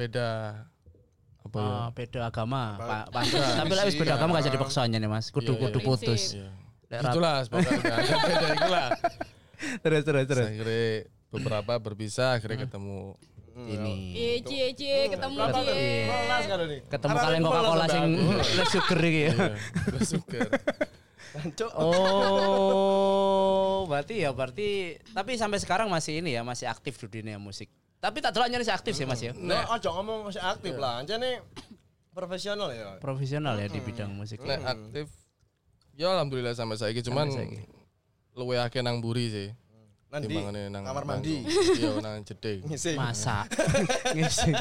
beda 0.00 0.64
apa 1.44 1.56
ya? 1.60 1.68
Ah, 1.68 1.88
beda 1.92 2.20
agama, 2.32 2.80
Pak. 2.80 3.04
Pantes. 3.20 3.36
Tapi 3.36 3.72
lek 3.76 3.84
wis 3.92 3.96
beda 4.00 4.16
agama 4.16 4.40
gak 4.40 4.48
jadi 4.48 4.56
paksa 4.64 4.88
nih 4.88 5.04
Mas. 5.04 5.28
Kudu 5.28 5.60
Iya, 5.60 5.60
kudu 5.60 5.76
iya. 5.76 5.84
putus. 5.92 6.22
Iya. 6.40 6.48
Itulah 7.04 7.44
ada 7.44 7.52
beda 7.52 8.46
itulah. 8.48 8.88
Terus 9.84 10.02
terus 10.08 10.24
terus. 10.24 10.48
Akhirnya 10.48 10.88
beberapa 11.28 11.72
berpisah 11.84 12.40
akhirnya 12.40 12.64
ketemu 12.64 13.12
Ini. 13.56 13.94
Iya, 14.12 14.34
cie, 14.44 14.66
cie, 14.76 15.08
ketemu 15.08 15.48
cie. 15.48 16.04
Kelas 16.04 16.44
kan 16.44 16.60
ini. 16.68 16.84
Ketemu 16.84 17.16
kalian 17.16 17.40
Coca-Cola 17.40 17.86
sing 17.88 18.04
less 18.36 18.68
sugar 18.76 19.00
iki 19.00 19.32
ya. 19.32 19.32
Iya, 19.32 20.00
sugar. 20.04 20.48
Kancuk. 21.36 21.70
Oh, 21.76 23.08
berarti 23.88 24.24
ya 24.24 24.32
berarti 24.32 24.96
tapi 25.12 25.36
sampai 25.40 25.60
sekarang 25.60 25.88
masih 25.88 26.20
ini 26.20 26.36
ya, 26.36 26.44
masih 26.44 26.68
aktif 26.68 27.00
di 27.00 27.20
dunia 27.20 27.40
musik. 27.40 27.72
Tapi 27.96 28.20
tak 28.20 28.36
delok 28.36 28.52
nyanyi 28.52 28.68
aktif 28.68 28.92
sih 28.92 29.08
Mas 29.08 29.24
ya. 29.24 29.32
Nah, 29.36 29.64
ojo 29.72 29.88
ngomong 29.88 30.28
masih 30.28 30.40
aktif 30.44 30.76
lah. 30.76 31.00
Anjane 31.00 31.40
profesional 32.12 32.72
ya. 32.72 33.00
Profesional 33.00 33.56
ya 33.56 33.68
di 33.72 33.80
bidang 33.80 34.12
musik. 34.12 34.40
Nek 34.44 34.60
aktif 34.64 35.08
ya 35.96 36.12
alhamdulillah 36.12 36.52
sampai 36.52 36.76
saiki 36.76 37.00
cuman 37.04 37.32
luwe 38.36 38.60
akeh 38.60 38.84
nang 38.84 39.00
buri 39.00 39.32
sih. 39.32 39.48
Nanti 40.16 40.32
Timbangane 40.32 40.72
nang 40.72 40.80
kamar 40.88 41.04
mandi. 41.04 41.44
Iya 41.76 42.00
nang 42.00 42.24
jeding. 42.24 42.64
Ngising. 42.72 42.96
Masak. 42.96 43.52
ngising. 44.16 44.56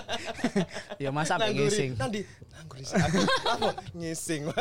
ya 1.07 1.09
masak 1.15 1.39
Nang 1.39 1.55
ngising. 1.55 1.95
Nang 1.95 2.11
guri. 2.11 2.83
Aku 2.83 3.19
apa 3.23 3.71
ngising. 3.95 4.51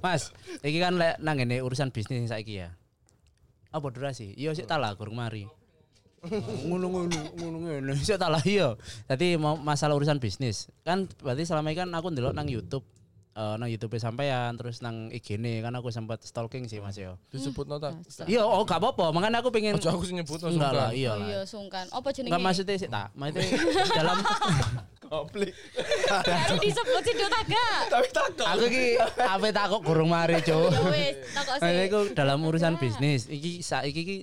Mas, 0.00 0.32
iki 0.64 0.80
kan 0.80 0.96
lek 0.96 1.20
nang 1.20 1.36
ngene 1.36 1.60
urusan 1.60 1.92
bisnis 1.92 2.32
saiki 2.32 2.64
ya. 2.64 2.72
Apa 3.68 3.92
durasi? 3.92 4.32
Iya 4.32 4.56
sik 4.56 4.64
talah 4.64 4.96
gurung 4.96 5.20
mari. 5.20 5.44
ngono 6.20 6.88
ngono 6.88 7.20
ngono 7.36 7.56
ngono 7.60 7.92
sik 8.00 8.16
talah 8.16 8.40
iya. 8.48 8.80
Dadi 9.12 9.36
mau 9.36 9.60
masalah 9.60 9.92
urusan 9.92 10.24
bisnis. 10.24 10.72
Kan 10.88 11.04
berarti 11.20 11.44
selama 11.44 11.68
ini 11.68 11.84
kan 11.84 11.92
aku 11.92 12.08
ndelok 12.08 12.32
nang 12.32 12.48
YouTube 12.48 12.88
eh 13.40 13.54
nang 13.56 13.68
YouTube 13.72 13.96
sampean 13.96 14.52
terus 14.60 14.84
nang 14.84 15.08
IG-ne 15.08 15.64
kan 15.64 15.72
aku 15.72 15.88
sempat 15.88 16.20
stalking 16.20 16.68
sih 16.68 16.76
Mas 16.76 17.00
yo. 17.00 17.16
Disebut 17.32 17.64
nota. 17.64 17.96
Iya, 18.28 18.44
oh 18.44 18.60
gak 18.68 18.84
apa-apa. 18.84 19.16
Makanya 19.16 19.40
aku 19.40 19.48
pengen 19.48 19.80
Ojo 19.80 19.88
aku 19.88 20.04
sing 20.04 20.20
nyebut 20.20 20.36
enggak 20.44 20.72
lah, 20.76 20.90
iya 20.92 21.16
Oh 21.16 21.24
iya 21.24 21.40
sungkan. 21.48 21.88
Apa 21.88 22.12
jenenge? 22.12 22.36
Enggak 22.36 22.44
maksudnya 22.44 22.76
sih 22.76 22.88
tak. 22.92 23.08
Maksudnya 23.16 23.48
dalam 23.98 24.18
Koplik. 25.10 25.56
Harus 26.22 26.60
disebut 26.62 27.02
sih 27.02 27.14
Dota 27.16 27.40
gak? 27.48 27.78
Tapi 27.88 28.08
takut. 28.12 28.46
aku 28.46 28.64
ki 28.68 28.84
ape 29.00 29.48
takut 29.56 29.80
gurung 29.82 30.12
mari, 30.12 30.38
Cuk. 30.44 30.70
Ya 30.70 30.80
wis, 30.92 31.14
takok 31.32 31.56
sih. 31.64 31.82
iku 31.88 32.00
dalam 32.12 32.38
urusan 32.44 32.76
bisnis. 32.76 33.24
Iki 33.26 33.64
saiki 33.64 34.02
ki 34.04 34.16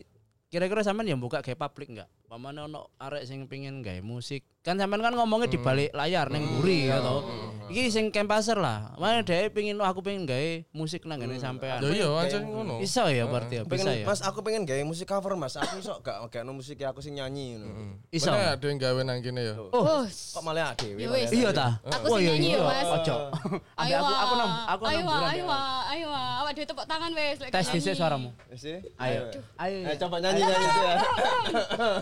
kira-kira 0.47 0.86
sampean 0.86 1.11
yang 1.11 1.20
buka 1.20 1.41
kayak 1.41 1.59
publik 1.59 1.89
enggak? 1.91 2.07
Pamane 2.28 2.59
ono 2.59 2.91
arek 2.99 3.23
sing 3.23 3.47
pengen 3.47 3.80
gawe 3.80 4.03
musik. 4.03 4.43
Kan 4.59 4.75
sampean 4.75 4.99
kan 4.99 5.15
ngomongnya 5.15 5.47
di 5.47 5.55
balik 5.55 5.95
layar 5.95 6.28
ning 6.28 6.43
buri 6.59 6.91
ya 6.91 6.99
toh. 6.99 7.23
Iki 7.71 7.88
sing 7.88 8.05
kempaser 8.11 8.59
lah. 8.59 8.91
Mana 8.99 9.23
dhek 9.23 9.55
pengen 9.55 9.80
oh, 9.80 9.88
aku 9.88 10.03
pengen 10.03 10.28
gawe 10.28 10.67
musik 10.75 11.07
nang 11.07 11.23
ngene 11.23 11.39
sampean. 11.39 11.80
Ya 11.80 11.88
iya 11.88 12.07
aja 12.19 12.43
ngono. 12.43 12.84
Iso 12.84 13.07
ya 13.07 13.32
berarti 13.32 13.59
ya, 13.59 13.63
bisa 13.63 13.88
Pengen, 13.88 14.03
ya. 14.03 14.07
Mas 14.11 14.19
aku 14.19 14.43
pengen 14.43 14.67
gawe 14.67 14.84
musik 14.84 15.07
cover 15.07 15.39
Mas. 15.39 15.55
Aku 15.55 15.80
iso 15.80 15.95
gak 16.03 16.19
gak 16.28 16.43
musik 16.51 16.75
aku 16.84 16.99
sing 16.99 17.15
nyanyi 17.15 17.55
ngono. 17.55 17.95
Iso. 18.11 18.28
Mana 18.28 18.59
ada 18.59 18.65
yang 18.67 18.75
gawe 18.75 18.99
nang 19.07 19.23
kene 19.23 19.41
ya. 19.47 19.55
Oh, 19.71 20.03
Kok 20.03 20.43
malah 20.43 20.75
dhewe. 20.75 20.99
Ya 20.99 21.07
wis. 21.07 21.32
iya 21.32 21.49
ta? 21.55 21.80
Aku 21.88 22.11
Oh, 22.11 22.19
sing 22.19 22.28
iya, 22.28 22.32
nyanyi 22.36 22.49
iya. 22.51 22.59
ya, 22.59 22.67
Mas. 22.67 22.88
Ojo. 22.91 23.15
Ambil 23.80 23.95
aku 23.95 24.11
aku 24.11 24.34
nang 24.36 24.51
aku 24.67 24.82
nang 24.84 24.91
ayo 24.91 24.99
buran 25.07 25.23
ayo 25.32 25.45
ya. 25.47 25.59
ayo 25.95 26.07
awak 26.43 26.51
dhewe 26.51 26.67
tepuk 26.67 26.84
tangan 26.84 27.11
wis 27.15 27.38
lek 27.39 27.49
Tes 27.55 27.63
nyanyi. 27.63 27.75
dhisik 27.80 27.95
suaramu. 27.95 28.30
Wis 28.51 28.59
sih. 28.59 28.78
Ayo. 28.99 29.32
Ayo. 29.55 29.78
Eh 29.88 29.95
coba 29.95 30.19
nyanyi 30.19 30.43
nyanyi 30.43 30.67
ya. 30.75 30.95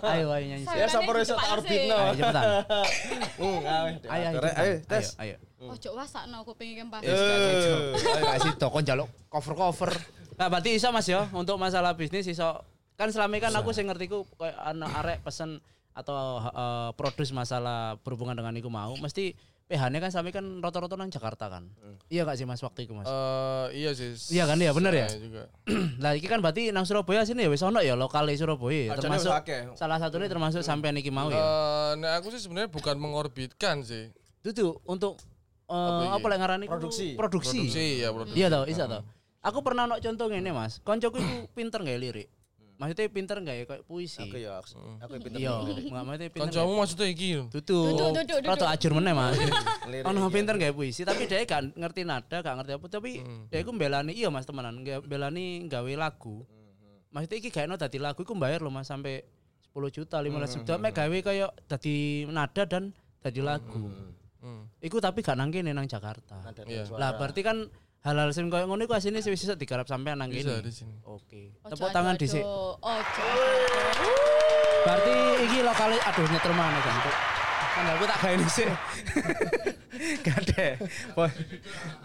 Ayo 0.15 0.27
ayo 0.31 0.45
nyanyi. 0.47 0.65
Ya 0.65 0.87
sampur 0.87 1.15
iso 1.19 1.35
tak 1.35 1.43
cepat 1.43 1.53
orbit 1.59 1.69
sih. 1.75 1.89
no. 1.91 1.97
Ayo 1.97 2.13
cepetan. 2.15 2.43
Ayo. 2.43 2.55
Ayo 3.35 3.55
ayo. 3.67 3.97
Ayo, 4.07 4.25
cepetan. 4.31 4.55
ayo 4.55 4.73
tes. 4.87 5.05
Ayo. 5.19 5.35
Ojo 5.65 5.89
wasakno 5.97 6.35
aku 6.41 6.51
pengen 6.55 6.75
kempas. 6.85 7.01
Eh, 7.03 7.11
Ayo 7.95 8.23
kasih 8.31 8.53
toko 8.55 8.79
jaluk 8.79 9.09
cover-cover. 9.27 9.91
Nah, 10.35 10.47
berarti 10.51 10.75
iso 10.75 10.91
Mas 10.91 11.07
ya 11.07 11.25
untuk 11.31 11.55
masalah 11.55 11.95
bisnis 11.95 12.27
iso 12.27 12.59
kan 12.95 13.11
selama 13.11 13.35
ini 13.35 13.43
kan 13.43 13.53
aku 13.55 13.75
sing 13.75 13.91
ngerti 13.91 14.07
ku 14.07 14.23
kayak 14.39 14.55
anak 14.55 14.91
arek 15.03 15.17
pesen 15.23 15.59
atau 15.95 16.43
eh, 16.43 16.89
produce 16.95 17.31
masalah 17.31 17.95
berhubungan 18.03 18.35
dengan 18.35 18.55
iku 18.55 18.67
mau 18.67 18.95
mesti 18.99 19.35
PH-nya 19.65 19.97
kan 19.97 20.13
ini 20.13 20.29
kan 20.29 20.45
rata-rata 20.61 20.93
nang 20.93 21.09
Jakarta 21.09 21.49
kan. 21.49 21.65
Iya 22.05 22.21
gak 22.21 22.37
sih 22.37 22.45
Mas 22.45 22.61
waktu 22.61 22.85
itu 22.85 22.93
Mas? 22.93 23.09
Eh 23.09 23.81
iya 23.81 23.97
sih. 23.97 24.13
Iya 24.29 24.45
kan, 24.45 24.61
iya, 24.61 24.69
bener 24.77 24.93
ya? 24.93 25.09
Saya 25.09 25.21
juga. 25.25 25.43
Lah 26.05 26.13
iki 26.13 26.29
kan 26.29 26.37
berarti 26.37 26.69
nang 26.69 26.85
Surabaya 26.85 27.25
sini 27.25 27.45
ya 27.45 27.49
wis 27.49 27.65
ono 27.65 27.81
ya 27.81 27.97
lokal 27.97 28.29
Surabaya 28.37 28.93
Ajane 28.93 29.01
termasuk 29.01 29.31
salah 29.73 29.97
satunya 29.97 30.29
termasuk 30.29 30.61
sampean 30.61 31.01
iki 31.01 31.09
mau 31.09 31.33
ya. 31.33 31.41
Eh 31.41 31.91
nek 31.97 32.21
aku 32.21 32.29
sih 32.29 32.45
sebenarnya 32.45 32.69
bukan 32.69 32.93
mengorbitkan 33.01 33.81
sih. 33.81 34.13
Itu 34.45 34.85
untuk 34.85 35.17
eh, 35.65 36.09
apa 36.13 36.25
lek 36.29 36.37
ngarani 36.37 36.65
Produksi. 36.69 37.17
Produksi. 37.17 37.65
Produksi 37.65 37.85
ya 38.05 38.13
produksi. 38.13 38.37
Iya 38.37 38.47
tau, 38.53 38.63
isa 38.69 38.85
tau. 38.85 39.01
Aku 39.41 39.65
pernah 39.65 39.89
ono 39.89 39.97
contoh 39.97 40.29
ngene 40.29 40.53
Mas. 40.53 40.77
Koncoku 40.85 41.17
iku 41.17 41.49
pinter 41.57 41.81
gawe 41.81 41.97
lirik. 41.97 42.29
Maksudnya 42.75 43.07
pinter 43.07 43.37
gawe 43.39 43.61
kayak 43.63 43.83
puisi. 43.87 44.19
Aku 44.19 44.35
ya 44.35 44.59
aku 44.59 44.75
aku 44.99 45.11
pinter. 45.23 45.39
Iya, 45.39 45.53
maksudnya 45.87 46.27
pinter. 46.27 46.43
Kancamu 46.51 46.71
maksudnya 46.75 47.07
iki. 47.07 47.29
Tutu. 47.47 47.77
Rada 48.43 48.67
ajur 48.75 48.91
meneh 48.99 49.15
Mas. 49.15 49.39
Ono 50.03 50.27
pinter 50.27 50.59
gawe 50.59 50.73
puisi, 50.75 51.07
tapi 51.07 51.23
dia 51.23 51.39
gak 51.47 51.71
ngerti 51.71 52.03
nada, 52.03 52.43
gak 52.43 52.55
ngerti 52.59 52.71
apa, 52.75 52.85
tapi 52.91 53.23
dia 53.47 53.59
iku 53.63 53.71
mbelani 53.71 54.11
iya 54.11 54.27
Mas 54.27 54.43
temenan, 54.43 54.83
nggak 54.83 55.07
belani 55.07 55.71
gawe 55.71 55.93
lagu. 55.95 56.43
Maksudnya 57.15 57.37
iki 57.39 57.49
gawe 57.53 57.79
dadi 57.79 57.95
lagu 57.95 58.19
iku 58.19 58.35
bayar 58.35 58.59
loh 58.59 58.75
Mas 58.75 58.91
sampai 58.91 59.23
10 59.71 59.95
juta, 59.95 60.19
15 60.19 60.55
juta 60.59 60.73
mek 60.75 60.95
gawe 60.95 61.17
kayak 61.23 61.51
dadi 61.71 62.27
nada 62.27 62.63
dan 62.67 62.91
dadi 63.23 63.39
lagu. 63.39 63.87
Hmm. 64.43 64.67
Iku 64.83 64.99
tapi 64.99 65.23
gak 65.23 65.39
nang 65.39 65.49
kene 65.49 65.71
nang 65.71 65.87
Jakarta. 65.87 66.43
Iya. 66.67 66.91
Lah 66.91 67.15
berarti 67.15 67.39
kan 67.39 67.71
hal-hal 68.05 68.29
sing 68.37 68.53
koyo 68.53 68.69
ngono 68.69 68.85
iku 68.85 68.93
asine 68.93 69.17
wis 69.17 69.41
iso 69.41 69.57
digarap 69.57 69.89
sampean 69.89 70.21
nang 70.21 70.29
Bisa 70.29 70.61
kene. 70.61 70.61
di 70.61 70.71
sini. 70.71 70.93
Oke. 71.09 71.57
Tepuk 71.65 71.89
tangan 71.89 72.13
dhisik. 72.21 72.45
Ojo. 72.45 73.25
Berarti 74.85 75.13
iki 75.49 75.57
lokale 75.65 75.97
aduh 75.97 76.25
nyetel 76.29 76.53
mana 76.53 76.79
kan. 76.85 76.95
Sandalku 77.73 78.05
tak 78.05 78.17
gawe 78.21 78.35
dhisik. 78.37 78.69
Gak. 80.21 80.37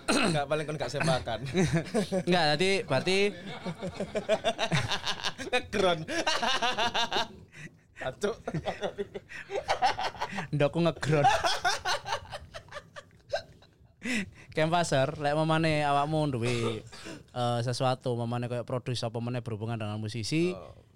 Enggak 0.08 0.44
paling 0.50 0.64
kon 0.64 0.78
gak 0.78 0.92
sepakan. 0.94 1.40
Enggak, 2.26 2.44
tadi 2.56 2.70
berarti 2.86 3.18
Ngegron. 5.50 5.98
Aduh. 8.00 8.32
ndokku 10.54 10.78
ngegron. 10.80 11.26
Kempaser, 14.50 15.14
lek 15.22 15.34
mamane 15.38 15.86
awakmu 15.86 16.26
duwe 16.30 16.82
eh, 17.32 17.60
sesuatu, 17.62 18.14
mamane 18.18 18.50
kayak 18.50 18.66
produs 18.66 18.98
apa 19.00 19.18
meneh 19.22 19.40
berhubungan 19.40 19.78
dengan 19.78 19.96
musisi, 19.96 20.50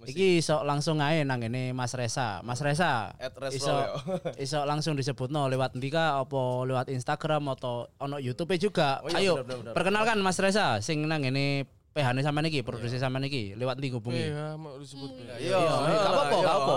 iki 0.05 0.43
iso 0.43 0.61
langsung 0.67 0.99
ae 1.01 1.23
nang 1.23 1.41
ngene 1.41 1.71
Mas 1.71 1.95
Resa. 1.95 2.43
Mas 2.43 2.59
Resa, 2.61 3.15
iso 3.55 3.73
ya. 3.73 3.89
iso 4.45 4.59
langsung 4.67 4.99
disebutno 4.99 5.47
lewat 5.49 5.79
ndika 5.79 6.19
apa 6.19 6.43
lewat 6.67 6.91
Instagram 6.91 7.47
atau 7.55 7.89
ono 8.03 8.19
YouTube 8.19 8.59
juga. 8.59 9.01
Oh 9.01 9.09
iya, 9.09 9.19
Ayo, 9.23 9.33
bener, 9.41 9.47
bener, 9.47 9.59
bener. 9.71 9.73
perkenalkan 9.73 10.19
Mas 10.21 10.37
Resa 10.43 10.83
sing 10.85 11.07
nang 11.07 11.23
ngene 11.23 11.65
PH-ne 11.95 12.27
sampean 12.27 12.51
iki, 12.51 12.67
produksi 12.67 12.99
sampean 12.99 13.23
iki 13.31 13.55
lewat 13.55 13.79
ndi 13.79 13.95
hubungi. 13.95 14.35
Iya, 14.35 14.59
mau 14.59 14.75
disebut. 14.83 15.15
Iya, 15.15 15.35
Iya, 15.39 15.59
gak 15.63 16.11
apa-apa, 16.11 16.37
gak 16.43 16.57
apa. 16.59 16.77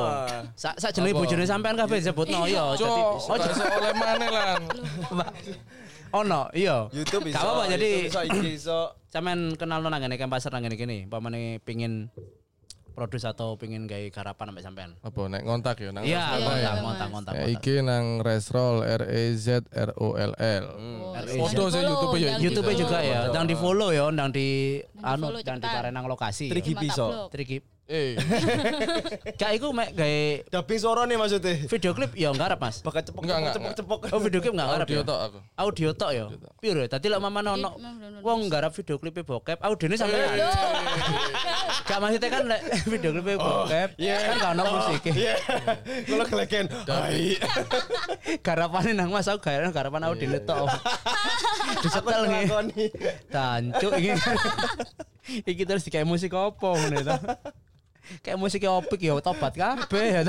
Sak 0.54 0.76
sak 0.78 0.92
jenenge 0.94 1.18
bojone 1.18 1.42
sampean 1.50 1.74
kabeh 1.74 1.98
disebutno 1.98 2.46
iya. 2.46 2.78
Cok, 2.78 3.26
ojo 3.26 3.50
ojo 3.50 3.50
oleh 3.66 3.94
mana 3.98 4.28
lan. 4.30 4.62
Ono 6.14 6.48
iya. 6.54 6.88
YouTube 6.94 7.28
bisa. 7.32 7.40
Gak 7.40 7.44
apa-apa 7.44 7.64
jadi 7.74 7.90
iso 8.08 8.20
iso. 8.46 8.80
sampean 9.14 9.56
kenal 9.56 9.82
nang 9.82 9.98
ngene 9.98 10.16
pasar 10.28 10.52
nang 10.54 10.64
ngene 10.68 10.76
kene, 10.78 10.98
pamane 11.08 11.60
pengin 11.64 12.12
produs 12.98 13.30
atau 13.30 13.54
pengin 13.62 13.86
gawe 13.86 14.10
garapan 14.10 14.50
sampe 14.50 14.62
sampean. 14.66 14.90
Apa 15.06 15.22
nek 15.30 15.46
ngontak 15.46 15.78
ya 15.78 15.94
nang 15.94 16.02
Iya, 16.02 16.34
kontak, 16.34 16.42
Mas. 16.42 17.10
kontak. 17.14 17.34
Ya, 17.38 17.42
kontak. 17.46 17.54
iki 17.54 17.74
nang 17.86 18.06
Resroll 18.26 18.78
R 18.82 19.04
E 19.06 19.24
Z 19.38 19.70
R 19.70 19.94
O 20.02 20.18
L 20.18 20.34
L. 20.34 20.66
Oh, 20.74 21.14
RE. 21.14 21.38
Foto 21.38 21.64
sih 21.70 21.86
YouTube 21.86 22.18
ya, 22.18 22.42
YouTube 22.42 22.72
juga 22.74 22.98
ya, 23.06 23.30
ndang 23.30 23.46
di 23.46 23.54
follow 23.54 23.94
ya, 23.94 24.10
ndang 24.10 24.34
di 24.34 24.82
anu, 25.06 25.30
ndang 25.30 25.62
di 25.62 25.68
nang 25.94 26.06
lokasi. 26.10 26.50
Tri- 26.50 26.58
Mantap 26.66 26.74
Gipi, 26.74 26.88
so. 26.90 27.06
blok. 27.06 27.30
Triki. 27.38 27.58
Eh, 27.88 28.20
Gak 29.40 29.56
iku 29.56 29.72
mek 29.72 29.96
gawe 29.96 30.44
Dubbing 30.52 30.76
suara 30.76 31.08
nih 31.08 31.16
maksudnya. 31.16 31.56
video 31.72 31.96
klip 31.96 32.12
ya 32.20 32.36
ngarep 32.36 32.60
Mas. 32.60 32.84
Bakal 32.84 33.00
cepok 33.00 33.24
Enggak, 33.24 33.56
cepok 33.56 33.64
enggak, 33.64 33.78
cepok. 33.80 34.00
Oh 34.12 34.20
video 34.20 34.40
klip 34.44 34.54
gak 34.60 34.68
ngarep 34.68 34.88
audio 34.92 35.00
ya? 35.00 35.08
tok 35.08 35.20
aku. 35.24 35.40
Audio 35.56 35.90
tok 35.96 36.12
ya. 36.12 36.26
Piro 36.60 36.80
ya? 36.84 36.88
Dadi 36.92 37.08
lek 37.08 37.22
mamane 37.24 37.50
ono 37.56 37.70
wong 38.20 38.52
nggarap 38.52 38.76
video 38.76 39.00
klipe 39.00 39.24
bokep, 39.24 39.64
audione 39.64 39.96
sampean. 39.96 40.36
Gak 41.88 41.98
maksudnya 42.04 42.28
kan 42.28 42.44
lek 42.44 42.62
video 42.92 43.10
klipe 43.16 43.34
bokep, 43.40 43.90
kan 43.96 44.36
gak 44.36 44.52
ono 44.52 44.64
musik. 44.68 45.02
Iya. 45.08 45.36
Kalau 46.04 46.26
keleken. 46.28 46.66
Hai. 46.92 47.40
Garapane 48.46 48.92
nang 48.92 49.16
Mas 49.16 49.32
aku 49.32 49.40
garapan 49.48 49.72
garapan 49.72 50.02
audione 50.12 50.44
tok. 50.44 50.68
Disetel. 51.80 52.22
Lakoni. 52.28 52.92
Tancuk 53.32 53.96
iki. 53.96 54.12
iki 55.48 55.64
terus 55.64 55.88
kayak 55.88 56.04
musik 56.04 56.36
opo 56.36 56.76
ngene 56.76 57.00
ta. 57.08 57.16
Kayak 58.24 58.38
musik 58.40 58.64
opik 58.64 59.02
ya 59.04 59.14
tobat 59.20 59.54
kabeh 59.56 60.08
ya. 60.12 60.22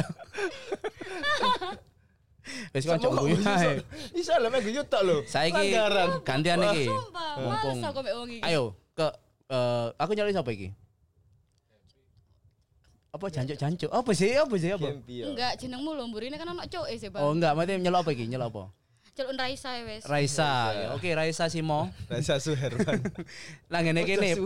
Wis 2.73 2.85
kok 2.89 2.97
Sama 2.97 3.13
kok 3.13 3.23
guyu 3.23 3.37
ae. 3.45 3.73
Bisa 4.17 4.41
lah 4.41 4.49
mek 4.49 4.65
guyu 4.65 4.83
tok 4.89 5.03
lho. 5.05 5.17
Saiki 5.29 5.77
gantian 6.25 6.61
iki. 6.73 6.89
Mumpung. 6.89 7.77
males 7.77 7.85
aku 7.85 8.01
mek 8.01 8.15
wong 8.17 8.31
iki. 8.33 8.43
Ayo 8.45 8.73
ke 8.97 9.07
eh, 9.53 9.87
aku 10.01 10.11
nyari 10.17 10.33
siapa 10.33 10.51
iki? 10.53 10.69
Apa 13.09 13.25
jancuk-jancuk? 13.33 13.89
Apa 13.89 14.11
sih? 14.13 14.37
Apa 14.37 14.55
sih? 14.61 14.71
Apa? 14.71 14.89
Enggak, 15.09 15.53
jenengmu 15.57 15.97
lho 15.97 16.05
mburine 16.13 16.37
kan 16.37 16.53
ono 16.53 16.61
cuke 16.69 16.93
sih, 16.93 17.09
Oh 17.09 17.33
Bang. 17.33 17.41
enggak, 17.41 17.53
mati 17.57 17.73
nyelok 17.81 18.01
apa 18.05 18.11
iki? 18.13 18.25
Nyelok 18.29 18.49
apa? 18.53 18.63
Celuk 19.19 19.35
Raisa 19.35 19.75
ya 19.75 19.83
wes. 19.83 20.07
Raisa. 20.07 20.51
Ya, 20.71 20.87
Oke, 20.95 21.11
Raisa 21.11 21.51
Simo. 21.51 21.91
Raisa 22.07 22.39
Suherman. 22.39 23.03
Lah 23.75 23.83
ngene 23.83 24.07
kene. 24.07 24.39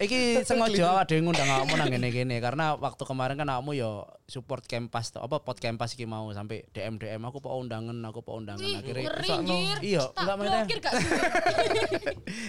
Iki 0.00 0.40
sengaja 0.48 0.96
awak 0.96 1.04
dhewe 1.12 1.20
ngundang 1.20 1.44
awakmu 1.44 1.76
nang 1.76 1.92
ngene 1.92 2.08
kene 2.08 2.40
karena 2.40 2.80
waktu 2.80 3.04
kemarin 3.04 3.36
kan 3.36 3.52
awakmu 3.52 3.76
yo 3.76 4.08
support 4.24 4.64
Kempas 4.64 5.12
to, 5.12 5.20
apa 5.20 5.44
pot 5.44 5.60
Kempas 5.60 5.92
iki 5.92 6.08
mau 6.08 6.32
sampai 6.32 6.64
DM 6.72 6.96
DM 6.96 7.20
aku 7.28 7.44
po 7.44 7.52
undangan, 7.60 7.92
aku 8.08 8.24
po 8.24 8.40
undangan 8.40 8.64
akhirnya 8.64 9.12
ngeri. 9.12 9.28
Iya, 9.84 10.08
Tak 10.16 10.24
enggak 10.24 10.36
blokir 10.40 10.78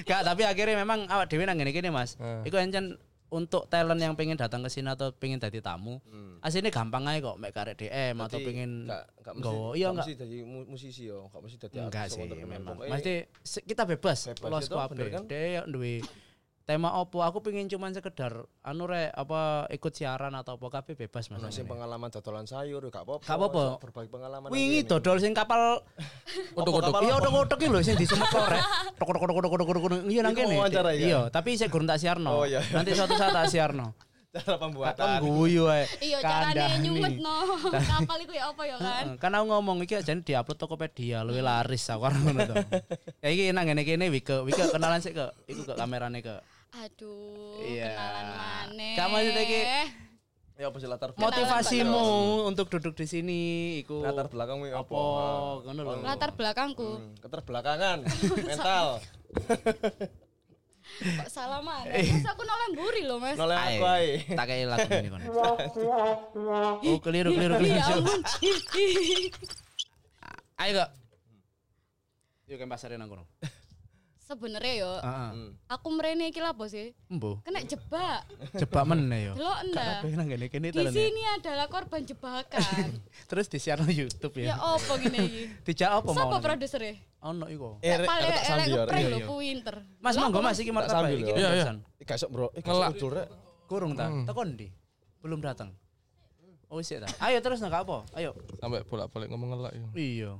gak 0.07 0.21
tapi 0.31 0.41
akhirnya 0.47 0.79
memang 0.79 1.11
awak 1.11 1.27
dhewe 1.27 1.43
nang 1.43 1.59
ngene 1.59 1.75
kene 1.75 1.91
Mas. 1.91 2.15
Iku 2.47 2.55
encen 2.55 2.95
untuk 3.31 3.63
talent 3.65 3.95
yang 3.95 4.11
pengen 4.13 4.35
datang 4.35 4.59
ke 4.59 4.67
sini 4.67 4.91
atau 4.91 5.09
pengen 5.09 5.39
jadi 5.39 5.57
tamu, 5.57 6.03
aslinya 6.39 6.67
gampang 6.67 7.07
aja 7.07 7.23
kok 7.23 7.39
mek 7.39 7.51
karek 7.51 7.75
DM 7.75 8.19
atau 8.19 8.37
pengen 8.37 8.91
nggawa. 9.23 9.71
Iya 9.71 9.87
enggak. 9.89 10.03
mesti 10.03 10.13
jadi 10.19 10.37
mu- 10.43 10.67
musisi 10.67 11.07
yo, 11.07 11.25
enggak 11.25 11.41
mesti 11.41 11.57
jadi 11.57 11.75
Enggak 11.79 12.05
sih 12.07 12.19
memang. 12.27 12.75
Mesti 12.77 13.13
kita 13.63 13.83
bebas, 13.85 14.19
Bebas 14.29 14.51
los 14.51 14.67
kabeh. 14.67 15.07
kan? 15.09 15.23
Dek 15.25 15.63
duwe 15.65 16.03
tema 16.71 16.95
opo 16.95 17.19
aku 17.19 17.43
pengen 17.43 17.67
cuman 17.67 17.91
sekedar 17.91 18.47
anu 18.63 18.87
rek 18.87 19.11
apa 19.11 19.67
ikut 19.75 19.91
siaran 19.91 20.31
atau 20.39 20.55
apa 20.55 20.79
kabeh 20.79 20.95
bebas 20.95 21.27
Mas. 21.27 21.43
Sing 21.51 21.67
pengalaman 21.67 22.07
dodolan 22.07 22.47
sayur 22.47 22.79
gak 22.87 23.03
apa-apa. 23.03 23.27
Gak 23.27 23.35
apa-apa. 23.35 23.63
Berbagi 23.83 24.07
pengalaman. 24.07 24.47
Wingi 24.47 24.87
dodol 24.87 25.19
sing 25.19 25.35
kapal 25.35 25.83
Otok-otok. 26.59 27.03
Iya 27.03 27.19
otok-otok 27.19 27.59
iki 27.59 27.67
lho 27.67 27.83
sing 27.83 27.99
disumet 27.99 28.31
kok 28.31 28.47
rek. 28.47 28.63
Tok 28.95 29.09
tok 29.11 29.19
tok 29.19 29.51
tok 29.51 29.67
tok 29.67 29.91
iya 30.07 30.23
nang 30.23 30.31
kene. 30.31 30.55
wawancara 30.55 30.95
ya? 30.95 31.03
Iya, 31.03 31.19
tapi 31.27 31.59
saya 31.59 31.67
gurung 31.67 31.91
tak 31.91 31.99
siarno. 31.99 32.31
Oh, 32.31 32.47
iya. 32.47 32.63
Nanti 32.71 32.95
suatu 32.95 33.19
saat 33.19 33.35
tak 33.35 33.51
siarno. 33.51 33.91
Cara 34.31 34.55
pembuatan. 34.55 35.19
guyu 35.19 35.67
ae. 35.67 35.83
Iya 35.99 36.23
carane 36.23 36.79
nyumet 36.79 37.19
no. 37.19 37.35
Kapal 37.91 38.17
iku 38.23 38.31
ya 38.31 38.47
apa 38.47 38.63
ya 38.63 38.75
kan? 38.79 39.05
Kan 39.19 39.35
aku 39.35 39.45
ngomong 39.51 39.83
iki 39.83 39.99
aja 39.99 40.15
diupload 40.15 40.55
Tokopedia 40.55 41.19
luwih 41.27 41.43
laris 41.43 41.83
aku 41.91 42.07
karo 42.07 42.15
ngono 42.15 42.39
to. 42.47 42.55
Ya 43.19 43.27
iki 43.27 43.51
nang 43.51 43.67
ngene 43.67 43.83
kene 43.83 44.07
Wike, 44.07 44.47
Wike 44.47 44.71
kenalan 44.71 45.03
sik 45.03 45.19
ke 45.19 45.27
iku 45.51 45.67
ke 45.67 45.73
kamerane 45.75 46.23
ke. 46.23 46.39
Aduh, 46.71 47.59
Iya. 47.67 47.91
kenalan 47.91 48.27
maneh. 48.31 48.93
Kamu 48.95 49.15
Ya 50.61 50.69
apa 50.69 50.77
sih 50.77 50.85
latar 50.85 51.09
motivasimu 51.17 52.05
untuk 52.45 52.69
duduk 52.69 52.93
di 52.93 53.09
sini 53.09 53.41
iku 53.81 54.05
latar 54.05 54.29
belakangmu 54.29 54.69
ya 54.69 54.85
apa? 54.85 54.93
apa 54.93 55.01
ngono 55.65 55.81
lho. 55.81 56.05
latar 56.05 56.37
belakangku. 56.37 56.89
Hmm, 57.01 57.17
keterbelakangan 57.17 58.05
mental. 58.49 59.01
Kok 61.01 61.29
salaman? 61.33 61.81
Terus 61.89 62.29
aku 62.29 62.43
noleh 62.45 62.67
mburi 62.77 63.01
loh, 63.09 63.17
Mas. 63.17 63.33
Noleh 63.41 63.57
aku 63.57 63.85
ae. 63.89 64.21
Tak 64.27 64.45
kayak 64.45 64.69
lagu 64.69 64.89
ini 64.91 65.09
kon. 65.09 65.21
Oh, 66.85 66.99
keliru 67.01 67.33
keliru 67.33 67.57
keliru. 67.57 67.73
Ya. 67.73 67.97
Ayo 70.61 70.71
kok. 70.77 70.89
Yuk 72.45 72.57
kan 72.61 72.69
pasare 72.69 73.01
nang 73.01 73.09
kono. 73.09 73.25
Sebenarnya 74.31 74.73
yo, 74.79 74.91
Heeh. 75.03 75.29
Hmm. 75.35 75.49
aku 75.67 75.87
mrene 75.91 76.31
iki 76.31 76.39
lapo 76.39 76.63
sih? 76.63 76.95
Embo. 77.11 77.43
Kena 77.43 77.59
jebak. 77.67 78.23
Jebak 78.55 78.87
meneh 78.87 79.27
yo. 79.27 79.33
Delok 79.35 79.59
ndak? 79.67 80.07
Kene 80.07 80.47
kene 80.47 80.67
Di 80.71 80.87
sini 80.87 81.23
adalah 81.35 81.67
korban 81.67 82.07
jebakan. 82.07 82.63
Terus 83.29 83.51
disiarno 83.51 83.91
YouTube 83.91 84.39
ya 84.39 84.55
ya. 84.55 84.55
opo 84.55 84.95
gini 85.03 85.19
iki? 85.19 85.43
Dijak 85.67 85.99
apa 85.99 86.07
mau? 86.07 86.15
Siapa 86.15 86.37
produsernya? 86.39 86.95
Ono 87.27 87.45
iku. 87.51 87.75
Eh, 87.83 87.91
Lek 87.91 87.99
rek, 87.99 88.07
paling 88.07 88.23
aku 88.23 88.31
tak 88.31 88.45
elek 88.47 88.67
Rek. 88.71 89.03
lho 89.03 89.19
Iya. 89.19 89.27
ku 89.27 89.35
winter. 89.35 89.75
Mas 89.99 90.15
Lah, 90.15 90.21
monggo 90.23 90.39
Mas 90.39 90.57
iki 90.63 90.71
martabak 90.71 90.95
sambil, 90.95 91.17
iki 91.19 91.27
yo. 91.27 91.35
Iya, 91.35 91.49
iya. 91.51 91.65
gak 92.07 92.17
sok, 92.17 92.29
Bro. 92.31 92.47
Ngelak. 92.55 92.91
Kurung 93.67 93.91
ta? 93.99 94.07
Tekon 94.07 94.47
ndi? 94.55 94.67
Belum 95.19 95.43
datang. 95.43 95.75
Oh 96.71 96.79
sik 96.79 97.03
ta. 97.03 97.11
Ayo 97.19 97.43
terus 97.43 97.59
nang 97.59 97.75
apa? 97.75 98.07
Ayo. 98.15 98.31
Sampai 98.63 98.79
bolak-balik 98.87 99.27
ngomong 99.27 99.59
ngelak 99.59 99.73
ya. 99.75 99.87
Iya. 99.91 100.31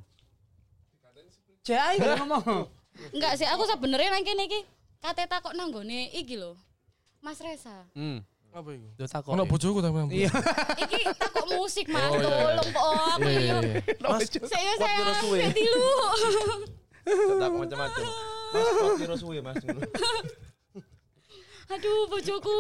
Gak 1.67 2.23
ngomong. 2.23 2.79
Enggak 3.11 3.33
sih, 3.35 3.47
aku 3.47 3.63
sebenarnya 3.65 4.09
nang 4.09 4.23
kene 4.23 4.43
iki 4.45 4.59
kate 4.99 5.23
takok 5.25 5.53
nang 5.53 5.69
gone 5.69 6.11
iki 6.11 6.35
lho. 6.35 6.53
Mas 7.19 7.37
Reza. 7.37 7.85
Hmm. 7.93 8.21
Apa 8.51 8.67
itu? 8.75 8.83
Lu 8.99 9.05
takok. 9.05 9.31
Ono 9.31 9.43
bojoku 9.45 9.79
tapi. 9.79 9.97
Iya. 10.17 10.31
Iki 10.77 10.99
takok 11.15 11.45
musik 11.55 11.87
Mas, 11.87 12.03
Oh, 12.03 12.13
iya, 12.13 12.19
iya. 12.19 12.41
tolong 12.43 12.69
po 12.69 12.81
aku 12.83 13.21
Iya, 13.21 13.31
yo. 13.31 13.39
iya, 13.39 13.57
iya. 13.79 13.95
Mas, 14.03 14.21
Saya 14.43 14.71
saya 14.75 15.51
tilu. 15.51 15.87
tak 17.39 17.49
macam-macam. 17.49 18.03
Mas, 18.51 18.67
kok 18.69 18.93
kira 18.99 19.15
suwe, 19.15 19.39
Mas. 19.39 19.55
Aduh, 21.71 22.03
bojoku. 22.11 22.57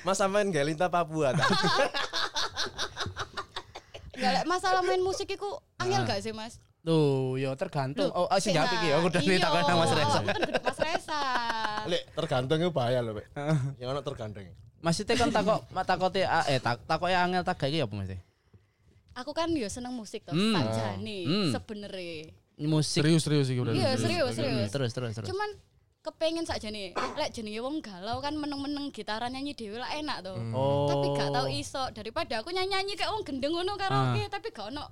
Mas 0.00 0.16
sampean 0.16 0.48
gak 0.48 0.64
linta 0.64 0.88
Papua 0.88 1.36
ta? 1.36 1.44
Masalah 4.44 4.80
main 4.80 4.98
musik 4.98 5.28
iku 5.28 5.60
angel 5.76 6.02
gak 6.02 6.24
sih, 6.24 6.32
Mas? 6.32 6.56
Tuh, 6.80 7.36
yo 7.36 7.52
tergantung. 7.54 8.08
Oh, 8.14 8.26
oh, 8.26 8.38
sing 8.38 8.54
jawab 8.54 8.70
iki 8.70 8.86
ya. 8.88 8.94
Aku 8.96 9.06
udah 9.10 9.20
Iya, 9.20 9.30
ditakoni 9.36 9.62
nang 9.62 9.76
Mas 9.76 9.90
gedhe 9.90 10.04
Mas 10.62 10.78
Reza. 10.78 11.22
Lek 11.84 12.02
tergantung 12.14 12.58
itu 12.58 12.70
bahaya 12.70 13.00
loh, 13.00 13.18
Pak. 13.18 13.26
Yang 13.76 13.88
ono 13.90 14.00
tergantung. 14.00 14.44
Maksudnya 14.78 15.14
kan 15.14 15.28
takok 15.28 15.60
takote 15.90 16.22
ah, 16.22 16.46
eh 16.46 16.58
tak 16.58 16.86
takoke 16.86 17.10
angel 17.10 17.42
tak 17.42 17.58
iki 17.64 17.82
apa 17.82 17.92
mesti? 17.92 18.16
Aku 19.18 19.34
kan 19.34 19.50
yo 19.50 19.66
seneng 19.66 19.90
musik 19.92 20.22
to, 20.22 20.30
Hmm. 20.30 20.54
sakjane 20.54 21.18
Hmm. 21.26 21.50
sebenarnya. 21.50 22.30
Musik. 22.60 23.02
Serius 23.02 23.26
serius 23.26 23.50
iki 23.50 23.58
udah. 23.58 23.74
Iya, 23.74 23.98
serius, 23.98 24.34
Hmm, 24.34 24.38
serius. 24.38 24.70
terus 24.70 24.90
terus 24.92 25.12
terus. 25.12 25.26
Cuman 25.26 25.50
kepengen 25.98 26.46
sakjane 26.46 26.94
lek 26.94 27.30
jenenge 27.32 27.58
wong 27.58 27.82
galau 27.82 28.22
kan 28.22 28.32
meneng-meneng 28.32 28.94
gitaran 28.94 29.28
nyanyi 29.28 29.52
dhewe 29.52 29.76
lah 29.76 29.90
enak 29.92 30.22
to. 30.22 30.34
Oh. 30.54 30.86
Tapi 30.86 31.06
gak 31.12 31.34
tau 31.34 31.46
iso 31.50 31.82
daripada 31.90 32.38
aku 32.38 32.48
nyanyi-nyanyi 32.48 32.94
kayak 32.94 33.10
wong 33.10 33.26
gendeng 33.26 33.50
ngono 33.52 33.74
karaoke 33.74 34.30
tapi 34.30 34.48
gak 34.48 34.70
ono 34.70 34.86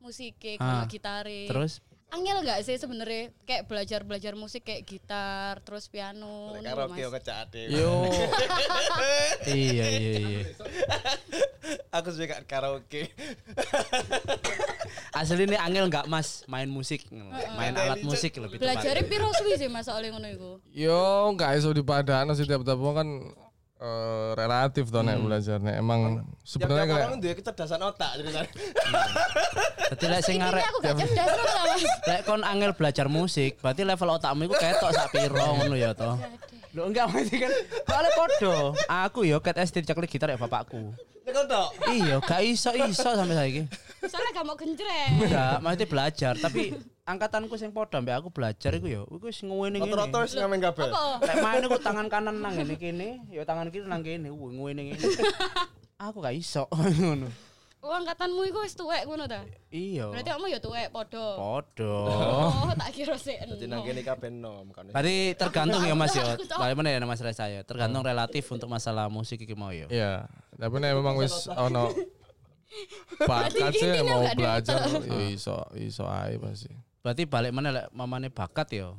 musike, 0.00 0.56
gak 0.56 0.64
ono 0.64 0.84
Ah. 0.84 0.88
gitare. 0.88 1.46
Terus 1.46 1.84
Angel 2.10 2.42
gak 2.42 2.66
sih 2.66 2.74
sebenarnya 2.74 3.30
kayak 3.46 3.70
belajar 3.70 4.02
belajar 4.02 4.34
musik 4.34 4.66
kayak 4.66 4.82
gitar 4.82 5.62
terus 5.62 5.86
piano 5.86 6.58
karaoke 6.58 7.06
ade. 7.06 7.70
yo 7.70 8.02
iya 9.46 9.86
iya 9.86 10.12
iya. 10.18 10.42
Aku 11.94 12.10
suka 12.10 12.42
karaoke. 12.50 13.14
Asli 15.18 15.46
ini 15.46 15.54
angel 15.54 15.86
nggak 15.86 16.10
mas 16.10 16.42
main 16.50 16.66
musik, 16.66 17.06
main 17.54 17.78
alat 17.78 18.02
musik 18.02 18.34
lebih. 18.42 18.58
Belajarnya 18.58 19.06
piro 19.06 19.30
suwi 19.30 19.54
sih 19.54 19.70
Mas 19.70 19.86
soalnya 19.86 20.10
ngono 20.10 20.28
iku. 20.30 20.50
Yo 20.74 21.30
enggak 21.30 21.62
iso 21.62 21.70
dipadana 21.70 22.34
sih 22.34 22.42
tiap-tiap 22.42 22.78
kan 22.90 23.06
eh, 23.80 24.30
relatif 24.36 24.92
toh 24.92 25.00
nek 25.00 25.16
belajar 25.18 25.58
nek 25.58 25.74
emang 25.80 26.22
sebenarnya 26.44 26.86
kayak 26.86 27.06
orang 27.08 27.20
duwe 27.20 27.34
kecerdasan 27.40 27.80
otak 27.80 28.10
ceritanya. 28.20 28.50
Jadi 29.90 30.04
lek 30.06 30.22
sing 30.22 30.38
arek 30.38 30.64
lek 32.10 32.20
kon 32.28 32.44
angel 32.44 32.76
belajar 32.76 33.08
musik, 33.08 33.58
berarti 33.58 33.82
level 33.82 34.20
otakmu 34.20 34.46
iku 34.46 34.54
ketok 34.60 34.90
sak 34.92 35.08
piro 35.10 35.48
ngono 35.56 35.74
ya 35.74 35.96
toh. 35.96 36.14
Lho 36.70 36.86
enggak 36.86 37.10
mesti 37.10 37.36
kan 37.40 37.52
soalnya 37.88 38.10
podo. 38.14 38.56
Aku 38.86 39.26
yo 39.26 39.42
ket 39.42 39.58
SD 39.58 39.82
ceklik 39.82 40.12
gitar 40.12 40.30
ya 40.30 40.38
bapakku. 40.38 40.94
Tok. 41.30 41.70
Iya, 41.86 42.18
gak 42.26 42.42
iso 42.42 42.74
iso 42.74 43.06
sampai 43.14 43.38
saiki. 43.38 43.62
Soalnya 44.02 44.30
gak 44.34 44.46
mau 44.50 44.58
genjreng. 44.58 45.14
Enggak, 45.14 45.62
maksudnya 45.62 45.86
belajar, 45.86 46.34
tapi 46.42 46.74
angkatanku 47.10 47.58
sing 47.58 47.74
podo 47.74 47.98
ambek 47.98 48.22
aku 48.22 48.28
belajar 48.30 48.70
iku 48.78 48.86
yo 48.86 49.02
iku 49.10 49.26
wis 49.26 49.42
ngene 49.42 49.82
ngene. 49.82 49.90
Rata-rata 49.90 50.18
wis 50.22 50.34
ngamen 50.38 50.60
kabeh. 50.62 50.86
Apa? 50.86 51.02
Lek 51.26 51.36
main 51.42 51.62
aku 51.66 51.78
tangan 51.82 52.06
kanan 52.06 52.36
nang 52.38 52.54
ngene 52.54 52.74
kene, 52.78 53.08
ya 53.28 53.42
tangan 53.42 53.68
kiri 53.74 53.86
nang 53.90 54.06
kene, 54.06 54.30
wuh 54.30 54.54
ngene 54.54 54.94
ngene. 54.94 55.06
Aku 55.98 56.22
gak 56.22 56.38
iso 56.38 56.70
ngono. 56.70 57.28
Oh, 57.80 57.96
angkatanmu 57.96 58.44
iku 58.44 58.60
wis 58.60 58.76
tuwek 58.76 59.08
ngono 59.08 59.24
ta? 59.24 59.40
Iya. 59.72 60.12
Berarti 60.12 60.28
kamu 60.36 60.52
ya 60.52 60.60
tuwek 60.60 60.92
podo. 60.92 61.40
Podo. 61.40 62.12
Oh, 62.12 62.68
tak 62.76 62.92
kira 62.92 63.16
sih. 63.16 63.32
Dadi 63.40 63.64
nang 63.64 63.80
kene 63.80 64.04
kabeh 64.04 64.28
nom 64.28 64.68
kan. 64.68 64.92
Berarti 64.92 65.32
tergantung 65.32 65.88
ya 65.88 65.96
Mas 65.96 66.12
ya. 66.12 66.36
Tahu. 66.36 66.60
Bagaimana 66.60 66.92
ya 66.92 67.00
Mas 67.08 67.24
Reza 67.24 67.48
ya? 67.48 67.64
Tergantung 67.64 68.04
relatif 68.04 68.44
untuk 68.52 68.68
masalah 68.68 69.08
musik 69.08 69.40
iki 69.40 69.56
mau 69.56 69.72
ya. 69.72 69.88
Iya, 69.88 70.28
tapi 70.60 70.76
nek 70.76 70.92
memang 70.92 71.24
wis 71.24 71.48
ono 71.48 71.88
bakat 73.24 73.72
sih 73.72 74.04
mau 74.04 74.28
belajar 74.36 74.84
ya 74.84 75.00
iso 75.32 75.56
iso 75.80 76.04
ae 76.04 76.36
pasti. 76.36 76.68
Berarti 77.00 77.24
balik 77.24 77.50
mana 77.50 77.68
lek 77.70 77.86
mamane 77.90 78.28
bakat 78.28 78.68
ya. 78.72 78.92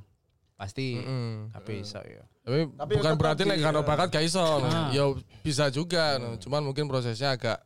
Pasti 0.54 0.94
Mm. 0.96 1.50
gak 1.52 1.64
bisa 1.64 2.00
ya. 2.02 2.22
Tapi, 2.42 2.70
Tapi 2.72 2.92
bukan 2.96 3.14
berarti 3.16 3.44
di- 3.44 3.50
nek 3.50 3.60
karo 3.60 3.82
bakat 3.82 4.08
gak 4.10 4.24
iso. 4.24 4.42
Ah. 4.62 4.90
Ya 4.90 5.06
bisa 5.42 5.70
juga, 5.70 6.18
no. 6.18 6.38
cuman 6.38 6.62
mungkin 6.64 6.86
prosesnya 6.86 7.34
agak 7.34 7.62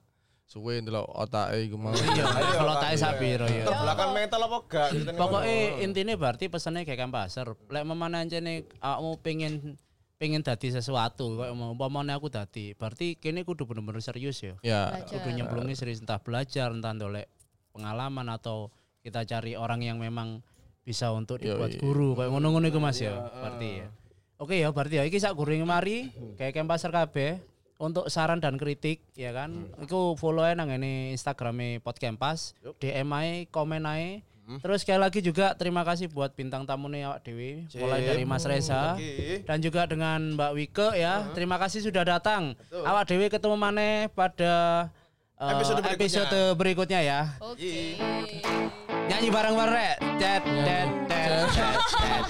suwe 0.45 0.79
ndelok 0.79 1.03
otake 1.09 1.65
iku 1.65 1.75
mau. 1.75 1.91
Iya, 1.91 2.23
Ayo, 2.23 2.51
kalau 2.55 2.73
Kak. 2.73 2.83
tak 2.85 2.91
sapiro 2.95 3.47
ya. 3.47 3.63
Terbelakang 3.63 4.11
mental 4.13 4.41
apa 4.41 4.57
gak? 4.65 4.89
Ngono. 5.11 5.39
intinya 5.81 6.13
berarti 6.13 6.45
pesannya 6.47 6.83
kayak 6.83 6.99
kan 6.99 7.11
pasar. 7.11 7.51
Lek 7.65 7.83
mamane 7.83 8.15
anjene 8.17 8.63
awakmu 8.77 9.19
pengen 9.19 9.75
pengen 10.15 10.39
dadi 10.39 10.71
sesuatu 10.71 11.35
kayak 11.35 11.51
mau 11.51 11.75
umpamane 11.75 12.15
aku 12.15 12.31
dadi 12.31 12.71
berarti 12.71 13.19
kene 13.19 13.43
kudu 13.43 13.67
bener-bener 13.67 13.99
serius 13.99 14.39
ya 14.39 14.55
Ya, 14.61 14.81
Belajar. 14.89 15.11
kudu 15.11 15.27
nyemplungi 15.29 15.75
serius 15.75 15.99
entah 15.99 16.15
belajar 16.17 16.71
entah 16.71 16.95
ndolek 16.95 17.27
pengalaman 17.69 18.31
atau 18.31 18.71
kita 19.05 19.21
cari 19.21 19.53
orang 19.53 19.85
yang 19.85 20.01
memang 20.01 20.41
bisa 20.81 21.13
untuk 21.13 21.37
dibuat 21.37 21.77
Yoi. 21.77 21.81
guru. 21.81 22.17
Kayak 22.17 22.33
ngono-ngono 22.33 22.65
iku 22.73 22.81
Mas 22.81 22.97
ya? 22.97 23.13
Berarti 23.13 23.85
ya. 23.85 23.87
Oke 24.41 24.55
ya 24.57 24.73
berarti 24.73 24.95
ya. 24.97 25.03
Iki 25.05 25.17
sak 25.21 25.37
gurung 25.37 25.61
mari 25.69 26.09
kayak 26.41 26.57
Kem 26.57 26.65
pasar 26.65 26.89
kabeh 26.89 27.37
untuk 27.77 28.09
saran 28.09 28.41
dan 28.41 28.57
kritik 28.57 29.05
ya 29.13 29.29
kan? 29.29 29.69
Iku 29.77 30.17
follow 30.17 30.41
ae 30.41 30.57
nang 30.57 30.73
ini 30.73 31.13
Instagrame 31.13 31.77
Podcampas 31.85 32.57
DM 32.81 33.09
ae 33.13 33.45
komen 33.53 33.85
ae. 33.85 34.25
Terus 34.61 34.85
sekali 34.85 35.01
lagi 35.01 35.25
juga 35.25 35.57
terima 35.57 35.81
kasih 35.81 36.05
buat 36.05 36.37
bintang 36.37 36.69
tamunya 36.69 37.09
awak 37.09 37.25
Dewi, 37.25 37.65
mulai 37.81 38.05
dari 38.05 38.29
Mas 38.29 38.45
Reza. 38.45 38.93
Oke. 38.93 39.41
dan 39.41 39.57
juga 39.57 39.89
dengan 39.89 40.37
Mbak 40.37 40.51
Wike 40.53 40.89
ya. 41.01 41.33
Terima 41.33 41.57
kasih 41.57 41.81
sudah 41.81 42.05
datang. 42.05 42.53
Awak 42.69 43.09
Dewi 43.09 43.25
ketemu 43.33 43.57
maneh 43.57 44.05
pada 44.13 44.85
eh, 45.41 45.49
Episode 45.49 45.81
berikutnya. 45.81 45.97
episode 45.97 46.41
berikutnya 46.61 46.99
ya. 47.01 47.21
Oke. 47.41 47.97
Nyanyi 49.05 49.29
bareng-bareng 49.29 49.75
rek. 49.77 49.95
Tet 50.17 50.41
tet 50.41 50.87
tet 51.05 51.29
tet 51.45 51.45
tet. 51.53 51.77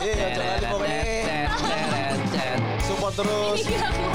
Iya, 0.04 0.68
pokoknya. 0.68 1.00
tet, 1.00 1.50
tet, 1.56 1.88
tet, 1.88 2.20
tet. 2.36 2.60
Support 2.84 3.14
terus 3.16 3.60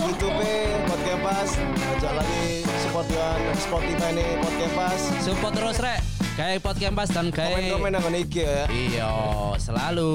YouTube 0.04 0.44
Podcast 0.84 1.20
Pas. 1.24 1.50
Ajak 1.96 2.12
lagi 2.20 2.44
support 2.84 3.06
dengan 3.08 3.56
Spotify 3.56 4.10
nih 4.12 4.30
Podcast 4.44 4.74
Pas. 4.76 5.00
Support 5.24 5.52
terus 5.56 5.76
rek. 5.80 6.00
Kayak 6.36 6.60
podcast 6.64 7.10
dan 7.12 7.26
kayak 7.32 7.52
Komen-komen 7.52 7.92
aku 7.96 8.08
nih 8.12 8.24
ya. 8.28 8.54
Iya, 8.68 9.10
selalu. 9.56 10.12